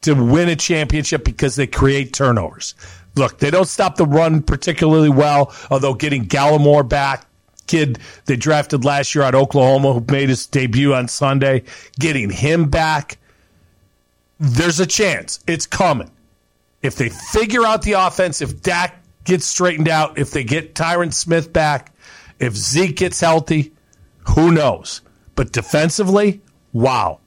to 0.03 0.15
win 0.15 0.49
a 0.49 0.57
championship 0.57 1.25
because 1.25 1.57
they 1.57 1.67
create 1.67 2.13
turnovers. 2.13 2.75
Look, 3.15 3.39
they 3.39 3.51
don't 3.51 3.67
stop 3.67 3.97
the 3.97 4.07
run 4.07 4.43
particularly 4.43 5.09
well, 5.09 5.55
although 5.71 5.95
getting 5.95 6.27
Gallimore 6.27 6.89
back, 6.89 7.27
kid 7.67 7.99
they 8.27 8.37
drafted 8.37 8.85
last 8.85 9.15
year 9.15 9.25
out 9.25 9.35
Oklahoma 9.35 9.93
who 9.93 10.05
made 10.09 10.29
his 10.29 10.47
debut 10.47 10.95
on 10.95 11.09
Sunday, 11.09 11.65
getting 11.99 12.31
him 12.31 12.69
back, 12.69 13.19
there's 14.39 14.81
a 14.81 14.87
chance. 14.87 15.41
It's 15.47 15.67
coming. 15.67 16.11
If 16.83 16.97
they 16.97 17.09
figure 17.09 17.65
out 17.65 17.83
the 17.83 17.95
offense, 17.95 18.43
if 18.43 18.63
Dak 18.63 19.03
gets 19.27 19.45
straightened 19.45 19.89
out, 19.89 20.19
if 20.19 20.31
they 20.31 20.45
get 20.45 20.75
Tyron 20.75 21.13
Smith 21.13 21.53
back, 21.53 21.93
if 22.39 22.55
Zeke 22.55 22.97
gets 22.97 23.21
healthy, 23.21 23.73
who 24.31 24.51
knows? 24.51 25.03
But 25.35 25.53
defensively, 25.53 26.41
wow. 26.73 27.21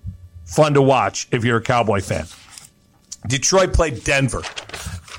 Fun 0.46 0.74
to 0.74 0.82
watch 0.82 1.28
if 1.32 1.44
you're 1.44 1.58
a 1.58 1.62
Cowboy 1.62 2.02
fan. 2.02 2.26
Detroit 3.28 3.74
played 3.74 4.04
Denver 4.04 4.42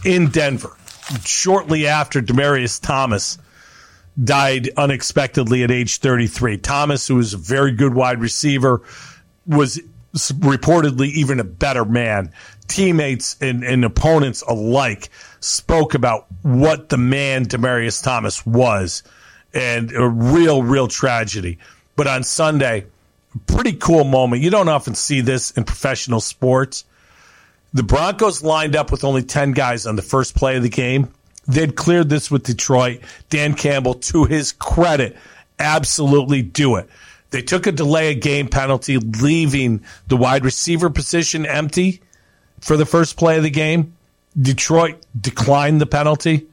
in 0.05 0.31
Denver 0.31 0.77
shortly 1.25 1.87
after 1.87 2.21
Demaryius 2.21 2.81
Thomas 2.81 3.39
died 4.23 4.71
unexpectedly 4.77 5.63
at 5.63 5.71
age 5.71 5.99
33. 5.99 6.59
Thomas, 6.59 7.07
who 7.07 7.17
was 7.17 7.35
a 7.35 7.39
very 7.39 7.73
good 7.73 7.95
wide 7.95 8.21
receiver, 8.21 8.83
was 9.47 9.81
reportedly 10.15 11.09
even 11.13 11.41
a 11.41 11.45
better 11.45 11.85
man. 11.85 12.33
Teammates 12.69 13.37
and, 13.41 13.65
and 13.65 13.85
opponents 13.85 14.43
alike 14.43 15.11
spoke 15.41 15.95
about 15.95 16.27
what 16.43 16.89
the 16.89 16.99
man 16.99 17.47
Demaryius 17.47 18.03
Thomas 18.03 18.45
was 18.45 19.03
and 19.53 19.93
a 19.93 20.09
real, 20.09 20.63
real 20.63 20.89
tragedy. 20.89 21.59
But 21.97 22.07
on 22.07 22.23
Sunday, 22.23 22.87
pretty 23.47 23.75
cool 23.75 24.05
moment. 24.05 24.43
You 24.43 24.51
don't 24.51 24.69
often 24.69 24.95
see 24.95 25.21
this 25.21 25.51
in 25.53 25.65
professional 25.65 26.21
sports. 26.21 26.85
The 27.73 27.83
Broncos 27.83 28.43
lined 28.43 28.75
up 28.75 28.91
with 28.91 29.05
only 29.05 29.23
10 29.23 29.53
guys 29.53 29.87
on 29.87 29.97
the 29.97 30.03
first 30.03 30.35
play 30.35 30.57
of 30.57 30.63
the 30.63 30.69
game. 30.69 31.13
They'd 31.47 31.77
cleared 31.77 32.09
this 32.09 32.31
with 32.31 32.43
Detroit. 32.43 33.01
Dan 33.29 33.55
Campbell, 33.55 33.95
to 33.95 34.25
his 34.25 34.53
credit, 34.53 35.17
absolutely 35.59 36.43
do 36.43 36.77
it. 36.77 36.89
They 37.31 37.43
took 37.43 37.67
a 37.67 37.73
delay 37.73 38.13
of 38.13 38.21
game 38.21 38.49
penalty, 38.49 38.99
leaving 38.99 39.85
the 40.09 40.17
wide 40.17 40.45
receiver 40.45 40.91
position 40.91 41.47
empty 41.47 42.01
for 42.61 42.77
the 42.77 42.87
first 42.87 43.17
play 43.17 43.37
of 43.37 43.43
the 43.43 43.51
game. 43.51 43.95
Detroit 44.41 45.05
declined 45.19 45.81
the 45.81 45.87
penalty. 45.87 46.47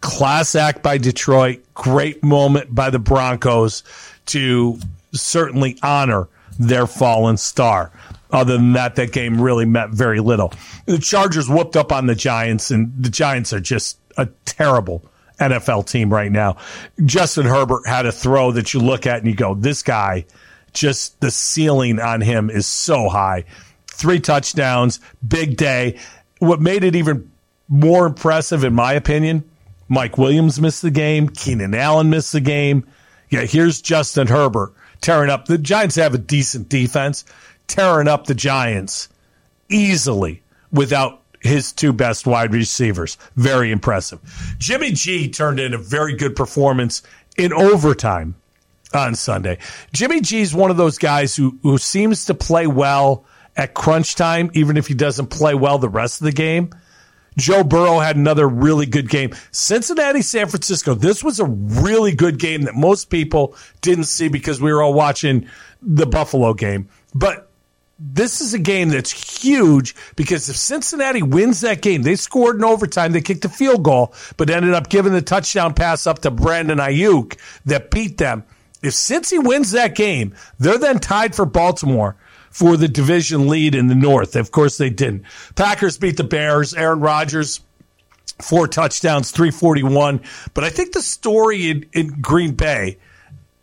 Class 0.00 0.54
act 0.54 0.82
by 0.82 0.98
Detroit. 0.98 1.62
Great 1.74 2.22
moment 2.22 2.74
by 2.74 2.90
the 2.90 2.98
Broncos 2.98 3.82
to 4.26 4.78
certainly 5.12 5.78
honor 5.82 6.28
their 6.58 6.86
fallen 6.86 7.36
star. 7.36 7.90
Other 8.30 8.56
than 8.56 8.72
that, 8.72 8.96
that 8.96 9.12
game 9.12 9.40
really 9.40 9.64
meant 9.64 9.92
very 9.92 10.20
little. 10.20 10.52
The 10.86 10.98
Chargers 10.98 11.48
whooped 11.48 11.76
up 11.76 11.92
on 11.92 12.06
the 12.06 12.14
Giants, 12.14 12.70
and 12.70 12.92
the 12.98 13.08
Giants 13.08 13.52
are 13.52 13.60
just 13.60 13.98
a 14.16 14.26
terrible 14.44 15.02
NFL 15.38 15.86
team 15.86 16.12
right 16.12 16.30
now. 16.30 16.56
Justin 17.04 17.46
Herbert 17.46 17.86
had 17.86 18.06
a 18.06 18.12
throw 18.12 18.52
that 18.52 18.74
you 18.74 18.80
look 18.80 19.06
at 19.06 19.18
and 19.18 19.26
you 19.26 19.34
go, 19.34 19.54
this 19.54 19.82
guy, 19.82 20.26
just 20.72 21.20
the 21.20 21.30
ceiling 21.30 22.00
on 22.00 22.20
him 22.20 22.50
is 22.50 22.66
so 22.66 23.08
high. 23.08 23.44
Three 23.86 24.20
touchdowns, 24.20 25.00
big 25.26 25.56
day. 25.56 25.98
What 26.38 26.60
made 26.60 26.84
it 26.84 26.96
even 26.96 27.30
more 27.68 28.06
impressive, 28.06 28.64
in 28.64 28.74
my 28.74 28.92
opinion, 28.92 29.44
Mike 29.88 30.18
Williams 30.18 30.60
missed 30.60 30.82
the 30.82 30.90
game. 30.90 31.28
Keenan 31.28 31.74
Allen 31.74 32.10
missed 32.10 32.32
the 32.32 32.40
game. 32.40 32.86
Yeah, 33.30 33.42
here's 33.42 33.80
Justin 33.80 34.26
Herbert 34.26 34.72
tearing 35.00 35.30
up. 35.30 35.46
The 35.46 35.58
Giants 35.58 35.96
have 35.96 36.14
a 36.14 36.18
decent 36.18 36.68
defense, 36.68 37.24
tearing 37.66 38.08
up 38.08 38.26
the 38.26 38.34
Giants 38.34 39.08
easily 39.68 40.42
without 40.70 41.22
his 41.46 41.72
two 41.72 41.92
best 41.92 42.26
wide 42.26 42.52
receivers. 42.52 43.16
Very 43.36 43.70
impressive. 43.70 44.20
Jimmy 44.58 44.92
G 44.92 45.28
turned 45.30 45.60
in 45.60 45.74
a 45.74 45.78
very 45.78 46.16
good 46.16 46.36
performance 46.36 47.02
in 47.36 47.52
overtime 47.52 48.34
on 48.92 49.14
Sunday. 49.14 49.58
Jimmy 49.92 50.20
G 50.20 50.40
is 50.40 50.54
one 50.54 50.70
of 50.70 50.76
those 50.76 50.98
guys 50.98 51.36
who, 51.36 51.58
who 51.62 51.78
seems 51.78 52.26
to 52.26 52.34
play 52.34 52.66
well 52.66 53.24
at 53.56 53.74
crunch 53.74 54.14
time, 54.14 54.50
even 54.54 54.76
if 54.76 54.86
he 54.86 54.94
doesn't 54.94 55.28
play 55.28 55.54
well 55.54 55.78
the 55.78 55.88
rest 55.88 56.20
of 56.20 56.26
the 56.26 56.32
game. 56.32 56.70
Joe 57.36 57.62
Burrow 57.62 57.98
had 57.98 58.16
another 58.16 58.48
really 58.48 58.86
good 58.86 59.10
game. 59.10 59.34
Cincinnati, 59.50 60.22
San 60.22 60.48
Francisco. 60.48 60.94
This 60.94 61.22
was 61.22 61.38
a 61.38 61.44
really 61.44 62.14
good 62.14 62.38
game 62.38 62.62
that 62.62 62.74
most 62.74 63.10
people 63.10 63.54
didn't 63.82 64.04
see 64.04 64.28
because 64.28 64.60
we 64.60 64.72
were 64.72 64.82
all 64.82 64.94
watching 64.94 65.46
the 65.82 66.06
Buffalo 66.06 66.54
game. 66.54 66.88
But 67.14 67.45
this 67.98 68.40
is 68.40 68.52
a 68.52 68.58
game 68.58 68.90
that's 68.90 69.42
huge 69.42 69.94
because 70.16 70.48
if 70.48 70.56
Cincinnati 70.56 71.22
wins 71.22 71.62
that 71.62 71.80
game, 71.80 72.02
they 72.02 72.16
scored 72.16 72.56
in 72.56 72.64
overtime, 72.64 73.12
they 73.12 73.22
kicked 73.22 73.44
a 73.44 73.48
field 73.48 73.82
goal, 73.82 74.14
but 74.36 74.50
ended 74.50 74.74
up 74.74 74.88
giving 74.88 75.12
the 75.12 75.22
touchdown 75.22 75.72
pass 75.72 76.06
up 76.06 76.20
to 76.20 76.30
Brandon 76.30 76.78
Aiyuk 76.78 77.38
that 77.64 77.90
beat 77.90 78.18
them. 78.18 78.44
If 78.82 78.92
Cincy 78.92 79.42
wins 79.42 79.72
that 79.72 79.94
game, 79.94 80.34
they're 80.58 80.78
then 80.78 80.98
tied 80.98 81.34
for 81.34 81.46
Baltimore 81.46 82.16
for 82.50 82.76
the 82.76 82.88
division 82.88 83.48
lead 83.48 83.74
in 83.74 83.86
the 83.86 83.94
North. 83.94 84.36
Of 84.36 84.50
course, 84.50 84.76
they 84.76 84.90
didn't. 84.90 85.24
Packers 85.54 85.98
beat 85.98 86.18
the 86.18 86.24
Bears. 86.24 86.74
Aaron 86.74 87.00
Rodgers, 87.00 87.60
four 88.42 88.68
touchdowns, 88.68 89.30
341. 89.30 90.20
But 90.52 90.64
I 90.64 90.70
think 90.70 90.92
the 90.92 91.02
story 91.02 91.70
in, 91.70 91.86
in 91.94 92.20
Green 92.20 92.54
Bay, 92.54 92.98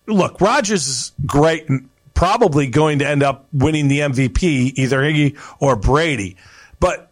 look, 0.08 0.42
Rodgers 0.42 0.88
is 0.88 1.12
great 1.26 1.70
and 1.70 1.90
probably 2.14 2.68
going 2.68 3.00
to 3.00 3.08
end 3.08 3.24
up 3.24 3.48
winning 3.54 3.88
the 3.88 4.00
MVP, 4.00 4.74
either 4.76 5.00
Iggy 5.00 5.38
or 5.60 5.76
Brady. 5.76 6.38
But 6.80 7.12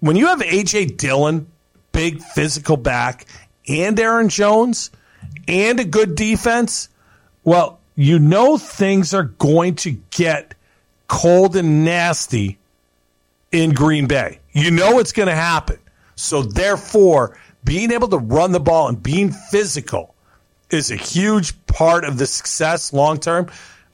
when 0.00 0.16
you 0.16 0.26
have 0.26 0.42
A.J. 0.42 0.86
Dillon, 0.86 1.46
big 1.92 2.20
physical 2.22 2.76
back, 2.76 3.26
and 3.68 3.98
Aaron 3.98 4.28
Jones, 4.28 4.90
and 5.46 5.78
a 5.78 5.84
good 5.84 6.14
defense, 6.14 6.88
well, 7.44 7.78
you 7.94 8.18
know 8.18 8.58
things 8.58 9.14
are 9.14 9.24
going 9.24 9.76
to 9.76 9.92
get 10.10 10.54
cold 11.08 11.56
and 11.56 11.84
nasty 11.84 12.58
in 13.50 13.72
Green 13.72 14.06
Bay. 14.06 14.40
You 14.52 14.70
know 14.70 14.98
it's 14.98 15.12
going 15.12 15.28
to 15.28 15.34
happen. 15.34 15.78
So, 16.14 16.42
therefore, 16.42 17.38
being 17.64 17.90
able 17.92 18.08
to 18.08 18.18
run 18.18 18.52
the 18.52 18.60
ball 18.60 18.88
and 18.88 19.02
being 19.02 19.30
physical 19.30 20.14
is 20.70 20.90
a 20.90 20.96
huge 20.96 21.54
part 21.66 22.04
of 22.04 22.18
the 22.18 22.26
success 22.26 22.92
long 22.92 23.18
term. 23.18 23.50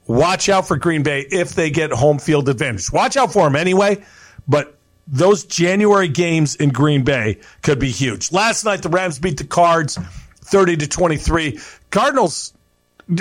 Watch 0.09 0.49
out 0.49 0.67
for 0.67 0.75
Green 0.75 1.03
Bay 1.03 1.21
if 1.29 1.53
they 1.53 1.69
get 1.69 1.91
home 1.91 2.17
field 2.17 2.49
advantage. 2.49 2.91
Watch 2.91 3.15
out 3.15 3.31
for 3.31 3.43
them 3.43 3.55
anyway, 3.55 4.03
but 4.47 4.75
those 5.05 5.43
January 5.43 6.07
games 6.07 6.55
in 6.55 6.69
Green 6.69 7.03
Bay 7.03 7.37
could 7.61 7.77
be 7.77 7.91
huge. 7.91 8.31
Last 8.31 8.65
night, 8.65 8.81
the 8.81 8.89
Rams 8.89 9.19
beat 9.19 9.37
the 9.37 9.43
Cards 9.43 9.99
30 10.45 10.77
to 10.77 10.87
23. 10.87 11.59
Cardinals 11.91 12.53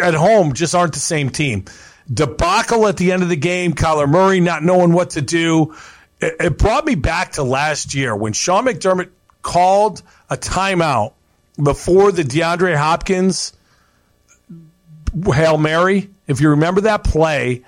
at 0.03 0.14
home 0.14 0.55
just 0.55 0.74
aren't 0.74 0.95
the 0.95 0.99
same 0.99 1.28
team. 1.28 1.66
Debacle 2.11 2.86
at 2.86 2.97
the 2.97 3.12
end 3.12 3.22
of 3.22 3.28
the 3.28 3.36
game, 3.36 3.74
Kyler 3.74 4.09
Murray 4.09 4.41
not 4.41 4.62
knowing 4.62 4.95
what 4.95 5.11
to 5.11 5.20
do. 5.20 5.74
It, 6.22 6.36
it 6.41 6.59
brought 6.59 6.86
me 6.86 6.95
back 6.95 7.32
to 7.32 7.43
last 7.43 7.95
year 7.95 8.16
when 8.16 8.32
Sean 8.32 8.64
McDermott 8.64 9.11
called 9.43 10.03
a 10.30 10.39
timeout 10.39 11.12
before 11.62 12.12
the 12.12 12.22
DeAndre 12.22 12.74
Hopkins 12.76 13.53
Hail 15.32 15.59
Mary. 15.59 16.11
If 16.26 16.40
you 16.40 16.50
remember 16.50 16.82
that 16.82 17.04
play, 17.04 17.64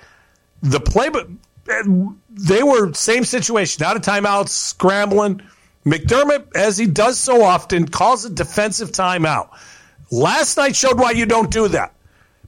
the 0.62 0.80
play, 0.80 1.09
but 1.09 1.28
eh, 1.68 1.82
they 2.30 2.62
were 2.62 2.93
same 2.95 3.24
situation, 3.24 3.82
out 3.82 3.97
of 3.97 4.03
timeout, 4.03 4.49
scrambling. 4.49 5.43
McDermott, 5.84 6.55
as 6.55 6.76
he 6.76 6.86
does 6.86 7.18
so 7.18 7.43
often, 7.43 7.88
calls 7.88 8.24
a 8.24 8.30
defensive 8.30 8.91
timeout. 8.93 9.51
Last 10.11 10.57
night 10.57 10.76
showed 10.76 10.99
why 10.99 11.12
you 11.12 11.24
don't 11.24 11.51
do 11.51 11.68
that 11.68 11.95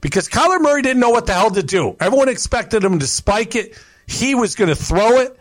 because 0.03 0.27
Kyler 0.27 0.59
Murray 0.61 0.81
didn't 0.81 0.99
know 0.99 1.11
what 1.11 1.25
the 1.25 1.33
hell 1.33 1.49
to 1.49 1.63
do. 1.63 1.95
Everyone 1.99 2.27
expected 2.27 2.83
him 2.83 2.99
to 2.99 3.07
spike 3.07 3.55
it. 3.55 3.79
He 4.05 4.35
was 4.35 4.55
going 4.55 4.67
to 4.67 4.75
throw 4.75 5.19
it. 5.19 5.39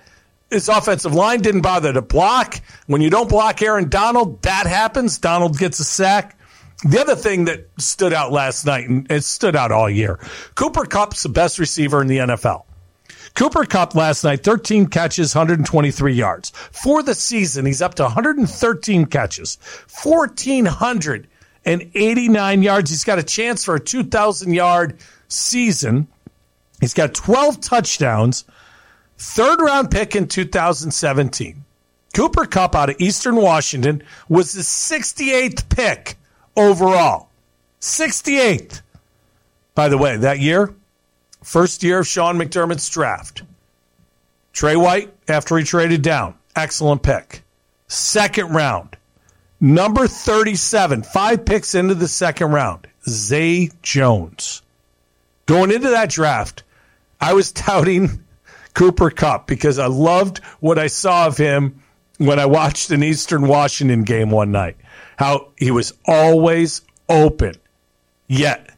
His 0.49 0.69
offensive 0.69 1.15
line 1.15 1.41
didn't 1.41 1.63
bother 1.63 1.93
to 1.93 2.01
block. 2.01 2.61
When 2.87 3.01
you 3.01 3.11
don't 3.11 3.29
block 3.29 3.61
Aaron 3.61 3.89
Donald, 3.89 4.41
that 4.43 4.67
happens. 4.67 5.19
Donald 5.19 5.59
gets 5.59 5.81
a 5.81 5.85
sack. 5.85 6.39
The 6.85 7.01
other 7.01 7.15
thing 7.15 7.45
that 7.45 7.67
stood 7.79 8.13
out 8.13 8.33
last 8.33 8.67
night, 8.67 8.89
and 8.89 9.11
it 9.11 9.25
stood 9.25 9.55
out 9.55 9.71
all 9.71 9.89
year, 9.89 10.19
Cooper 10.55 10.85
Kupp's 10.85 11.23
the 11.23 11.29
best 11.29 11.59
receiver 11.59 12.01
in 12.01 12.09
the 12.09 12.19
NFL. 12.19 12.65
Cooper 13.35 13.65
Kupp 13.65 13.95
last 13.95 14.25
night, 14.25 14.45
13 14.45 14.87
catches, 14.87 15.35
123 15.35 16.13
yards. 16.13 16.51
For 16.51 17.03
the 17.03 17.15
season, 17.15 17.65
he's 17.65 17.81
up 17.81 17.95
to 17.95 18.03
113 18.03 19.07
catches, 19.07 19.59
1,400 20.03 21.29
and 21.65 21.91
89 21.95 22.63
yards. 22.63 22.91
He's 22.91 23.05
got 23.05 23.19
a 23.19 23.23
chance 23.23 23.65
for 23.65 23.77
a 23.77 23.81
2,000 23.81 24.53
yard 24.53 24.99
season. 25.29 26.09
He's 26.81 26.95
got 26.95 27.15
12 27.15 27.61
touchdowns, 27.61 28.45
third 29.17 29.61
round 29.61 29.91
pick 29.91 30.17
in 30.17 30.27
2017. 30.27 31.65
Cooper 32.13 32.45
Kupp 32.45 32.75
out 32.75 32.91
of 32.91 32.97
Eastern 32.99 33.37
Washington 33.37 34.03
was 34.29 34.53
the 34.53 34.61
68th 34.61 35.69
pick 35.71 36.19
overall. 36.57 37.29
68th. 37.81 38.83
By 39.75 39.89
the 39.89 39.99
way, 39.99 40.17
that 40.17 40.39
year, 40.39 40.75
first 41.43 41.83
year 41.83 42.01
of 42.01 42.07
Sean 42.07 42.37
McDermott's 42.37 42.89
draft. 42.89 43.43
Tre 44.53 44.77
White, 44.77 45.13
after 45.29 45.57
he 45.57 45.65
traded 45.65 46.03
down, 46.03 46.35
excellent 46.55 47.03
pick. 47.03 47.43
Second 47.89 48.55
round, 48.55 48.97
Number 49.65 50.09
37, 50.09 51.05
five 51.05 51.45
picks 51.45 51.77
into 51.77 51.95
the 51.95 52.09
second 52.09 52.51
round, 52.51 52.89
Zay 53.09 53.71
Jones. 53.81 54.61
Going 55.47 55.71
into 55.71 55.91
that 55.91 56.11
draft, 56.11 56.65
I 57.21 57.35
was 57.35 57.53
touting 57.53 58.25
Cooper 58.75 59.11
Kupp 59.11 59.47
because 59.47 59.79
I 59.79 59.87
loved 59.87 60.39
what 60.59 60.81
I 60.81 60.89
saw 60.89 61.29
of 61.29 61.37
him 61.37 61.81
when 62.19 62.41
I 62.41 62.47
watched 62.47 62.91
an 62.91 63.05
Eastern 63.05 63.47
Washington 63.47 64.03
game 64.03 64.33
one 64.33 64.51
night. 64.51 64.75
How 65.17 65.49
he 65.57 65.71
was 65.71 65.95
always 66.07 66.83
open. 67.09 67.55
Yet, 68.27 68.71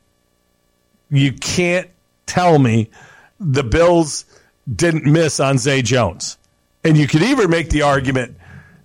you 1.10 1.32
can't 1.32 1.88
tell 2.26 2.58
me 2.58 2.90
the 3.38 3.62
Bills 3.62 4.24
didn't 4.72 5.04
miss 5.04 5.40
on 5.40 5.58
Zay 5.58 5.82
Jones. 5.82 6.38
And 6.82 6.96
you 6.96 7.06
could 7.06 7.22
even 7.22 7.50
make 7.50 7.70
the 7.70 7.82
argument 7.82 8.36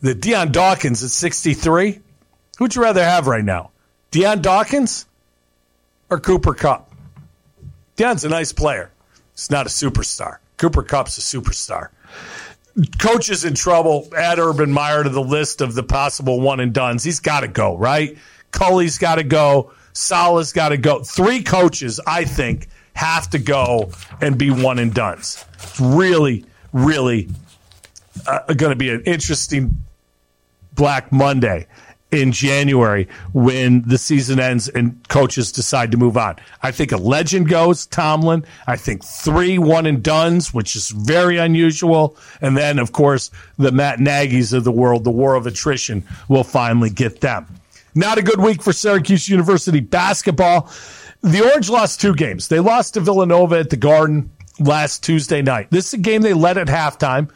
that 0.02 0.22
Dion 0.22 0.52
Dawkins 0.52 1.04
at 1.04 1.10
63. 1.10 2.00
Who'd 2.58 2.76
you 2.76 2.82
rather 2.82 3.04
have 3.04 3.28
right 3.28 3.44
now? 3.44 3.72
Dion 4.12 4.42
Dawkins 4.42 5.06
or 6.10 6.20
Cooper 6.20 6.54
Kupp? 6.54 6.92
Dion's 7.96 8.24
a 8.24 8.30
nice 8.30 8.54
player. 8.54 8.92
He's 9.36 9.52
not 9.52 9.66
a 9.66 9.70
superstar. 9.70 10.38
Cooper 10.58 10.84
Kupp's 10.84 11.18
a 11.18 11.22
superstar. 11.22 11.90
Coach 12.98 13.30
is 13.30 13.46
in 13.46 13.56
trouble. 13.56 14.08
Add 14.16 14.40
Urban 14.40 14.72
Meyer 14.72 15.04
to 15.04 15.10
the 15.10 15.22
list 15.22 15.62
of 15.62 15.74
the 15.74 15.84
possible 15.84 16.40
one 16.40 16.60
and 16.60 16.74
dones. 16.74 17.04
He's 17.04 17.20
got 17.20 17.42
to 17.42 17.48
go, 17.48 17.78
right? 17.78 18.18
Culley's 18.52 18.98
got 18.98 19.16
to 19.16 19.24
go. 19.24 19.72
Saleh's 19.94 20.54
got 20.54 20.70
to 20.70 20.78
go. 20.78 21.04
Three 21.04 21.44
coaches, 21.44 22.00
I 22.06 22.26
think, 22.26 22.68
have 22.94 23.30
to 23.32 23.40
go 23.40 23.92
and 24.22 24.38
be 24.38 24.50
one 24.50 24.80
and 24.80 24.94
dones. 24.94 25.44
It's 25.54 25.80
really, 25.80 26.46
really 26.72 27.30
uh, 28.28 28.54
going 28.54 28.72
to 28.72 28.76
be 28.76 28.90
an 28.90 29.04
interesting 29.06 29.84
Black 30.74 31.12
Monday 31.12 31.68
in 32.12 32.32
January 32.32 33.08
when 33.34 33.84
the 33.84 33.98
season 33.98 34.40
ends 34.40 34.68
and 34.68 35.08
coaches 35.10 35.52
decide 35.52 35.92
to 35.92 35.98
move 35.98 36.18
on. 36.18 36.36
I 36.64 36.72
think 36.72 36.92
a 36.92 36.98
legend 36.98 37.50
goes, 37.50 37.86
Tomlin. 37.86 38.46
I 38.68 38.78
think 38.78 39.04
three 39.04 39.58
one 39.60 39.86
and 39.86 40.02
duns, 40.02 40.54
which 40.54 40.76
is 40.76 40.90
very 40.90 41.38
unusual. 41.38 42.18
And 42.42 42.58
then, 42.58 42.80
of 42.80 42.92
course, 42.92 43.30
the 43.58 43.72
Matt 43.72 44.00
Nagy's 44.00 44.54
of 44.54 44.64
the 44.64 44.72
world, 44.72 45.04
the 45.04 45.12
war 45.12 45.36
of 45.36 45.46
attrition, 45.46 46.04
will 46.28 46.44
finally 46.44 46.90
get 46.90 47.22
them. 47.22 47.46
Not 47.96 48.18
a 48.18 48.22
good 48.22 48.40
week 48.40 48.62
for 48.62 48.74
Syracuse 48.74 49.30
University 49.30 49.80
basketball. 49.80 50.72
The 51.22 51.44
Orange 51.44 51.70
lost 51.70 52.00
two 52.00 52.16
games. 52.16 52.48
They 52.48 52.60
lost 52.60 52.94
to 52.94 53.02
Villanova 53.02 53.60
at 53.60 53.70
the 53.70 53.78
Garden 53.78 54.32
last 54.60 55.04
Tuesday 55.04 55.42
night. 55.42 55.68
This 55.70 55.88
is 55.88 55.94
a 55.96 55.98
game 55.98 56.22
they 56.22 56.34
led 56.34 56.58
at 56.58 56.68
halftime. 56.68 57.30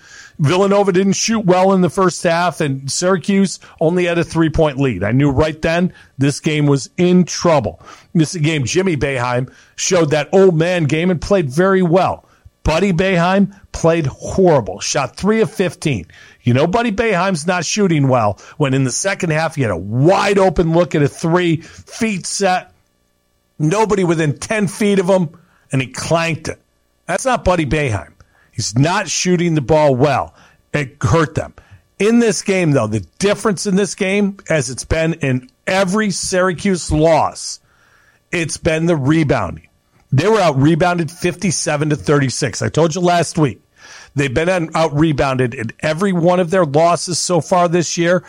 Villanova 0.43 0.91
didn't 0.91 1.13
shoot 1.13 1.45
well 1.45 1.71
in 1.71 1.79
the 1.79 1.89
first 1.89 2.21
half, 2.21 2.59
and 2.59 2.91
Syracuse 2.91 3.61
only 3.79 4.05
had 4.05 4.17
a 4.17 4.25
three 4.25 4.49
point 4.49 4.77
lead. 4.77 5.01
I 5.01 5.13
knew 5.13 5.31
right 5.31 5.59
then 5.61 5.93
this 6.17 6.41
game 6.41 6.67
was 6.67 6.89
in 6.97 7.23
trouble. 7.23 7.81
This 8.13 8.35
game 8.35 8.65
Jimmy 8.65 8.97
Boeheim 8.97 9.53
showed 9.77 10.09
that 10.09 10.27
old 10.33 10.57
man 10.57 10.83
game 10.83 11.09
and 11.09 11.21
played 11.21 11.49
very 11.49 11.81
well. 11.81 12.27
Buddy 12.63 12.91
Boeheim 12.91 13.57
played 13.71 14.05
horrible, 14.05 14.81
shot 14.81 15.15
three 15.15 15.39
of 15.39 15.49
15. 15.49 16.07
You 16.43 16.53
know, 16.53 16.67
Buddy 16.67 16.91
Boeheim's 16.91 17.47
not 17.47 17.63
shooting 17.63 18.09
well 18.09 18.37
when 18.57 18.73
in 18.73 18.83
the 18.83 18.91
second 18.91 19.31
half 19.31 19.55
he 19.55 19.61
had 19.61 19.71
a 19.71 19.77
wide 19.77 20.37
open 20.37 20.73
look 20.73 20.93
at 20.93 21.01
a 21.01 21.07
three, 21.07 21.57
feet 21.57 22.25
set, 22.25 22.73
nobody 23.59 24.03
within 24.03 24.37
10 24.37 24.67
feet 24.67 24.99
of 24.99 25.07
him, 25.07 25.29
and 25.71 25.81
he 25.81 25.87
clanked 25.87 26.49
it. 26.49 26.59
That's 27.05 27.25
not 27.25 27.45
Buddy 27.45 27.65
Boeheim. 27.65 28.12
He's 28.53 28.77
not 28.77 29.09
shooting 29.09 29.55
the 29.55 29.61
ball 29.61 29.95
well. 29.95 30.33
It 30.73 30.97
hurt 31.01 31.35
them. 31.35 31.53
In 31.99 32.19
this 32.19 32.41
game, 32.41 32.71
though, 32.71 32.87
the 32.87 33.05
difference 33.19 33.65
in 33.65 33.75
this 33.75 33.95
game, 33.95 34.37
as 34.49 34.69
it's 34.69 34.85
been 34.85 35.13
in 35.15 35.49
every 35.67 36.11
Syracuse 36.11 36.91
loss, 36.91 37.59
it's 38.31 38.57
been 38.57 38.85
the 38.85 38.95
rebounding. 38.95 39.67
They 40.11 40.27
were 40.27 40.39
out 40.39 40.57
rebounded 40.57 41.09
57 41.09 41.89
to 41.89 41.95
36. 41.95 42.61
I 42.61 42.69
told 42.69 42.95
you 42.95 43.01
last 43.01 43.37
week. 43.37 43.59
They've 44.15 44.33
been 44.33 44.69
out 44.75 44.93
rebounded 44.93 45.55
in 45.55 45.71
every 45.79 46.13
one 46.13 46.39
of 46.39 46.51
their 46.51 46.65
losses 46.65 47.17
so 47.17 47.41
far 47.41 47.67
this 47.67 47.97
year. 47.97 48.23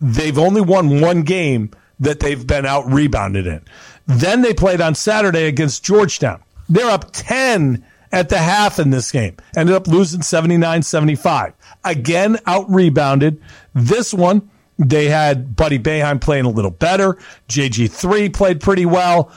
They've 0.00 0.38
only 0.38 0.60
won 0.60 1.00
one 1.00 1.22
game 1.22 1.70
that 2.00 2.18
they've 2.18 2.44
been 2.44 2.66
out 2.66 2.90
rebounded 2.90 3.46
in. 3.46 3.62
Then 4.06 4.42
they 4.42 4.54
played 4.54 4.80
on 4.80 4.96
Saturday 4.96 5.46
against 5.46 5.84
Georgetown. 5.84 6.42
They're 6.68 6.90
up 6.90 7.10
10 7.12 7.84
at 8.12 8.28
the 8.28 8.38
half 8.38 8.78
in 8.78 8.90
this 8.90 9.10
game. 9.10 9.36
Ended 9.56 9.74
up 9.74 9.86
losing 9.86 10.22
79 10.22 10.82
75. 10.82 11.52
Again, 11.84 12.38
out 12.46 12.70
rebounded. 12.70 13.40
This 13.74 14.12
one, 14.12 14.50
they 14.78 15.06
had 15.06 15.54
Buddy 15.56 15.78
Boeheim 15.78 16.20
playing 16.20 16.44
a 16.44 16.50
little 16.50 16.70
better. 16.70 17.18
JG3 17.48 18.32
played 18.32 18.60
pretty 18.60 18.86
well. 18.86 19.32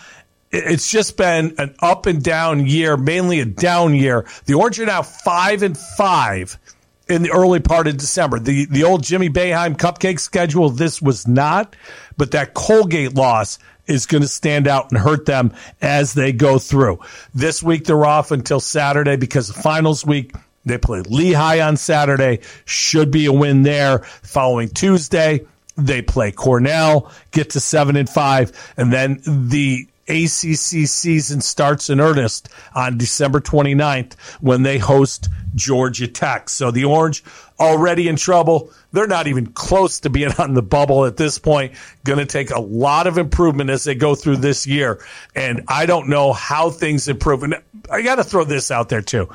It's 0.51 0.89
just 0.89 1.17
been 1.17 1.55
an 1.57 1.75
up 1.81 2.05
and 2.05 2.23
down 2.23 2.67
year, 2.67 2.95
mainly 2.95 3.39
a 3.39 3.45
down 3.45 3.95
year. 3.95 4.25
The 4.45 4.53
Orange 4.53 4.79
are 4.79 4.85
now 4.85 5.01
five 5.01 5.63
and 5.63 5.77
five 5.77 6.59
in 7.07 7.23
the 7.23 7.31
early 7.31 7.59
part 7.59 7.87
of 7.87 7.97
December. 7.97 8.39
The 8.39 8.65
the 8.65 8.83
old 8.83 9.03
Jimmy 9.03 9.29
Boeheim 9.29 9.75
cupcake 9.75 10.19
schedule, 10.19 10.69
this 10.69 11.01
was 11.01 11.27
not, 11.27 11.75
but 12.17 12.31
that 12.31 12.53
Colgate 12.53 13.15
loss 13.15 13.57
is 13.87 14.05
going 14.05 14.21
to 14.21 14.27
stand 14.27 14.67
out 14.67 14.91
and 14.91 14.99
hurt 14.99 15.25
them 15.25 15.53
as 15.81 16.13
they 16.13 16.31
go 16.31 16.59
through. 16.59 16.99
This 17.33 17.61
week 17.61 17.85
they're 17.85 18.05
off 18.05 18.31
until 18.31 18.59
Saturday 18.59 19.15
because 19.15 19.49
of 19.49 19.55
finals 19.55 20.05
week. 20.05 20.33
They 20.65 20.77
play 20.77 21.01
Lehigh 21.01 21.59
on 21.59 21.75
Saturday. 21.75 22.39
Should 22.65 23.11
be 23.11 23.25
a 23.25 23.33
win 23.33 23.63
there. 23.63 23.99
Following 24.23 24.69
Tuesday, 24.69 25.45
they 25.75 26.01
play 26.01 26.31
Cornell, 26.31 27.11
get 27.31 27.51
to 27.51 27.59
seven 27.59 27.95
and 27.95 28.09
five, 28.09 28.51
and 28.77 28.93
then 28.93 29.21
the 29.25 29.87
ACC 30.07 30.87
season 30.87 31.41
starts 31.41 31.89
in 31.89 31.99
earnest 31.99 32.49
on 32.75 32.97
December 32.97 33.39
29th 33.39 34.13
when 34.41 34.63
they 34.63 34.77
host 34.77 35.29
Georgia 35.55 36.07
Tech. 36.07 36.49
So 36.49 36.71
the 36.71 36.85
Orange 36.85 37.23
already 37.59 38.07
in 38.07 38.15
trouble. 38.15 38.71
They're 38.91 39.07
not 39.07 39.27
even 39.27 39.47
close 39.47 40.01
to 40.01 40.09
being 40.09 40.31
on 40.37 40.53
the 40.53 40.61
bubble 40.61 41.05
at 41.05 41.17
this 41.17 41.39
point. 41.39 41.73
Going 42.03 42.19
to 42.19 42.25
take 42.25 42.51
a 42.51 42.59
lot 42.59 43.07
of 43.07 43.17
improvement 43.17 43.69
as 43.69 43.83
they 43.83 43.95
go 43.95 44.15
through 44.15 44.37
this 44.37 44.67
year. 44.67 45.03
And 45.35 45.63
I 45.67 45.85
don't 45.85 46.09
know 46.09 46.33
how 46.33 46.69
things 46.69 47.07
improve. 47.07 47.43
And 47.43 47.55
I 47.89 48.01
got 48.01 48.15
to 48.15 48.23
throw 48.23 48.43
this 48.43 48.71
out 48.71 48.89
there 48.89 49.01
too. 49.01 49.29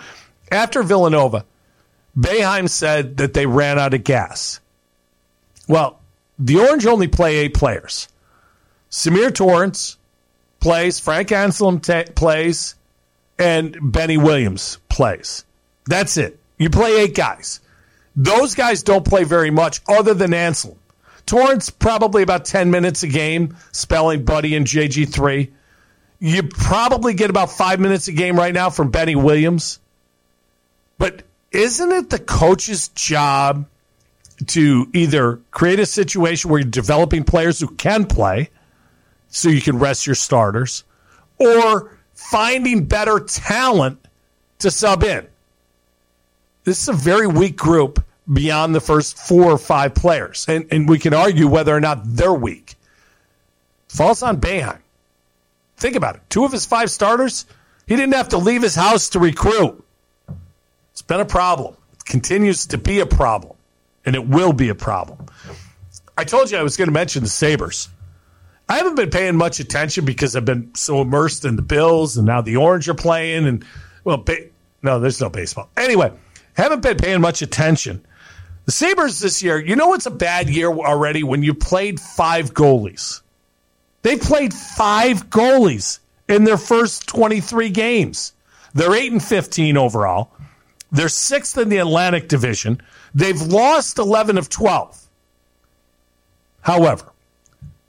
After 0.50 0.82
Villanova, 0.82 1.44
Boeheim 2.16 2.68
said 2.68 3.18
that 3.18 3.34
they 3.34 3.46
ran 3.46 3.78
out 3.78 3.94
of 3.94 4.04
gas. 4.04 4.60
Well, 5.68 6.00
the 6.38 6.60
Orange 6.60 6.86
only 6.86 7.08
play 7.08 7.36
eight 7.36 7.54
players. 7.54 8.08
Symir 8.90 9.34
Torrence, 9.34 9.98
plays, 10.60 11.00
Frank 11.00 11.28
Anselem 11.28 11.82
t- 11.82 12.12
plays, 12.12 12.74
and 13.38 13.76
Benny 13.80 14.16
Williams 14.16 14.78
plays. 14.88 15.44
That's 15.86 16.16
it. 16.16 16.38
You 16.58 16.70
play 16.70 17.00
eight 17.00 17.14
guys. 17.14 17.60
Those 18.16 18.54
guys 18.54 18.82
don't 18.82 19.04
play 19.04 19.24
very 19.24 19.50
much 19.50 19.80
other 19.88 20.12
than 20.14 20.32
Anselem. 20.32 20.76
Torrence, 21.24 21.70
probably 21.70 22.22
about 22.22 22.46
10 22.46 22.70
minutes 22.70 23.02
a 23.02 23.08
game, 23.08 23.56
spelling 23.70 24.24
Buddy 24.24 24.56
and 24.56 24.66
JG3. 24.66 25.50
You 26.20 26.42
probably 26.42 27.14
get 27.14 27.30
about 27.30 27.50
five 27.52 27.78
minutes 27.78 28.08
a 28.08 28.12
game 28.12 28.36
right 28.36 28.52
now 28.52 28.70
from 28.70 28.90
Benny 28.90 29.14
Williams. 29.14 29.78
But 30.96 31.22
isn't 31.52 31.92
it 31.92 32.10
the 32.10 32.18
coach's 32.18 32.88
job 32.88 33.66
to 34.48 34.88
either 34.94 35.40
create 35.50 35.80
a 35.80 35.86
situation 35.86 36.50
where 36.50 36.60
you're 36.60 36.70
developing 36.70 37.24
players 37.24 37.60
who 37.60 37.68
can 37.68 38.06
play 38.06 38.50
so 39.28 39.48
you 39.48 39.60
can 39.60 39.78
rest 39.78 40.06
your 40.06 40.14
starters, 40.14 40.84
or 41.38 41.98
finding 42.14 42.84
better 42.84 43.20
talent 43.20 43.98
to 44.58 44.70
sub 44.70 45.04
in. 45.04 45.26
This 46.64 46.82
is 46.82 46.88
a 46.88 46.92
very 46.92 47.26
weak 47.26 47.56
group 47.56 48.04
beyond 48.30 48.74
the 48.74 48.80
first 48.80 49.16
four 49.18 49.44
or 49.44 49.58
five 49.58 49.94
players. 49.94 50.44
And, 50.48 50.66
and 50.70 50.88
we 50.88 50.98
can 50.98 51.14
argue 51.14 51.48
whether 51.48 51.74
or 51.74 51.80
not 51.80 52.00
they're 52.04 52.34
weak. 52.34 52.74
Falls 53.88 54.22
on 54.22 54.40
Boeheim. 54.40 54.78
Think 55.78 55.96
about 55.96 56.16
it. 56.16 56.22
Two 56.28 56.44
of 56.44 56.52
his 56.52 56.66
five 56.66 56.90
starters, 56.90 57.46
he 57.86 57.96
didn't 57.96 58.14
have 58.14 58.30
to 58.30 58.38
leave 58.38 58.62
his 58.62 58.74
house 58.74 59.10
to 59.10 59.18
recruit. 59.18 59.82
It's 60.92 61.02
been 61.02 61.20
a 61.20 61.24
problem. 61.24 61.74
It 61.94 62.04
continues 62.04 62.66
to 62.66 62.78
be 62.78 63.00
a 63.00 63.06
problem. 63.06 63.56
And 64.04 64.14
it 64.14 64.26
will 64.26 64.52
be 64.52 64.68
a 64.68 64.74
problem. 64.74 65.26
I 66.16 66.24
told 66.24 66.50
you 66.50 66.58
I 66.58 66.62
was 66.62 66.76
going 66.76 66.88
to 66.88 66.92
mention 66.92 67.22
the 67.22 67.28
Sabres. 67.28 67.88
I 68.68 68.76
haven't 68.76 68.96
been 68.96 69.10
paying 69.10 69.36
much 69.36 69.60
attention 69.60 70.04
because 70.04 70.36
I've 70.36 70.44
been 70.44 70.74
so 70.74 71.00
immersed 71.00 71.44
in 71.44 71.56
the 71.56 71.62
Bills 71.62 72.16
and 72.16 72.26
now 72.26 72.42
the 72.42 72.56
Orange 72.56 72.88
are 72.88 72.94
playing 72.94 73.46
and 73.46 73.64
well, 74.04 74.18
ba- 74.18 74.48
no, 74.82 75.00
there's 75.00 75.20
no 75.20 75.30
baseball. 75.30 75.70
Anyway, 75.76 76.12
haven't 76.54 76.82
been 76.82 76.96
paying 76.96 77.20
much 77.20 77.42
attention. 77.42 78.04
The 78.66 78.72
Sabres 78.72 79.20
this 79.20 79.42
year, 79.42 79.58
you 79.58 79.76
know 79.76 79.94
it's 79.94 80.06
a 80.06 80.10
bad 80.10 80.50
year 80.50 80.68
already 80.68 81.22
when 81.22 81.42
you 81.42 81.54
played 81.54 81.98
five 81.98 82.52
goalies. 82.52 83.22
They 84.02 84.16
played 84.16 84.52
five 84.52 85.30
goalies 85.30 85.98
in 86.28 86.44
their 86.44 86.58
first 86.58 87.06
23 87.08 87.70
games. 87.70 88.34
They're 88.74 88.94
8 88.94 89.12
and 89.12 89.22
15 89.22 89.76
overall. 89.76 90.30
They're 90.92 91.08
sixth 91.08 91.58
in 91.58 91.68
the 91.68 91.78
Atlantic 91.78 92.28
Division. 92.28 92.80
They've 93.14 93.40
lost 93.40 93.98
11 93.98 94.38
of 94.38 94.48
12. 94.48 95.02
However, 96.60 97.06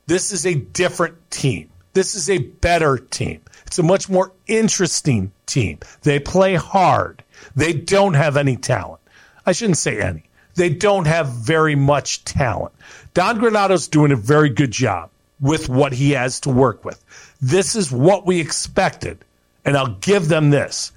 this 0.10 0.32
is 0.32 0.47
a 0.47 0.55
different 0.55 1.30
team. 1.30 1.70
This 1.93 2.16
is 2.16 2.32
a 2.32 2.39
better 2.39 2.97
team. 2.97 3.41
It's 3.68 3.78
a 3.78 3.84
much 3.84 4.10
more 4.10 4.32
interesting 4.47 5.32
team. 5.45 5.78
They 6.01 6.20
play 6.20 6.55
hard. 6.55 7.24
They 7.55 7.74
don't 7.74 8.16
have 8.16 8.36
any 8.36 8.57
talent. 8.57 9.01
I 9.45 9.51
shouldn't 9.51 9.78
say 9.78 10.01
any. 10.01 10.24
They 10.55 10.70
don't 10.70 11.05
have 11.05 11.30
very 11.30 11.76
much 11.76 12.24
talent. 12.26 12.74
Don 13.14 13.38
Granato's 13.38 13.88
doing 13.88 14.12
a 14.12 14.16
very 14.16 14.49
good 14.49 14.72
job 14.72 15.12
with 15.39 15.70
what 15.70 15.93
he 15.93 16.12
has 16.12 16.39
to 16.39 16.49
work 16.49 16.84
with. 16.84 17.03
This 17.39 17.76
is 17.76 17.91
what 17.91 18.26
we 18.26 18.39
expected. 18.39 19.24
And 19.64 19.78
I'll 19.78 19.93
give 20.01 20.28
them 20.28 20.49
this. 20.49 20.91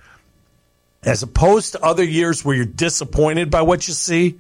As 1.03 1.23
opposed 1.23 1.73
to 1.73 1.83
other 1.83 2.05
years 2.05 2.47
where 2.47 2.57
you're 2.57 2.65
disappointed 2.65 3.51
by 3.51 3.61
what 3.61 3.87
you 3.87 3.93
see, 3.93 4.39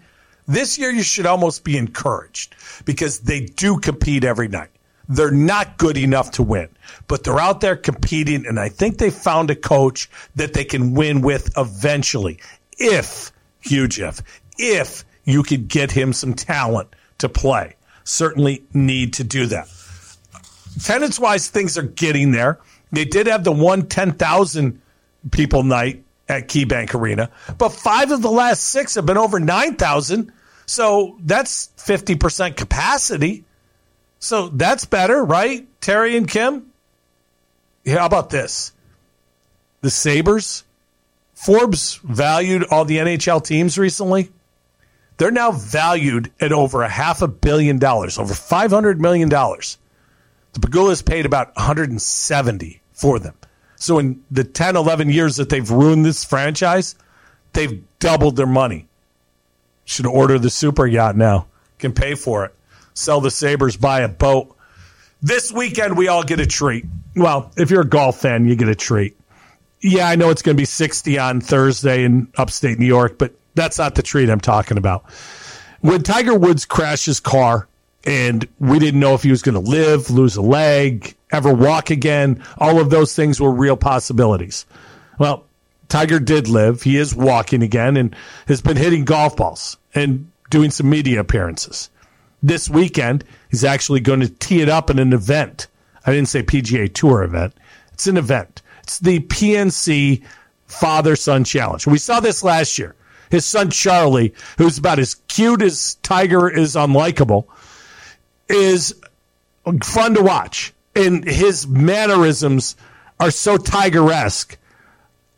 this 0.55 0.79
year, 0.79 0.91
you 0.91 1.03
should 1.03 1.27
almost 1.27 1.65
be 1.65 1.77
encouraged 1.77 2.55
because 2.85 3.21
they 3.21 3.41
do 3.41 3.79
compete 3.79 4.25
every 4.25 4.49
night. 4.49 4.71
They're 5.09 5.31
not 5.31 5.79
good 5.79 5.97
enough 5.97 6.33
to 6.33 6.43
win, 6.43 6.69
but 7.09 7.25
they're 7.25 7.41
out 7.41 7.61
there 7.61 7.77
competing, 7.77 8.47
and 8.47 8.59
I 8.59 8.69
think 8.69 8.99
they 8.99 9.11
found 9.11 9.51
a 9.51 9.57
coach 9.57 10.09
that 10.37 10.55
they 10.55 10.65
can 10.65 10.95
win 10.95 11.21
with 11.21 11.53
eventually. 11.57 12.41
If, 12.79 13.33
huge 13.61 14.01
if, 14.01 14.23
if 14.59 15.05
you 15.25 15.43
could 15.43 15.69
get 15.69 15.91
him 15.91 16.13
some 16.13 16.35
talent 16.35 16.95
to 17.19 17.29
play. 17.29 17.77
Certainly 18.05 18.65
need 18.73 19.15
to 19.15 19.25
do 19.25 19.47
that. 19.47 19.69
Attendance 20.77 21.19
wise, 21.19 21.49
things 21.49 21.79
are 21.79 21.83
getting 21.83 22.33
there. 22.33 22.59
They 22.91 23.05
did 23.05 23.27
have 23.27 23.45
the 23.45 23.53
one 23.53 23.87
10,000 23.87 24.81
people 25.31 25.63
night 25.63 26.05
at 26.29 26.49
KeyBank 26.49 26.95
Arena, 26.95 27.31
but 27.59 27.71
five 27.71 28.11
of 28.11 28.23
the 28.23 28.31
last 28.31 28.65
six 28.65 28.95
have 28.95 29.07
been 29.07 29.19
over 29.19 29.39
9,000. 29.39 30.33
So 30.73 31.19
that's 31.21 31.69
50% 31.77 32.57
capacity. 32.57 33.45
So 34.21 34.49
that's 34.49 34.87
better, 34.87 35.23
right? 35.23 35.69
Terry 35.83 36.17
and 36.17 36.27
Kim? 36.27 36.73
Yeah, 37.85 37.99
how 37.99 38.07
about 38.07 38.31
this? 38.31 38.73
The 39.83 39.91
Sabres, 39.91 40.65
Forbes 41.35 41.97
valued 41.97 42.65
all 42.71 42.87
the 42.87 42.97
NHL 42.97 43.45
teams 43.45 43.77
recently. 43.77 44.31
They're 45.19 45.31
now 45.31 45.53
valued 45.53 46.33
at 46.41 46.53
over 46.53 46.83
a 46.83 46.89
half 46.89 47.21
a 47.21 47.29
billion 47.29 47.79
dollars, 47.79 48.17
over 48.17 48.33
$500 48.33 48.99
million. 48.99 49.29
The 49.29 49.77
Pegulas 50.59 51.05
paid 51.05 51.27
about 51.27 51.55
170 51.55 52.81
for 52.93 53.19
them. 53.19 53.35
So 53.77 53.99
in 53.99 54.25
the 54.31 54.45
10, 54.45 54.77
11 54.77 55.11
years 55.11 55.37
that 55.37 55.51
they've 55.51 55.71
ruined 55.71 56.07
this 56.07 56.25
franchise, 56.25 56.95
they've 57.53 57.85
doubled 57.99 58.37
their 58.37 58.47
money. 58.47 58.89
Should 59.85 60.07
order 60.07 60.39
the 60.39 60.51
super 60.51 60.87
yacht 60.87 61.17
now. 61.17 61.47
Can 61.79 61.93
pay 61.93 62.15
for 62.15 62.45
it. 62.45 62.55
Sell 62.95 63.21
the 63.21 63.31
Sabres, 63.31 63.77
buy 63.77 64.01
a 64.01 64.09
boat. 64.09 64.57
This 65.21 65.53
weekend, 65.53 65.97
we 65.97 66.09
all 66.09 66.23
get 66.23 66.41
a 66.41 66.47
treat. 66.47 66.85
Well, 67.15 67.53
if 67.57 67.71
you're 67.71 67.83
a 67.83 67.89
golf 67.89 68.21
fan, 68.21 68.45
you 68.45 68.57
get 68.57 68.69
a 68.69 68.75
treat. 68.75 69.17
Yeah, 69.81 70.09
I 70.09 70.17
know 70.17 70.31
it's 70.31 70.43
going 70.43 70.57
to 70.57 70.61
be 70.61 70.65
60 70.65 71.19
on 71.19 71.41
Thursday 71.41 72.05
in 72.05 72.29
upstate 72.37 72.79
New 72.79 72.87
York, 72.87 73.19
but 73.19 73.35
that's 73.55 73.79
not 73.79 73.95
the 73.95 74.03
treat 74.03 74.31
I'm 74.31 74.41
talking 74.41 74.79
about. 74.79 75.05
When 75.81 76.03
Tiger 76.03 76.37
Woods 76.37 76.65
crashed 76.65 77.07
his 77.07 77.19
car 77.21 77.67
and 78.05 78.47
we 78.61 78.79
didn't 78.79 79.01
know 79.01 79.15
if 79.15 79.23
he 79.23 79.31
was 79.31 79.43
going 79.43 79.55
to 79.55 79.71
live, 79.71 80.11
lose 80.11 80.37
a 80.37 80.43
leg, 80.43 81.15
ever 81.31 81.53
walk 81.53 81.91
again. 81.91 82.43
All 82.59 82.81
of 82.81 82.91
those 82.91 83.15
things 83.15 83.41
were 83.41 83.51
real 83.51 83.77
possibilities. 83.77 84.67
Well, 85.19 85.45
Tiger 85.93 86.19
did 86.19 86.49
live. 86.49 86.83
He 86.83 86.97
is 86.97 87.15
walking 87.15 87.63
again 87.63 87.97
and 87.97 88.17
has 88.49 88.61
been 88.63 88.77
hitting 88.77 89.05
golf 89.05 89.37
balls 89.37 89.77
and 89.95 90.31
doing 90.51 90.71
some 90.71 90.91
media 90.91 91.21
appearances. 91.21 91.91
This 92.43 92.69
weekend, 92.69 93.25
he's 93.51 93.65
actually 93.65 94.01
going 94.01 94.21
to 94.21 94.29
tee 94.29 94.61
it 94.61 94.69
up 94.69 94.91
in 94.91 94.99
an 94.99 95.13
event 95.13 95.69
I 96.05 96.13
didn't 96.13 96.29
say 96.29 96.43
PGA 96.43 96.93
Tour 96.93 97.23
event. 97.23 97.55
It's 97.93 98.07
an 98.07 98.17
event. 98.17 98.63
It's 98.83 98.99
the 98.99 99.21
PNC 99.21 100.23
Father 100.67 101.17
Son 101.17 101.45
Challenge. 101.45 101.87
We 101.87 101.99
saw 101.99 102.21
this 102.21 102.43
last 102.43 102.79
year. 102.79 102.95
His 103.31 103.47
son 103.47 103.71
Charlie, 103.71 104.35
who's 104.59 104.79
about 104.79 104.99
as 104.99 105.15
cute 105.29 105.63
as 105.63 105.95
Tiger 106.03 106.51
is 106.51 106.75
unlikable, 106.75 107.47
is 108.49 108.95
fun 109.83 110.15
to 110.15 110.23
watch. 110.23 110.75
And 110.95 111.25
his 111.25 111.67
mannerisms 111.67 112.77
are 113.19 113.31
so 113.31 113.57
Tiger 113.57 114.11
esque. 114.11 114.59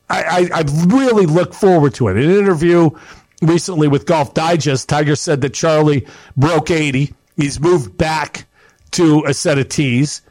I, 0.08 0.48
I, 0.52 0.58
I 0.60 0.64
really 0.86 1.26
look 1.26 1.54
forward 1.54 1.94
to 1.94 2.08
it. 2.08 2.16
In 2.16 2.30
an 2.30 2.36
interview 2.36 2.90
recently 3.42 3.88
with 3.88 4.06
Golf 4.06 4.34
Digest, 4.34 4.88
Tiger 4.88 5.16
said 5.16 5.40
that 5.42 5.54
Charlie 5.54 6.06
broke 6.36 6.70
80. 6.70 7.14
He's 7.36 7.60
moved 7.60 7.96
back 7.96 8.46
to 8.92 9.24
a 9.26 9.34
set 9.34 9.58
of 9.58 9.68
tees. 9.68 10.22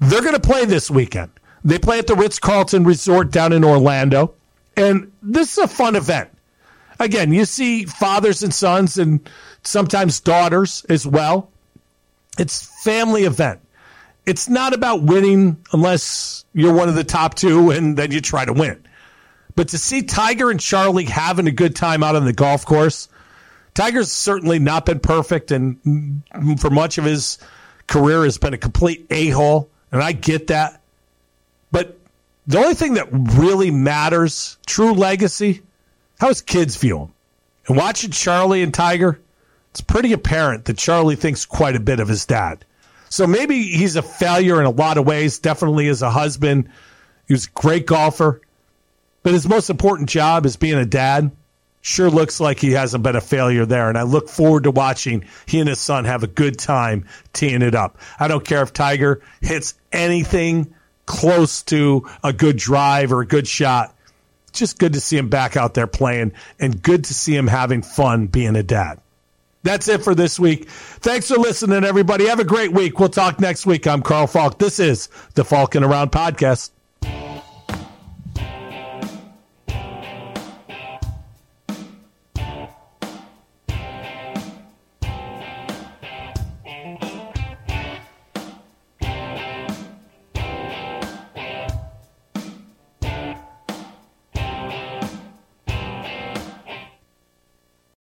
They're 0.00 0.22
going 0.22 0.34
to 0.34 0.40
play 0.40 0.64
this 0.64 0.90
weekend. 0.90 1.30
They 1.64 1.78
play 1.78 1.98
at 1.98 2.06
the 2.06 2.14
Ritz 2.14 2.38
Carlton 2.38 2.84
Resort 2.84 3.30
down 3.30 3.52
in 3.52 3.64
Orlando. 3.64 4.34
And 4.76 5.12
this 5.22 5.52
is 5.52 5.58
a 5.58 5.68
fun 5.68 5.96
event. 5.96 6.30
Again, 7.00 7.32
you 7.32 7.44
see 7.44 7.84
fathers 7.84 8.42
and 8.42 8.52
sons 8.52 8.98
and 8.98 9.28
sometimes 9.62 10.20
daughters 10.20 10.84
as 10.88 11.06
well. 11.06 11.50
It's 12.38 12.70
family 12.84 13.24
event. 13.24 13.60
It's 14.26 14.48
not 14.48 14.72
about 14.72 15.02
winning 15.02 15.64
unless 15.72 16.44
you're 16.52 16.74
one 16.74 16.88
of 16.88 16.94
the 16.94 17.04
top 17.04 17.34
two 17.34 17.70
and 17.70 17.96
then 17.96 18.10
you 18.10 18.20
try 18.20 18.44
to 18.44 18.52
win. 18.52 18.84
But 19.58 19.70
to 19.70 19.78
see 19.78 20.02
Tiger 20.02 20.52
and 20.52 20.60
Charlie 20.60 21.06
having 21.06 21.48
a 21.48 21.50
good 21.50 21.74
time 21.74 22.04
out 22.04 22.14
on 22.14 22.24
the 22.24 22.32
golf 22.32 22.64
course, 22.64 23.08
Tiger's 23.74 24.12
certainly 24.12 24.60
not 24.60 24.86
been 24.86 25.00
perfect, 25.00 25.50
and 25.50 26.22
for 26.60 26.70
much 26.70 26.96
of 26.96 27.04
his 27.04 27.38
career 27.88 28.22
has 28.22 28.38
been 28.38 28.54
a 28.54 28.56
complete 28.56 29.04
a 29.10 29.30
hole, 29.30 29.68
and 29.90 30.00
I 30.00 30.12
get 30.12 30.46
that. 30.46 30.80
But 31.72 31.98
the 32.46 32.58
only 32.58 32.74
thing 32.74 32.94
that 32.94 33.08
really 33.10 33.72
matters, 33.72 34.58
true 34.64 34.92
legacy, 34.92 35.62
how 36.20 36.28
his 36.28 36.40
kids 36.40 36.76
feel. 36.76 37.10
And 37.66 37.76
watching 37.76 38.12
Charlie 38.12 38.62
and 38.62 38.72
Tiger, 38.72 39.18
it's 39.72 39.80
pretty 39.80 40.12
apparent 40.12 40.66
that 40.66 40.78
Charlie 40.78 41.16
thinks 41.16 41.44
quite 41.44 41.74
a 41.74 41.80
bit 41.80 41.98
of 41.98 42.06
his 42.06 42.26
dad. 42.26 42.64
So 43.08 43.26
maybe 43.26 43.60
he's 43.64 43.96
a 43.96 44.02
failure 44.02 44.60
in 44.60 44.66
a 44.66 44.70
lot 44.70 44.98
of 44.98 45.04
ways, 45.04 45.40
definitely 45.40 45.88
as 45.88 46.02
a 46.02 46.10
husband. 46.10 46.68
He 47.26 47.34
was 47.34 47.46
a 47.46 47.50
great 47.60 47.86
golfer. 47.86 48.40
But 49.28 49.34
his 49.34 49.46
most 49.46 49.68
important 49.68 50.08
job 50.08 50.46
is 50.46 50.56
being 50.56 50.78
a 50.78 50.86
dad. 50.86 51.30
Sure 51.82 52.08
looks 52.08 52.40
like 52.40 52.58
he 52.58 52.72
hasn't 52.72 53.04
been 53.04 53.14
a 53.14 53.20
failure 53.20 53.66
there. 53.66 53.90
And 53.90 53.98
I 53.98 54.04
look 54.04 54.30
forward 54.30 54.64
to 54.64 54.70
watching 54.70 55.26
he 55.44 55.60
and 55.60 55.68
his 55.68 55.78
son 55.78 56.06
have 56.06 56.22
a 56.22 56.26
good 56.26 56.58
time 56.58 57.04
teeing 57.34 57.60
it 57.60 57.74
up. 57.74 57.98
I 58.18 58.26
don't 58.28 58.42
care 58.42 58.62
if 58.62 58.72
Tiger 58.72 59.20
hits 59.42 59.74
anything 59.92 60.74
close 61.04 61.62
to 61.64 62.08
a 62.24 62.32
good 62.32 62.56
drive 62.56 63.12
or 63.12 63.20
a 63.20 63.26
good 63.26 63.46
shot. 63.46 63.94
Just 64.54 64.78
good 64.78 64.94
to 64.94 65.00
see 65.02 65.18
him 65.18 65.28
back 65.28 65.58
out 65.58 65.74
there 65.74 65.86
playing 65.86 66.32
and 66.58 66.82
good 66.82 67.04
to 67.04 67.12
see 67.12 67.36
him 67.36 67.48
having 67.48 67.82
fun 67.82 68.28
being 68.28 68.56
a 68.56 68.62
dad. 68.62 68.98
That's 69.62 69.88
it 69.88 70.02
for 70.02 70.14
this 70.14 70.40
week. 70.40 70.70
Thanks 70.70 71.28
for 71.28 71.36
listening, 71.36 71.84
everybody. 71.84 72.28
Have 72.28 72.40
a 72.40 72.44
great 72.44 72.72
week. 72.72 72.98
We'll 72.98 73.10
talk 73.10 73.40
next 73.40 73.66
week. 73.66 73.86
I'm 73.86 74.00
Carl 74.00 74.26
Falk. 74.26 74.58
This 74.58 74.80
is 74.80 75.10
the 75.34 75.44
Falcon 75.44 75.84
Around 75.84 76.12
Podcast. 76.12 76.70